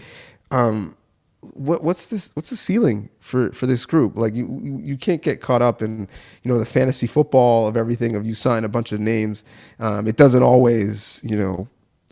Um, 0.52 0.96
what, 1.42 1.84
what's 1.84 2.08
this? 2.08 2.32
What's 2.36 2.50
the 2.50 2.56
ceiling 2.56 3.10
for, 3.20 3.52
for 3.52 3.68
this 3.68 3.86
group? 3.86 4.18
Like 4.18 4.36
you, 4.36 4.60
you, 4.82 4.98
can't 4.98 5.22
get 5.22 5.40
caught 5.40 5.62
up 5.62 5.82
in 5.82 6.08
you 6.44 6.52
know 6.52 6.58
the 6.58 6.66
fantasy 6.66 7.08
football 7.08 7.68
of 7.68 7.78
everything. 7.78 8.16
Of 8.16 8.26
you 8.26 8.34
sign 8.34 8.64
a 8.64 8.70
bunch 8.70 8.92
of 8.92 9.00
names, 9.00 9.44
um, 9.80 10.08
it 10.08 10.18
doesn't 10.18 10.44
always 10.44 11.22
you 11.24 11.38
know 11.38 11.68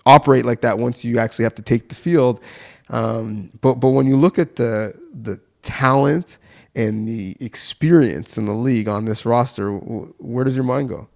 operate 0.05 0.45
like 0.45 0.61
that 0.61 0.77
once 0.77 1.03
you 1.03 1.17
actually 1.17 1.43
have 1.43 1.55
to 1.55 1.61
take 1.61 1.89
the 1.89 1.95
field. 1.95 2.39
Um, 2.89 3.51
but 3.61 3.75
but 3.75 3.89
when 3.89 4.05
you 4.05 4.15
look 4.15 4.37
at 4.37 4.57
the 4.57 4.93
the 5.11 5.39
talent 5.63 6.37
and 6.75 7.07
the 7.07 7.35
experience 7.39 8.37
in 8.37 8.45
the 8.45 8.53
league 8.53 8.87
on 8.87 9.05
this 9.05 9.25
roster, 9.25 9.71
where 9.71 10.43
does 10.43 10.55
your 10.55 10.65
mind 10.65 10.89
go? 10.89 11.07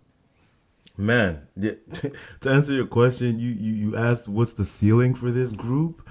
Man, 0.97 1.47
to 1.61 2.49
answer 2.49 2.73
your 2.73 2.87
question, 2.87 3.39
you, 3.39 3.51
you 3.51 3.73
you 3.73 3.97
asked 3.97 4.27
what's 4.27 4.53
the 4.53 4.65
ceiling 4.65 5.13
for 5.13 5.31
this 5.31 5.51
group. 5.51 6.07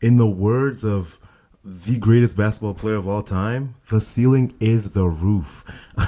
In 0.00 0.16
the 0.16 0.26
words 0.26 0.82
of 0.82 1.20
the 1.64 1.96
greatest 2.00 2.36
basketball 2.36 2.74
player 2.74 2.96
of 2.96 3.06
all 3.06 3.22
time, 3.22 3.76
the 3.88 4.00
ceiling 4.00 4.52
is 4.58 4.94
the 4.94 5.06
roof. 5.06 5.64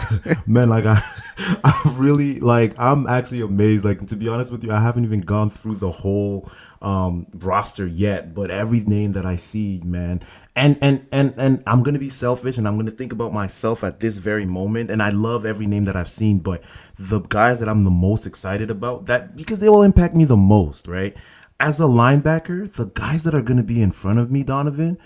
Man, 0.46 0.68
like 0.68 0.84
I 0.84 1.00
I 1.64 1.94
really 1.96 2.40
like 2.40 2.74
I'm 2.78 3.06
actually 3.06 3.40
amazed. 3.40 3.84
Like 3.84 4.04
to 4.08 4.16
be 4.16 4.28
honest 4.28 4.50
with 4.50 4.64
you, 4.64 4.72
I 4.72 4.80
haven't 4.80 5.04
even 5.04 5.20
gone 5.20 5.50
through 5.50 5.76
the 5.76 5.92
whole 5.92 6.50
um 6.82 7.28
roster 7.34 7.86
yet, 7.86 8.34
but 8.34 8.50
every 8.50 8.80
name 8.80 9.12
that 9.12 9.24
I 9.24 9.36
see, 9.36 9.80
man, 9.84 10.22
and 10.56 10.76
and 10.80 11.06
and 11.12 11.34
and 11.36 11.62
I'm 11.68 11.84
gonna 11.84 12.00
be 12.00 12.08
selfish 12.08 12.58
and 12.58 12.66
I'm 12.66 12.76
gonna 12.76 12.90
think 12.90 13.12
about 13.12 13.32
myself 13.32 13.84
at 13.84 14.00
this 14.00 14.18
very 14.18 14.46
moment. 14.46 14.90
And 14.90 15.00
I 15.00 15.10
love 15.10 15.46
every 15.46 15.66
name 15.66 15.84
that 15.84 15.94
I've 15.94 16.10
seen, 16.10 16.40
but 16.40 16.64
the 16.96 17.20
guys 17.20 17.60
that 17.60 17.68
I'm 17.68 17.82
the 17.82 17.90
most 17.90 18.26
excited 18.26 18.72
about 18.72 19.06
that 19.06 19.36
because 19.36 19.60
they 19.60 19.68
will 19.68 19.82
impact 19.82 20.16
me 20.16 20.24
the 20.24 20.36
most, 20.36 20.88
right? 20.88 21.16
As 21.60 21.78
a 21.78 21.84
linebacker, 21.84 22.70
the 22.72 22.86
guys 22.86 23.22
that 23.22 23.36
are 23.36 23.42
gonna 23.42 23.62
be 23.62 23.80
in 23.80 23.92
front 23.92 24.18
of 24.18 24.32
me, 24.32 24.42
Donnovan, 24.42 24.98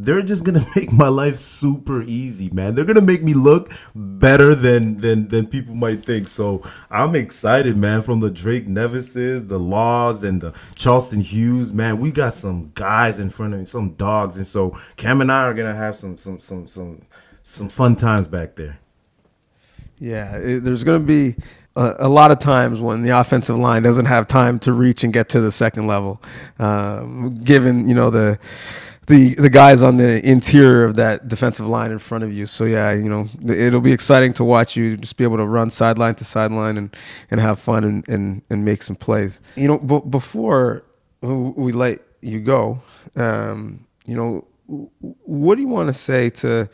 they're 0.00 0.22
just 0.22 0.44
gonna 0.44 0.64
make 0.76 0.92
my 0.92 1.08
life 1.08 1.36
super 1.36 2.02
easy, 2.02 2.48
man. 2.50 2.74
They're 2.74 2.84
gonna 2.84 3.00
make 3.00 3.22
me 3.22 3.34
look 3.34 3.72
better 3.94 4.54
than 4.54 4.98
than 4.98 5.28
than 5.28 5.48
people 5.48 5.74
might 5.74 6.04
think. 6.04 6.28
So 6.28 6.62
I'm 6.88 7.16
excited, 7.16 7.76
man. 7.76 8.02
From 8.02 8.20
the 8.20 8.30
Drake 8.30 8.68
Nevises, 8.68 9.48
the 9.48 9.58
Laws, 9.58 10.22
and 10.22 10.40
the 10.40 10.54
Charleston 10.76 11.20
Hughes, 11.20 11.72
man. 11.72 11.98
We 11.98 12.12
got 12.12 12.34
some 12.34 12.70
guys 12.74 13.18
in 13.18 13.28
front 13.28 13.54
of 13.54 13.58
me, 13.58 13.66
some 13.66 13.94
dogs, 13.94 14.36
and 14.36 14.46
so 14.46 14.78
Cam 14.96 15.20
and 15.20 15.32
I 15.32 15.42
are 15.42 15.54
gonna 15.54 15.74
have 15.74 15.96
some 15.96 16.16
some 16.16 16.38
some 16.38 16.68
some 16.68 17.02
some 17.42 17.68
fun 17.68 17.96
times 17.96 18.28
back 18.28 18.54
there. 18.54 18.78
Yeah, 19.98 20.36
it, 20.36 20.60
there's 20.60 20.84
gonna 20.84 21.00
be 21.00 21.34
a, 21.78 22.08
lot 22.08 22.30
of 22.30 22.38
times 22.38 22.80
when 22.80 23.02
the 23.02 23.10
offensive 23.10 23.56
line 23.56 23.82
doesn't 23.82 24.06
have 24.06 24.26
time 24.26 24.58
to 24.60 24.72
reach 24.72 25.04
and 25.04 25.12
get 25.12 25.28
to 25.30 25.40
the 25.40 25.52
second 25.52 25.86
level, 25.86 26.20
um, 26.58 27.34
given 27.44 27.88
you 27.88 27.94
know 27.94 28.10
the 28.10 28.38
the 29.08 29.34
the 29.34 29.50
guys 29.50 29.82
on 29.82 29.96
the 29.96 30.26
interior 30.28 30.84
of 30.84 30.96
that 30.96 31.28
defensive 31.28 31.66
line 31.66 31.90
in 31.90 31.98
front 31.98 32.24
of 32.24 32.32
you. 32.32 32.46
So 32.46 32.64
yeah, 32.64 32.92
you 32.92 33.08
know, 33.08 33.28
it'll 33.46 33.80
be 33.80 33.92
exciting 33.92 34.32
to 34.34 34.44
watch 34.44 34.76
you 34.76 34.96
just 34.96 35.16
be 35.16 35.24
able 35.24 35.38
to 35.38 35.46
run 35.46 35.70
sideline 35.70 36.14
to 36.16 36.24
sideline 36.24 36.76
and 36.76 36.96
and 37.30 37.40
have 37.40 37.58
fun 37.58 37.84
and 37.84 38.08
and, 38.08 38.42
and 38.50 38.64
make 38.64 38.82
some 38.82 38.96
plays. 38.96 39.40
You 39.56 39.68
know, 39.68 39.78
b- 39.78 40.08
before 40.08 40.84
we 41.22 41.72
let 41.72 42.00
you 42.20 42.40
go, 42.40 42.80
um, 43.16 43.86
you 44.04 44.16
know, 44.16 44.46
what 44.66 45.56
do 45.56 45.62
you 45.62 45.68
want 45.68 45.88
to 45.88 45.94
say 45.94 46.30
to 46.30 46.68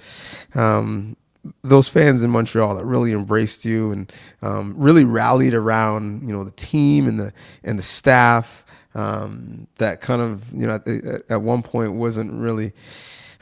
um, 0.55 1.17
those 1.63 1.89
fans 1.89 2.23
in 2.23 2.31
Montreal 2.31 2.75
that 2.77 2.85
really 2.85 3.13
embraced 3.13 3.65
you 3.65 3.93
and 3.93 4.13
um, 4.43 4.75
really 4.77 5.05
rallied 5.05 5.55
around 5.55 6.27
you 6.27 6.33
know 6.35 6.45
the 6.45 6.51
team 6.53 7.07
and 7.07 7.19
the 7.21 7.33
and 7.63 7.79
the 7.79 7.83
staff 7.83 8.64
um, 8.95 9.67
that 9.77 10.01
kind 10.01 10.23
of 10.23 10.53
you 10.53 10.67
know 10.67 10.75
at, 10.75 11.31
at, 11.31 11.43
one 11.43 11.63
point 11.63 11.95
wasn't 11.95 12.33
really 12.33 12.73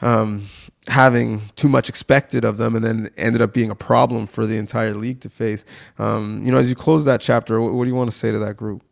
um, 0.01 0.47
having 0.87 1.43
too 1.55 1.69
much 1.69 1.89
expected 1.89 2.43
of 2.43 2.57
them, 2.57 2.75
and 2.75 2.83
then 2.83 3.09
ended 3.17 3.41
up 3.41 3.53
being 3.53 3.69
a 3.69 3.75
problem 3.75 4.27
for 4.27 4.45
the 4.45 4.57
entire 4.57 4.93
league 4.93 5.21
to 5.21 5.29
face. 5.29 5.65
Um, 5.97 6.41
you 6.43 6.51
know, 6.51 6.57
as 6.57 6.69
you 6.69 6.75
close 6.75 7.05
that 7.05 7.21
chapter, 7.21 7.61
what, 7.61 7.73
what, 7.73 7.85
do 7.85 7.89
you 7.89 7.95
want 7.95 8.11
to 8.11 8.17
say 8.17 8.31
to 8.31 8.39
that 8.39 8.57
group? 8.57 8.83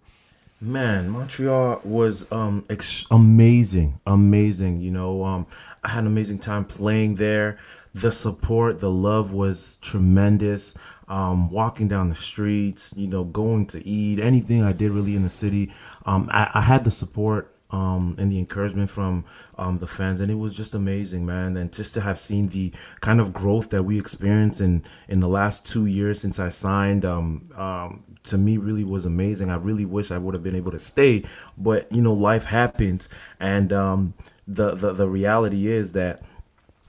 Man, 0.64 1.10
Montreal 1.10 1.82
was 1.84 2.32
um, 2.32 2.64
ex- 2.70 3.08
amazing, 3.10 4.00
amazing. 4.06 4.78
You 4.78 4.92
know, 4.92 5.24
um, 5.26 5.48
I 5.84 5.90
had 5.90 6.02
an 6.02 6.08
amazing 6.08 6.40
time 6.40 6.66
playing 6.66 7.16
there. 7.16 7.58
The 7.94 8.12
support, 8.12 8.80
the 8.80 8.92
love 8.92 9.34
was 9.34 9.78
tremendous 9.82 10.76
um, 11.12 11.50
walking 11.50 11.90
down 11.90 12.08
the 12.08 12.16
streets, 12.16 12.94
you 12.96 13.06
know, 13.06 13.26
going 13.26 13.66
to 13.66 13.86
eat, 13.86 14.18
anything 14.18 14.64
I 14.64 14.72
did 14.72 14.92
really 14.92 15.14
in 15.18 15.24
the 15.24 15.30
city. 15.30 15.74
Um, 16.06 16.30
I, 16.32 16.50
I, 16.54 16.62
had 16.62 16.86
the 16.86 16.90
support 16.90 17.54
um, 17.70 18.16
and 18.18 18.32
the 18.32 18.40
encouragement 18.40 18.90
from 18.90 19.26
um, 19.58 19.80
the 19.80 19.88
fans, 19.88 20.22
and 20.22 20.32
it 20.32 20.36
was 20.36 20.56
just 20.56 20.74
amazing, 20.74 21.26
man. 21.26 21.58
And 21.58 21.74
just 21.74 21.94
to 21.96 22.02
have 22.02 22.18
seen 22.18 22.48
the 22.48 22.72
kind 23.02 23.20
of 23.20 23.34
growth 23.34 23.72
that 23.72 23.84
we 23.84 24.00
experienced 24.00 24.62
in 24.62 24.86
in 25.10 25.20
the 25.20 25.28
last 25.28 25.66
two 25.66 25.86
years 25.86 26.22
since 26.22 26.40
I 26.40 26.48
signed, 26.48 27.04
um, 27.04 27.50
um, 27.58 28.06
to 28.24 28.38
me, 28.38 28.56
really 28.56 28.86
was 28.86 29.06
amazing. 29.06 29.50
I 29.50 29.58
really 29.58 29.86
wish 29.86 30.12
I 30.12 30.18
would 30.18 30.34
have 30.34 30.44
been 30.44 30.56
able 30.56 30.72
to 30.72 30.80
stay, 30.80 31.26
but 31.58 31.92
you 31.92 32.02
know, 32.02 32.14
life 32.14 32.46
happens, 32.46 33.10
and 33.38 33.68
the, 33.68 34.08
the 34.48 34.94
the 34.94 35.10
reality 35.10 35.68
is 35.68 35.92
that 35.92 36.24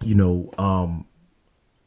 you 0.00 0.14
know 0.14 0.52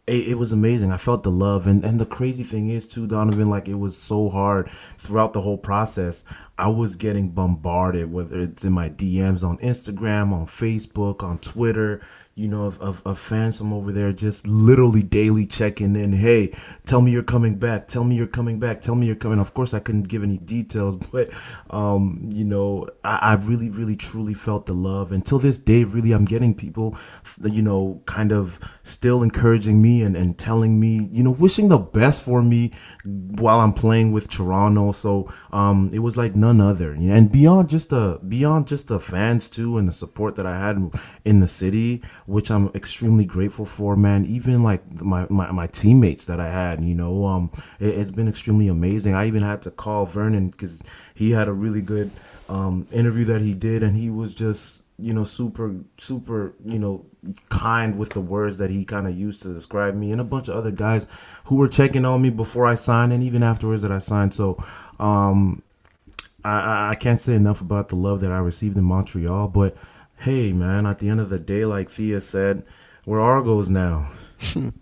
it, 0.07 0.29
it, 0.29 0.37
was 0.37 0.51
amazing. 0.51 0.91
I 0.91 0.97
felt 0.97 1.23
the 1.23 1.31
love, 1.31 1.65
and 1.65 1.83
and 1.83 1.99
the 1.99 2.05
crazy 2.05 2.43
thing 2.43 2.69
is 2.69 2.87
too, 2.87 3.07
Donnovan. 3.07 3.47
Like 3.47 3.67
it 3.67 3.79
was 3.79 3.97
so 3.97 4.29
hard 4.29 4.69
throughout 4.97 5.33
the 5.33 5.41
whole 5.41 5.57
process. 5.57 6.23
I 6.57 6.67
was 6.67 6.95
getting 6.95 7.29
bombarded, 7.29 8.11
whether 8.11 8.39
it's 8.39 8.63
in 8.63 8.73
my 8.73 8.89
DMs 8.89 9.43
on 9.43 9.57
Instagram, 9.57 10.31
on 10.31 10.45
Facebook, 10.45 11.23
on 11.23 11.39
Twitter. 11.39 12.01
You 12.37 12.49
know, 12.49 12.65
of, 12.65 12.77
of, 12.81 13.01
of, 13.05 13.17
fans 13.17 13.57
from 13.57 13.71
over 13.71 13.93
there 13.93 14.11
just 14.11 14.45
literally 14.45 15.01
daily 15.01 15.45
checking 15.45 15.95
in. 15.95 16.11
Hey, 16.11 16.53
tell 16.85 16.99
me 16.99 17.11
you're 17.11 17.23
coming 17.23 17.55
back. 17.55 17.87
Tell 17.87 18.03
me 18.03 18.15
you're 18.15 18.27
coming 18.27 18.59
back. 18.59 18.81
Tell 18.81 18.93
me 18.93 19.07
you're 19.07 19.15
coming. 19.15 19.39
Of 19.39 19.53
course, 19.53 19.73
I 19.73 19.79
couldn't 19.79 20.09
give 20.09 20.21
any 20.21 20.37
details, 20.37 20.97
but, 21.13 21.29
um, 21.69 22.27
you 22.33 22.43
know, 22.43 22.89
I, 23.05 23.15
I 23.21 23.33
really, 23.35 23.69
really, 23.69 23.95
truly 23.95 24.33
felt 24.33 24.65
the 24.65 24.73
love. 24.73 25.13
Until 25.13 25.39
this 25.39 25.57
day, 25.57 25.85
really, 25.85 26.11
I'm 26.11 26.25
getting 26.25 26.53
people, 26.53 26.97
you 27.41 27.61
know, 27.61 28.01
kind 28.05 28.33
of 28.33 28.59
still 28.83 29.23
encouraging 29.23 29.81
me 29.81 30.01
and, 30.03 30.17
and 30.17 30.37
telling 30.37 30.77
me, 30.77 31.07
you 31.13 31.23
know, 31.23 31.31
wishing 31.31 31.69
the 31.69 31.77
best 31.77 32.21
for 32.21 32.43
me 32.43 32.73
while 33.05 33.61
I'm 33.61 33.71
playing 33.71 34.11
with 34.11 34.29
Toronto. 34.29 34.91
So 34.91 35.33
um, 35.53 35.89
it 35.93 35.99
was 35.99 36.17
like 36.17 36.35
none 36.35 36.59
other. 36.59 36.91
And 36.91 37.31
beyond 37.31 37.69
just 37.69 37.91
the, 37.91 38.19
beyond 38.27 38.67
just 38.67 38.89
the 38.89 38.99
fans 38.99 39.49
too 39.49 39.77
and 39.77 39.87
the 39.87 39.93
support 39.93 40.35
that 40.35 40.45
I 40.45 40.59
had 40.59 40.91
in 41.23 41.39
the 41.39 41.47
city, 41.47 42.01
which 42.25 42.49
I'm 42.49 42.69
extremely 42.69 43.25
grateful 43.25 43.65
for, 43.65 43.95
man. 43.95 44.25
Even 44.25 44.63
like 44.63 45.01
my, 45.01 45.27
my, 45.29 45.51
my 45.51 45.67
teammates 45.67 46.25
that 46.25 46.39
I 46.39 46.49
had, 46.49 46.83
you 46.83 46.95
know, 46.95 47.25
um, 47.25 47.51
it, 47.79 47.95
has 47.97 48.11
been 48.11 48.27
extremely 48.27 48.67
amazing. 48.67 49.13
I 49.13 49.27
even 49.27 49.43
had 49.43 49.61
to 49.63 49.71
call 49.71 50.05
Vernon 50.05 50.49
because 50.49 50.81
he 51.13 51.31
had 51.31 51.47
a 51.47 51.53
really 51.53 51.81
good 51.81 52.11
um, 52.49 52.87
interview 52.91 53.25
that 53.25 53.41
he 53.41 53.53
did, 53.53 53.83
and 53.83 53.95
he 53.95 54.09
was 54.09 54.33
just, 54.33 54.83
you 54.97 55.13
know, 55.13 55.23
super, 55.23 55.75
super, 55.97 56.53
you 56.63 56.79
know, 56.79 57.05
kind 57.49 57.97
with 57.97 58.09
the 58.11 58.21
words 58.21 58.57
that 58.57 58.71
he 58.71 58.85
kind 58.85 59.07
of 59.07 59.15
used 59.15 59.43
to 59.43 59.53
describe 59.53 59.95
me, 59.95 60.11
and 60.11 60.19
a 60.19 60.23
bunch 60.23 60.47
of 60.47 60.55
other 60.55 60.71
guys 60.71 61.07
who 61.45 61.57
were 61.57 61.67
checking 61.67 62.05
on 62.05 62.21
me 62.21 62.31
before 62.31 62.65
I 62.65 62.75
signed, 62.75 63.13
and 63.13 63.23
even 63.23 63.43
afterwards 63.43 63.83
that 63.83 63.91
I 63.91 63.99
signed. 63.99 64.33
So, 64.33 64.63
um, 64.99 65.61
I, 66.43 66.91
I 66.91 66.95
can't 66.95 67.19
say 67.19 67.33
enough 67.33 67.61
about 67.61 67.89
the 67.89 67.95
love 67.95 68.19
that 68.21 68.31
I 68.31 68.37
received 68.37 68.77
in 68.77 68.83
Montreal, 68.83 69.47
but 69.47 69.75
hey, 70.25 70.51
man, 70.51 70.87
at 70.87 70.97
the 70.97 71.07
end 71.07 71.19
of 71.19 71.29
the 71.29 71.37
day, 71.37 71.65
like 71.65 71.87
Thea 71.87 72.19
said, 72.19 72.65
we're 73.05 73.21
Argos 73.21 73.69
now. 73.69 74.09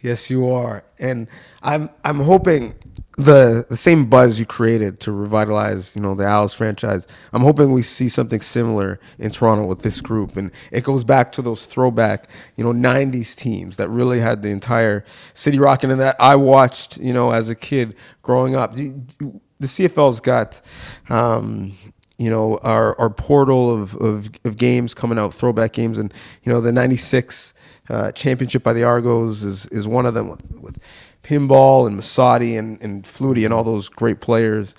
yes, 0.00 0.30
you 0.30 0.48
are, 0.48 0.84
and 1.00 1.26
I'm 1.60 1.90
I'm 2.04 2.20
hoping 2.20 2.76
the 3.16 3.66
the 3.68 3.76
same 3.76 4.08
buzz 4.08 4.38
you 4.38 4.46
created 4.46 5.00
to 5.00 5.10
revitalize, 5.10 5.96
you 5.96 6.02
know, 6.02 6.14
the 6.14 6.24
Als 6.24 6.54
franchise. 6.54 7.04
I'm 7.32 7.42
hoping 7.42 7.72
we 7.72 7.82
see 7.82 8.08
something 8.08 8.40
similar 8.40 9.00
in 9.18 9.32
Toronto 9.32 9.66
with 9.66 9.82
this 9.82 10.00
group, 10.00 10.36
and 10.36 10.52
it 10.70 10.84
goes 10.84 11.02
back 11.02 11.32
to 11.32 11.42
those 11.42 11.66
throwback, 11.66 12.28
you 12.54 12.62
know, 12.62 12.72
'90s 12.72 13.34
teams 13.34 13.76
that 13.78 13.88
really 13.88 14.20
had 14.20 14.42
the 14.42 14.50
entire 14.50 15.04
city 15.34 15.58
rocking, 15.58 15.90
and 15.90 15.98
that 15.98 16.14
I 16.20 16.36
watched, 16.36 16.98
you 16.98 17.12
know, 17.12 17.32
as 17.32 17.48
a 17.48 17.56
kid 17.56 17.96
growing 18.22 18.54
up. 18.54 18.76
The 18.76 19.66
CFL's 19.66 20.20
got. 20.20 20.60
Um, 21.08 21.76
you 22.18 22.28
know 22.28 22.58
our 22.58 22.98
our 23.00 23.10
portal 23.10 23.72
of, 23.72 23.94
of, 23.96 24.28
of 24.44 24.56
games 24.56 24.92
coming 24.92 25.18
out, 25.18 25.32
throwback 25.32 25.72
games, 25.72 25.98
and 25.98 26.12
you 26.42 26.52
know 26.52 26.60
the 26.60 26.72
'96 26.72 27.54
uh, 27.88 28.12
championship 28.12 28.62
by 28.62 28.72
the 28.72 28.84
Argos 28.84 29.42
is 29.42 29.66
is 29.66 29.88
one 29.88 30.04
of 30.04 30.14
them 30.14 30.28
with, 30.28 30.42
with 30.60 30.78
Pinball 31.22 31.86
and 31.86 31.98
Masotti 31.98 32.58
and 32.58 32.80
and 32.82 33.04
Flutie 33.04 33.44
and 33.44 33.54
all 33.54 33.64
those 33.64 33.88
great 33.88 34.20
players. 34.20 34.74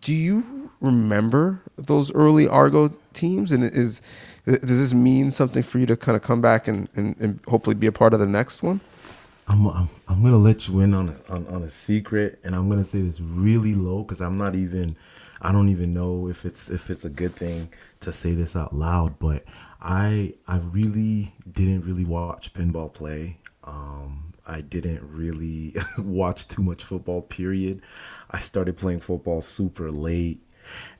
Do 0.00 0.14
you 0.14 0.70
remember 0.80 1.60
those 1.76 2.12
early 2.14 2.46
Argo 2.48 2.90
teams? 3.12 3.52
And 3.52 3.64
is 3.64 4.00
does 4.44 4.60
this 4.60 4.94
mean 4.94 5.30
something 5.30 5.62
for 5.62 5.78
you 5.78 5.86
to 5.86 5.96
kind 5.96 6.16
of 6.16 6.22
come 6.22 6.40
back 6.40 6.66
and, 6.66 6.88
and, 6.96 7.14
and 7.20 7.40
hopefully 7.46 7.74
be 7.74 7.86
a 7.86 7.92
part 7.92 8.12
of 8.12 8.18
the 8.18 8.26
next 8.26 8.62
one? 8.62 8.80
I'm, 9.48 9.66
I'm, 9.66 9.88
I'm 10.08 10.22
gonna 10.22 10.38
let 10.38 10.68
you 10.68 10.80
in 10.80 10.94
on 10.94 11.08
a, 11.08 11.32
on, 11.32 11.46
on 11.48 11.62
a 11.62 11.70
secret, 11.70 12.38
and 12.44 12.54
I'm 12.54 12.68
gonna 12.68 12.84
say 12.84 13.02
this 13.02 13.20
really 13.20 13.74
low 13.74 14.02
because 14.02 14.20
I'm 14.20 14.36
not 14.36 14.54
even 14.54 14.96
I 15.42 15.50
don't 15.50 15.68
even 15.68 15.92
know 15.92 16.28
if 16.28 16.44
it's 16.44 16.70
if 16.70 16.88
it's 16.88 17.04
a 17.04 17.10
good 17.10 17.34
thing 17.34 17.68
to 18.00 18.12
say 18.12 18.32
this 18.32 18.54
out 18.54 18.74
loud, 18.74 19.18
but 19.18 19.44
I 19.80 20.34
I 20.46 20.58
really 20.58 21.34
didn't 21.50 21.84
really 21.84 22.04
watch 22.04 22.54
pinball 22.54 22.92
play. 22.92 23.38
Um, 23.64 24.32
I 24.46 24.60
didn't 24.60 25.02
really 25.02 25.74
watch 25.98 26.46
too 26.46 26.62
much 26.62 26.84
football. 26.84 27.22
Period. 27.22 27.82
I 28.30 28.38
started 28.38 28.76
playing 28.76 29.00
football 29.00 29.40
super 29.40 29.90
late, 29.90 30.40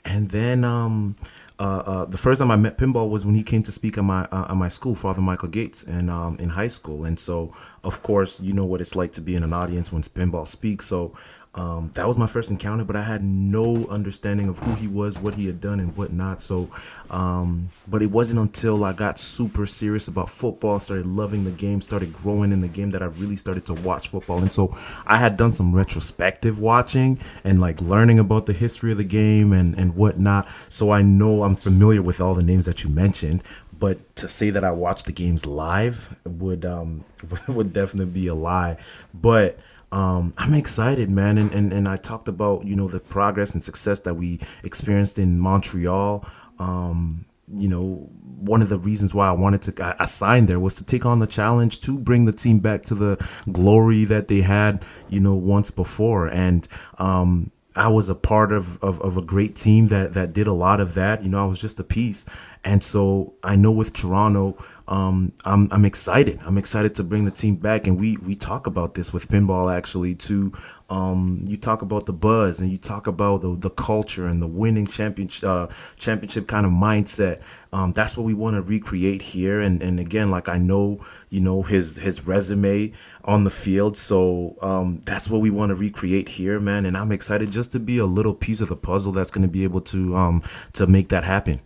and 0.05 0.28
then 0.30 0.64
um, 0.64 1.14
uh, 1.61 1.82
uh, 1.86 2.05
the 2.07 2.18
first 2.18 2.40
time 2.40 2.51
I 2.51 2.57
met 2.57 2.76
pinball 2.76 3.09
was 3.09 3.24
when 3.24 3.36
he 3.36 3.45
came 3.45 3.62
to 3.62 3.70
speak 3.70 3.97
at 3.97 4.03
my 4.03 4.24
uh, 4.32 4.47
at 4.49 4.57
my 4.57 4.68
school, 4.68 4.97
Father 4.97 5.20
Michael 5.20 5.49
Goetz, 5.49 5.84
and 5.84 6.11
um, 6.11 6.36
in 6.40 6.49
high 6.49 6.68
school. 6.68 7.05
And 7.05 7.16
so, 7.16 7.55
of 7.84 8.03
course, 8.03 8.40
you 8.40 8.53
know 8.53 8.64
what 8.64 8.80
it's 8.80 8.97
like 8.97 9.12
to 9.12 9.20
be 9.20 9.36
in 9.36 9.45
an 9.45 9.53
audience 9.53 9.93
when 9.93 10.03
pinball 10.03 10.49
speaks. 10.49 10.86
So 10.86 11.14
um, 11.55 11.90
that 11.94 12.09
was 12.09 12.16
my 12.16 12.26
first 12.26 12.50
encounter, 12.50 12.82
but 12.82 12.96
I 12.96 13.03
had 13.03 13.22
no 13.22 13.86
understanding 13.88 14.48
of 14.48 14.59
who 14.59 14.74
he 14.74 14.86
was, 14.86 15.18
what 15.18 15.34
he 15.34 15.46
had 15.46 15.61
done, 15.61 15.80
and 15.80 15.94
whatnot. 15.94 16.40
So, 16.40 16.70
um, 17.11 17.68
but 17.86 18.03
it 18.03 18.11
wasn't 18.11 18.40
until 18.40 18.84
I 18.84 18.94
got 18.94 19.18
super 19.18 19.66
serious 19.66 20.09
about 20.09 20.30
football, 20.30 20.80
started 20.80 21.07
loving 21.07 21.44
the 21.44 21.50
game, 21.50 21.82
started 21.82 22.12
growing 22.14 22.53
in 22.53 22.62
the 22.62 22.68
game, 22.68 22.90
that 22.90 23.03
I 23.03 23.07
really 23.07 23.36
started 23.36 23.66
to 23.66 23.74
watch 23.74 24.09
football. 24.09 24.38
And 24.38 24.50
so, 24.50 24.74
I 25.07 25.18
had 25.18 25.36
done 25.36 25.53
some 25.53 25.74
retrospective 25.74 26.59
watching 26.59 27.18
and 27.44 27.61
like 27.61 27.80
learning 27.82 28.18
about 28.18 28.46
the 28.46 28.55
history 28.55 28.92
of 28.92 28.98
the 28.98 29.05
game 29.05 29.53
and 29.53 29.78
and 29.78 29.94
whatnot. 29.94 30.48
So 30.70 30.90
I 30.90 31.03
know 31.03 31.42
I'm 31.42 31.57
familiar 31.57 32.00
with 32.00 32.20
all 32.20 32.34
the 32.34 32.42
names 32.42 32.64
that 32.66 32.82
you 32.82 32.88
mentioned. 32.90 33.42
But 33.78 34.14
to 34.16 34.28
say 34.28 34.50
that 34.50 34.62
I 34.62 34.70
watched 34.70 35.07
the 35.07 35.12
games 35.12 35.44
live 35.44 36.16
would 36.24 36.64
um 36.64 37.05
would 37.48 37.72
definitely 37.72 38.20
be 38.20 38.28
a 38.28 38.34
lie. 38.34 38.78
But 39.12 39.59
um, 39.93 40.32
I'm 40.38 40.55
excited, 40.55 41.11
man. 41.11 41.36
And, 41.36 41.53
and, 41.53 41.72
and 41.72 41.86
I 41.86 41.97
talked 41.97 42.26
about, 42.26 42.64
you 42.64 42.74
know, 42.74 42.88
the 42.88 42.99
progress 42.99 43.53
and 43.53 43.62
success 43.62 44.01
that 44.01 44.14
we 44.14 44.40
experienced 44.64 45.18
in 45.18 45.38
Montreal. 45.38 46.26
Um, 46.59 47.26
you 47.55 47.68
know, 47.68 48.09
one 48.38 48.62
of 48.62 48.70
the 48.70 48.78
reasons 48.78 49.14
why 49.14 49.28
I 49.28 49.32
wanted 49.32 49.62
to 49.62 49.97
I, 50.01 50.07
signed 50.07 50.49
there 50.49 50.59
was 50.59 50.76
to 50.76 50.84
take 50.84 51.05
on 51.05 51.18
the 51.18 51.26
challenge 51.26 51.80
to 51.80 51.99
bring 51.99 52.24
the 52.24 52.32
team 52.32 52.61
back 52.61 52.82
to 52.82 52.95
the 52.95 53.28
glory 53.53 54.07
that 54.07 54.28
they 54.28 54.40
had, 54.40 54.82
you 55.11 55.20
know, 55.20 55.34
once 55.34 55.70
before. 55.70 56.26
And 56.26 56.66
um, 56.99 57.51
I 57.76 57.88
was 57.88 58.09
a 58.09 58.14
part 58.14 58.51
of, 58.51 58.82
of, 58.82 59.01
of, 59.03 59.18
a 59.18 59.22
great 59.22 59.55
team 59.55 59.88
that, 59.88 60.14
that 60.14 60.32
did 60.32 60.47
a 60.47 60.53
lot 60.53 60.80
of 60.80 60.95
that. 60.95 61.22
You 61.22 61.28
know, 61.28 61.43
I 61.43 61.47
was 61.47 61.61
just 61.61 61.78
a 61.78 61.84
piece. 61.84 62.24
And 62.64 62.82
so 62.82 63.34
I 63.43 63.57
know 63.57 63.70
with 63.70 63.93
Toronto, 63.93 64.57
um, 64.89 65.33
I'm, 65.45 65.68
I'm 65.70 65.85
excited. 65.85 66.41
I'm 66.45 66.59
excited 66.59 66.95
to 66.97 67.05
bring 67.05 67.24
the 67.24 67.30
team 67.30 67.57
back, 67.57 67.87
and 67.87 68.01
we 68.01 68.16
we 68.16 68.35
talk 68.35 68.66
about 68.66 68.95
this 68.95 69.12
with 69.12 69.28
pinball 69.28 69.72
actually 69.72 70.14
too. 70.14 70.53
Um, 70.91 71.45
you 71.47 71.57
talk 71.57 71.83
about 71.83 72.07
the 72.07 72.12
buzz, 72.12 72.61
and 72.61 72.70
you 72.70 72.76
talk 72.76 73.07
about 73.07 73.43
the, 73.43 73.57
the 73.57 73.70
culture 73.70 74.26
and 74.26 74.43
the 74.43 74.47
winning 74.47 74.87
championship 74.87 75.49
uh, 75.49 75.68
championship 75.97 76.49
kind 76.49 76.66
of 76.66 76.72
mindset. 76.72 77.43
Um, 77.72 77.93
that's 77.93 78.16
what 78.16 78.24
we 78.24 78.35
want 78.35 78.57
to 78.57 78.62
recreate 78.62 79.22
here. 79.22 79.61
And 79.61 79.83
and 79.83 80.01
again, 80.01 80.28
like 80.30 80.49
I 80.49 80.59
know 80.59 81.05
you 81.30 81.41
know 81.41 81.62
his 81.62 81.97
his 81.97 82.26
resume 82.26 82.93
on 83.24 83.45
the 83.45 83.51
field, 83.51 83.97
so 83.97 84.57
um, 84.62 85.01
that's 85.05 85.30
what 85.30 85.41
we 85.41 85.51
want 85.51 85.70
to 85.70 85.74
recreate 85.74 86.28
here, 86.28 86.59
man. 86.59 86.87
And 86.87 86.97
I'm 86.97 87.12
excited 87.12 87.51
just 87.53 87.72
to 87.72 87.80
be 87.80 87.99
a 87.99 88.07
little 88.07 88.35
piece 88.35 88.61
of 88.61 88.68
the 88.68 88.76
puzzle 88.76 89.12
that's 89.12 89.30
going 89.30 89.43
to 89.43 89.49
be 89.49 89.64
able 89.64 89.80
to 89.83 90.16
um, 90.16 90.43
to 90.74 90.87
make 90.87 91.09
that 91.11 91.24
happen. 91.24 91.61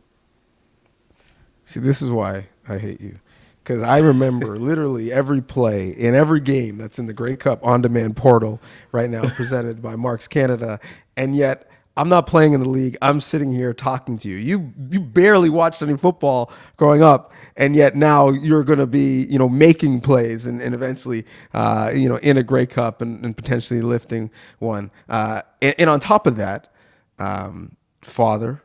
See, 1.67 1.81
this 1.81 2.01
is 2.01 2.11
why 2.11 2.47
I 2.69 2.79
hate 2.79 3.01
you. 3.01 3.19
Because 3.63 3.83
I 3.83 3.99
remember 3.99 4.59
literally 4.59 5.13
every 5.13 5.43
play 5.43 5.91
in 5.91 6.15
every 6.15 6.41
game 6.41 6.79
that's 6.79 6.99
in 6.99 7.07
the 7.07 7.13
Grey 7.13 7.37
Cup 7.37 7.65
on 7.67 7.83
demand 7.83 8.17
portal 8.17 8.63
right 8.93 9.11
now, 9.11 9.29
presented 9.35 9.83
by 9.83 9.97
Marks 9.97 10.27
Canada. 10.29 10.81
And 11.17 11.37
yet, 11.37 11.69
I'm 11.99 12.09
not 12.09 12.27
playing 12.27 12.53
in 12.53 12.63
the 12.63 12.69
league. 12.69 12.97
I'm 13.01 13.21
sitting 13.21 13.53
here 13.53 13.73
talking 13.73 14.19
to 14.19 14.29
you. 14.29 14.37
You 14.37 14.73
you 14.91 15.01
barely 15.01 15.49
watched 15.49 15.81
any 15.81 15.97
football 15.97 16.53
growing 16.77 17.03
up, 17.03 17.33
and 17.57 17.75
yet 17.75 17.97
now 17.97 18.29
you're 18.29 18.65
going 18.65 18.79
to 18.79 18.87
be 18.87 19.25
you 19.25 19.39
know 19.39 19.49
making 19.49 20.03
plays 20.03 20.45
and, 20.45 20.61
and 20.61 20.75
eventually 20.75 21.25
uh, 21.55 21.91
you 21.95 22.09
know 22.09 22.17
in 22.17 22.37
a 22.37 22.43
Grey 22.43 22.67
Cup 22.67 23.01
and, 23.01 23.25
and 23.25 23.35
potentially 23.35 23.81
lifting 23.81 24.31
one. 24.59 24.91
Uh, 25.09 25.41
and, 25.63 25.75
and, 25.79 25.91
on 25.91 25.99
top 25.99 26.27
of 26.27 26.37
that, 26.37 26.71
um, 27.19 27.77
father, 28.03 28.63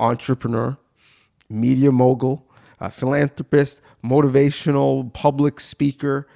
entrepreneur, 0.00 0.76
media 1.48 1.90
mogul, 1.92 2.46
philanthropist, 2.90 3.80
motivational 4.04 5.12
public 5.12 5.60
speaker, 5.60 6.26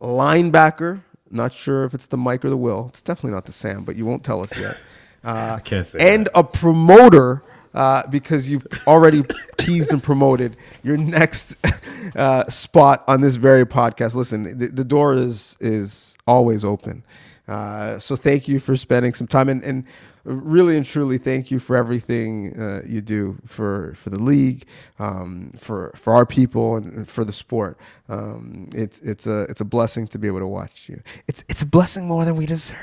linebacker. 0.00 1.02
Not 1.30 1.52
sure 1.52 1.84
if 1.84 1.94
it's 1.94 2.06
the 2.06 2.16
Mike 2.16 2.44
or 2.44 2.50
the 2.50 2.56
Will. 2.56 2.86
It's 2.88 3.02
definitely 3.02 3.32
not 3.32 3.44
the 3.44 3.52
Sam, 3.52 3.84
but 3.84 3.96
you 3.96 4.06
won't 4.06 4.24
tell 4.24 4.40
us 4.40 4.56
yet. 4.56 4.78
Uh, 5.24 5.56
I 5.58 5.60
can't 5.60 5.86
say. 5.86 6.14
And 6.14 6.26
that. 6.26 6.38
a 6.38 6.44
promoter 6.44 7.42
uh, 7.74 8.06
because 8.08 8.48
you've 8.48 8.66
already 8.86 9.24
teased 9.58 9.92
and 9.92 10.02
promoted 10.02 10.56
your 10.82 10.96
next 10.96 11.54
uh, 12.16 12.46
spot 12.46 13.04
on 13.06 13.20
this 13.20 13.36
very 13.36 13.66
podcast. 13.66 14.14
Listen, 14.14 14.58
the, 14.58 14.68
the 14.68 14.84
door 14.84 15.14
is 15.14 15.56
is 15.60 16.16
always 16.26 16.64
open. 16.64 17.04
Uh, 17.46 17.98
so 17.98 18.14
thank 18.14 18.46
you 18.46 18.60
for 18.60 18.76
spending 18.76 19.14
some 19.14 19.26
time 19.26 19.48
and, 19.48 19.62
and 19.64 19.84
really 20.28 20.76
and 20.76 20.84
truly 20.84 21.18
thank 21.18 21.50
you 21.50 21.58
for 21.58 21.76
everything 21.76 22.58
uh, 22.58 22.82
you 22.86 23.00
do 23.00 23.38
for 23.46 23.94
for 23.94 24.10
the 24.10 24.20
league, 24.20 24.64
um, 24.98 25.52
for 25.56 25.92
for 25.96 26.14
our 26.14 26.26
people, 26.26 26.76
and, 26.76 27.08
for 27.08 27.24
the 27.24 27.32
sport. 27.32 27.78
Um, 28.08 28.68
it's 28.74 29.00
it's 29.00 29.26
a 29.26 29.42
it's 29.42 29.60
a 29.60 29.64
blessing 29.64 30.06
to 30.08 30.18
be 30.18 30.26
able 30.26 30.40
to 30.40 30.46
watch 30.46 30.88
you. 30.88 31.02
It's 31.26 31.42
it's 31.48 31.62
a 31.62 31.66
blessing 31.66 32.06
more 32.06 32.24
than 32.24 32.36
we 32.36 32.46
deserve. 32.46 32.76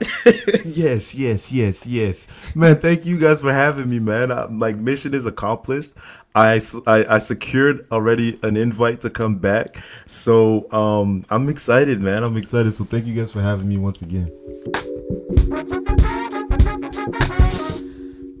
Yes, 0.64 1.14
yes, 1.14 1.52
yes, 1.52 1.86
yes. 1.86 2.26
Man, 2.54 2.76
thank 2.76 3.06
you 3.06 3.18
guys 3.18 3.40
for 3.40 3.52
having 3.52 3.88
me, 3.88 4.00
man. 4.00 4.32
I, 4.32 4.46
like 4.46 4.76
mission 4.76 5.14
is 5.14 5.26
accomplished. 5.26 5.94
I, 6.34 6.60
I, 6.86 7.04
I 7.14 7.18
secured 7.18 7.86
already 7.92 8.38
an 8.42 8.56
invite 8.56 9.02
to 9.02 9.10
come 9.10 9.36
back. 9.36 9.76
So 10.06 10.70
um 10.72 11.22
I'm 11.30 11.48
excited, 11.48 12.00
man. 12.00 12.24
I'm 12.24 12.36
excited. 12.36 12.72
So 12.72 12.84
thank 12.84 13.06
you 13.06 13.14
guys 13.14 13.32
for 13.32 13.40
having 13.40 13.68
me 13.68 13.78
once 13.78 14.02
again. 14.02 14.30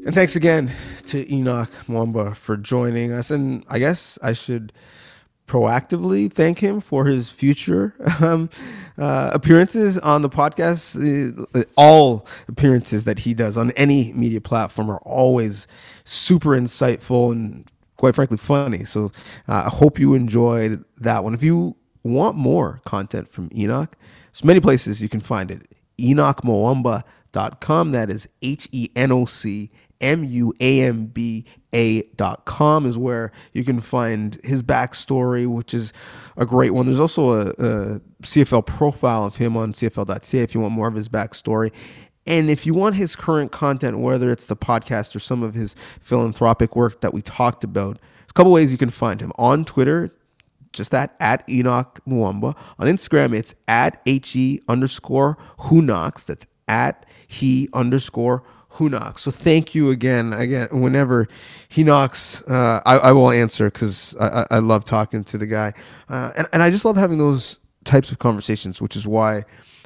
And 0.04 0.14
thanks 0.14 0.36
again 0.36 0.70
to 1.06 1.24
Henoc 1.24 1.70
Muamba 1.86 2.36
for 2.36 2.58
joining 2.58 3.10
us. 3.10 3.30
And 3.30 3.64
I 3.70 3.78
guess 3.78 4.18
I 4.22 4.34
should 4.34 4.70
proactively 5.48 6.30
thank 6.30 6.58
him 6.58 6.82
for 6.82 7.06
his 7.06 7.30
future 7.30 7.94
um, 8.20 8.50
uh, 8.98 9.30
appearances 9.32 9.96
on 9.96 10.20
the 10.20 10.28
podcast. 10.28 11.48
Uh, 11.54 11.62
all 11.74 12.26
appearances 12.48 13.04
that 13.04 13.20
he 13.20 13.32
does 13.32 13.56
on 13.56 13.70
any 13.72 14.12
media 14.12 14.42
platform 14.42 14.90
are 14.90 15.00
always 15.06 15.66
super 16.04 16.50
insightful 16.50 17.32
and 17.32 17.70
quite 17.96 18.14
frankly 18.14 18.36
funny. 18.36 18.84
So 18.84 19.10
uh, 19.48 19.64
I 19.64 19.70
hope 19.70 19.98
you 19.98 20.12
enjoyed 20.12 20.84
that 20.98 21.24
one. 21.24 21.32
If 21.32 21.42
you 21.42 21.76
want 22.02 22.36
more 22.36 22.82
content 22.84 23.30
from 23.30 23.48
Henoc, 23.48 23.92
there's 24.32 24.44
many 24.44 24.60
places 24.60 25.02
you 25.02 25.08
can 25.08 25.20
find 25.20 25.50
it. 25.50 25.62
HenocMuamba.com. 25.98 27.92
That 27.92 28.10
is 28.10 28.28
H 28.42 28.68
E 28.70 28.90
N 28.94 29.10
O 29.10 29.24
C 29.24 29.70
M-U-A-M-B-A 30.04 32.02
dot 32.16 32.44
com 32.44 32.84
is 32.86 32.98
where 32.98 33.32
you 33.52 33.64
can 33.64 33.80
find 33.80 34.38
his 34.44 34.62
backstory, 34.62 35.46
which 35.46 35.72
is 35.72 35.94
a 36.36 36.44
great 36.44 36.72
one. 36.72 36.84
There's 36.84 37.00
also 37.00 37.32
a, 37.32 37.48
a 37.48 38.00
CFL 38.22 38.66
profile 38.66 39.24
of 39.24 39.36
him 39.36 39.56
on 39.56 39.72
CFL.ca 39.72 40.42
if 40.42 40.54
you 40.54 40.60
want 40.60 40.74
more 40.74 40.88
of 40.88 40.94
his 40.94 41.08
backstory. 41.08 41.72
And 42.26 42.50
if 42.50 42.66
you 42.66 42.74
want 42.74 42.96
his 42.96 43.16
current 43.16 43.50
content, 43.50 43.98
whether 43.98 44.30
it's 44.30 44.46
the 44.46 44.56
podcast 44.56 45.16
or 45.16 45.20
some 45.20 45.42
of 45.42 45.54
his 45.54 45.74
philanthropic 46.00 46.76
work 46.76 47.00
that 47.00 47.14
we 47.14 47.22
talked 47.22 47.64
about, 47.64 47.98
a 48.28 48.32
couple 48.34 48.52
ways 48.52 48.70
you 48.70 48.78
can 48.78 48.90
find 48.90 49.20
him 49.20 49.32
on 49.36 49.64
Twitter, 49.64 50.10
just 50.72 50.90
that 50.90 51.16
at 51.18 51.46
Henoc 51.46 52.00
Muamba. 52.06 52.54
On 52.78 52.86
Instagram, 52.86 53.34
it's 53.34 53.54
at 53.68 54.00
he 54.06 54.60
underscore 54.68 55.38
who 55.60 55.80
knocks. 55.80 56.24
That's 56.24 56.46
at 56.68 57.06
he 57.26 57.68
underscore 57.72 58.42
who 58.74 58.88
knocks. 58.88 59.22
So 59.22 59.30
thank 59.30 59.74
you 59.74 59.90
again. 59.90 60.32
Again, 60.32 60.68
whenever 60.72 61.28
he 61.68 61.84
knocks, 61.84 62.42
uh, 62.42 62.80
I, 62.84 62.98
I, 62.98 63.12
will 63.12 63.30
answer 63.30 63.70
because 63.70 64.16
I, 64.20 64.46
I, 64.50 64.58
love 64.58 64.84
talking 64.84 65.22
to 65.24 65.38
the 65.38 65.46
guy, 65.46 65.72
uh, 66.08 66.32
and 66.36 66.48
and 66.52 66.62
I 66.62 66.70
just 66.70 66.84
love 66.84 66.96
having 66.96 67.18
those 67.18 67.58
types 67.84 68.10
of 68.10 68.18
conversations, 68.18 68.82
which 68.82 68.96
is 68.96 69.06
why 69.06 69.44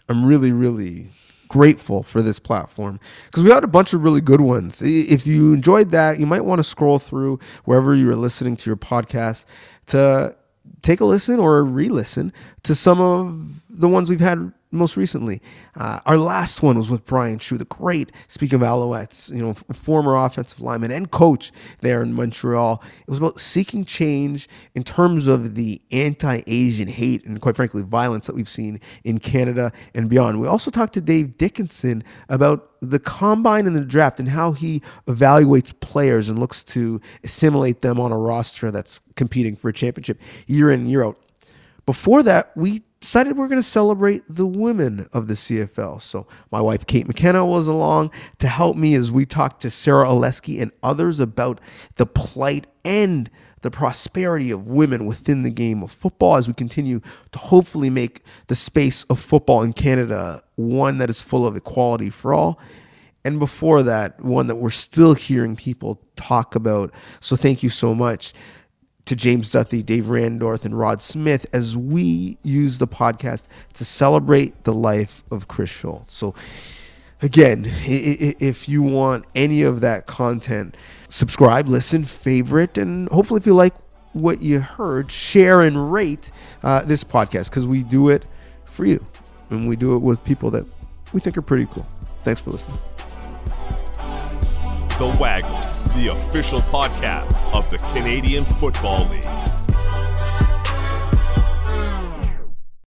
I'm 0.09 0.25
really 0.25 0.53
really 0.53 1.11
grateful 1.49 2.03
for 2.03 2.21
this 2.21 2.39
platform 2.39 3.01
because 3.27 3.43
we 3.43 3.51
had 3.51 3.65
a 3.65 3.69
bunch 3.69 3.93
of 3.93 4.03
really 4.03 4.21
good 4.21 4.41
ones. 4.41 4.83
If 4.83 5.27
you 5.27 5.55
enjoyed 5.55 5.91
that, 5.91 6.19
you 6.19 6.27
might 6.27 6.45
want 6.45 6.59
to 6.59 6.65
scroll 6.65 6.99
through 6.99 7.39
wherever 7.65 7.95
you 7.95 8.11
are 8.11 8.17
listening 8.17 8.57
to 8.57 8.71
your 8.71 8.77
podcast 8.77 9.47
to 9.87 10.37
take 10.83 11.01
a 11.01 11.05
listen 11.05 11.41
or 11.41 11.65
re-listen 11.65 12.33
to 12.63 12.75
some 12.75 13.01
of 13.01 13.63
the 13.69 13.89
ones 13.89 14.11
we've 14.11 14.21
had 14.21 14.53
most 14.71 14.97
recently. 14.97 15.41
Uh, 15.77 16.01
our 16.07 16.19
last 16.19 16.63
one 16.63 16.77
was 16.77 16.91
with 16.91 17.07
Bryan 17.07 17.39
Chiu, 17.39 17.59
the 17.59 17.65
great, 17.65 18.13
speaking 18.27 18.57
of 18.57 18.63
Alouettes, 18.63 19.31
you 19.31 19.43
know, 19.43 19.55
former 19.55 20.17
offensive 20.17 20.61
lineman 20.61 20.91
and 20.91 21.11
coach 21.11 21.53
there 21.81 22.03
in 22.03 22.13
Montreal. 22.13 22.83
It 23.01 23.09
was 23.09 23.19
about 23.19 23.41
seeking 23.41 23.85
change 23.85 24.49
in 24.75 24.85
terms 24.85 25.27
of 25.27 25.55
the 25.55 25.81
anti 25.91 26.43
Asian 26.47 26.89
hate 26.89 27.25
and, 27.25 27.41
quite 27.41 27.57
frankly, 27.57 27.83
violence 27.83 28.27
that 28.27 28.37
we've 28.37 28.49
seen 28.49 28.81
in 29.05 29.19
Canada 29.19 29.73
and 29.95 30.09
beyond. 30.09 30.41
We 30.41 30.47
also 30.47 30.71
talked 30.71 30.95
to 30.95 31.01
Dave 31.01 31.39
Dickenson 31.39 32.05
about 32.29 32.69
the 32.81 32.99
combine 32.99 33.67
and 33.67 33.75
the 33.75 33.85
draft 33.85 34.21
and 34.21 34.29
how 34.29 34.53
he 34.53 34.83
evaluates 35.07 35.79
players 35.81 36.29
and 36.29 36.39
looks 36.39 36.63
to 36.63 37.01
assimilate 37.25 37.83
them 37.83 37.99
on 37.99 38.13
a 38.13 38.19
roster 38.19 38.71
that's 38.71 39.01
competing 39.17 39.57
for 39.57 39.69
a 39.69 39.73
championship 39.73 40.21
year 40.47 40.71
in, 40.71 40.87
year 40.87 41.05
out. 41.05 41.19
Before 41.87 42.23
that, 42.23 42.55
we 42.55 42.83
decided 43.01 43.37
we're 43.37 43.49
going 43.49 43.61
to 43.61 43.69
celebrate 43.69 44.23
the 44.29 44.47
women 44.47 45.09
of 45.13 45.29
the 45.29 45.35
CFL. 45.35 46.03
So 46.03 46.27
my 46.51 46.61
wife 46.61 46.87
Kate 46.87 47.07
McKenna 47.07 47.47
was 47.47 47.67
along 47.67 48.11
to 48.39 48.49
help 48.49 48.77
me 48.77 48.95
as 48.95 49.13
we 49.13 49.25
talked 49.25 49.63
to 49.63 49.71
Sarah 49.71 50.09
Oleski 50.09 50.61
and 50.61 50.73
others 50.83 51.21
about 51.21 51.61
the 51.97 52.07
plight 52.07 52.67
and 52.85 53.31
the 53.63 53.71
prosperity 53.71 54.51
of 54.51 54.69
women 54.69 55.05
within 55.05 55.43
the 55.43 55.51
game 55.51 55.83
of 55.83 55.91
football 55.91 56.37
as 56.37 56.47
we 56.47 56.55
continue 56.55 57.01
to 57.33 57.39
hopefully 57.39 57.91
make 57.91 58.23
the 58.47 58.55
space 58.57 59.05
of 59.05 59.19
football 59.19 59.63
in 59.63 59.73
Canada 59.73 60.43
one 60.57 60.99
that 60.99 61.11
is 61.11 61.21
full 61.21 61.47
of 61.47 61.57
equality 61.57 62.11
for 62.11 62.33
all. 62.33 62.61
And 63.25 63.39
before 63.39 63.83
that, 63.83 64.21
one 64.21 64.47
that 64.47 64.57
we're 64.57 64.71
still 64.71 65.15
hearing 65.15 65.57
people 65.57 66.01
talk 66.17 66.55
about. 66.55 66.95
So 67.21 67.37
thank 67.37 67.63
you 67.63 67.69
so 67.69 67.95
much 67.95 68.33
to 69.09 69.17
James 69.17 69.49
Duthie, 69.49 69.83
Dave 69.83 70.05
Randorf, 70.05 70.67
and 70.67 70.79
Rod 70.79 71.01
Smith 71.01 71.47
as 71.51 71.75
we 71.75 72.37
use 72.43 72.77
the 72.77 72.87
podcast 72.87 73.45
to 73.73 73.85
celebrate 73.85 74.65
the 74.65 74.73
life 74.75 75.23
of 75.31 75.49
Chris 75.49 75.71
Schultz. 75.71 76.15
So, 76.15 76.35
again, 77.23 77.65
if 77.67 78.69
you 78.69 78.83
want 78.83 79.25
any 79.35 79.63
of 79.63 79.81
that 79.81 80.07
content, 80.07 80.77
subscribe, 81.09 81.69
listen, 81.69 82.05
favorite, 82.05 82.77
and 82.77 83.09
hopefully, 83.09 83.41
if 83.41 83.47
you 83.47 83.55
like 83.55 83.75
what 84.13 84.43
you 84.43 84.61
heard, 84.61 85.11
share 85.11 85.63
and 85.63 85.91
rate 85.91 86.31
uh, 86.63 86.85
this 86.85 87.03
podcast 87.03 87.49
because 87.49 87.67
we 87.67 87.83
do 87.83 88.11
it 88.11 88.25
for 88.65 88.85
you 88.85 89.05
and 89.49 89.67
we 89.67 89.75
do 89.75 89.97
it 89.97 90.01
with 90.01 90.23
people 90.25 90.51
that 90.51 90.67
we 91.15 91.21
think 91.21 91.39
are 91.39 91.43
pretty 91.43 91.67
cool. 91.67 91.87
Thanks 92.25 92.43
for 92.43 92.51
listening. 92.51 92.79
The 94.99 95.17
Waggle 95.19 95.78
the 95.99 96.13
official 96.13 96.61
podcast 96.61 97.53
of 97.53 97.69
the 97.71 97.79
Canadian 97.93 98.45
Football 98.45 99.09
League. 99.09 99.68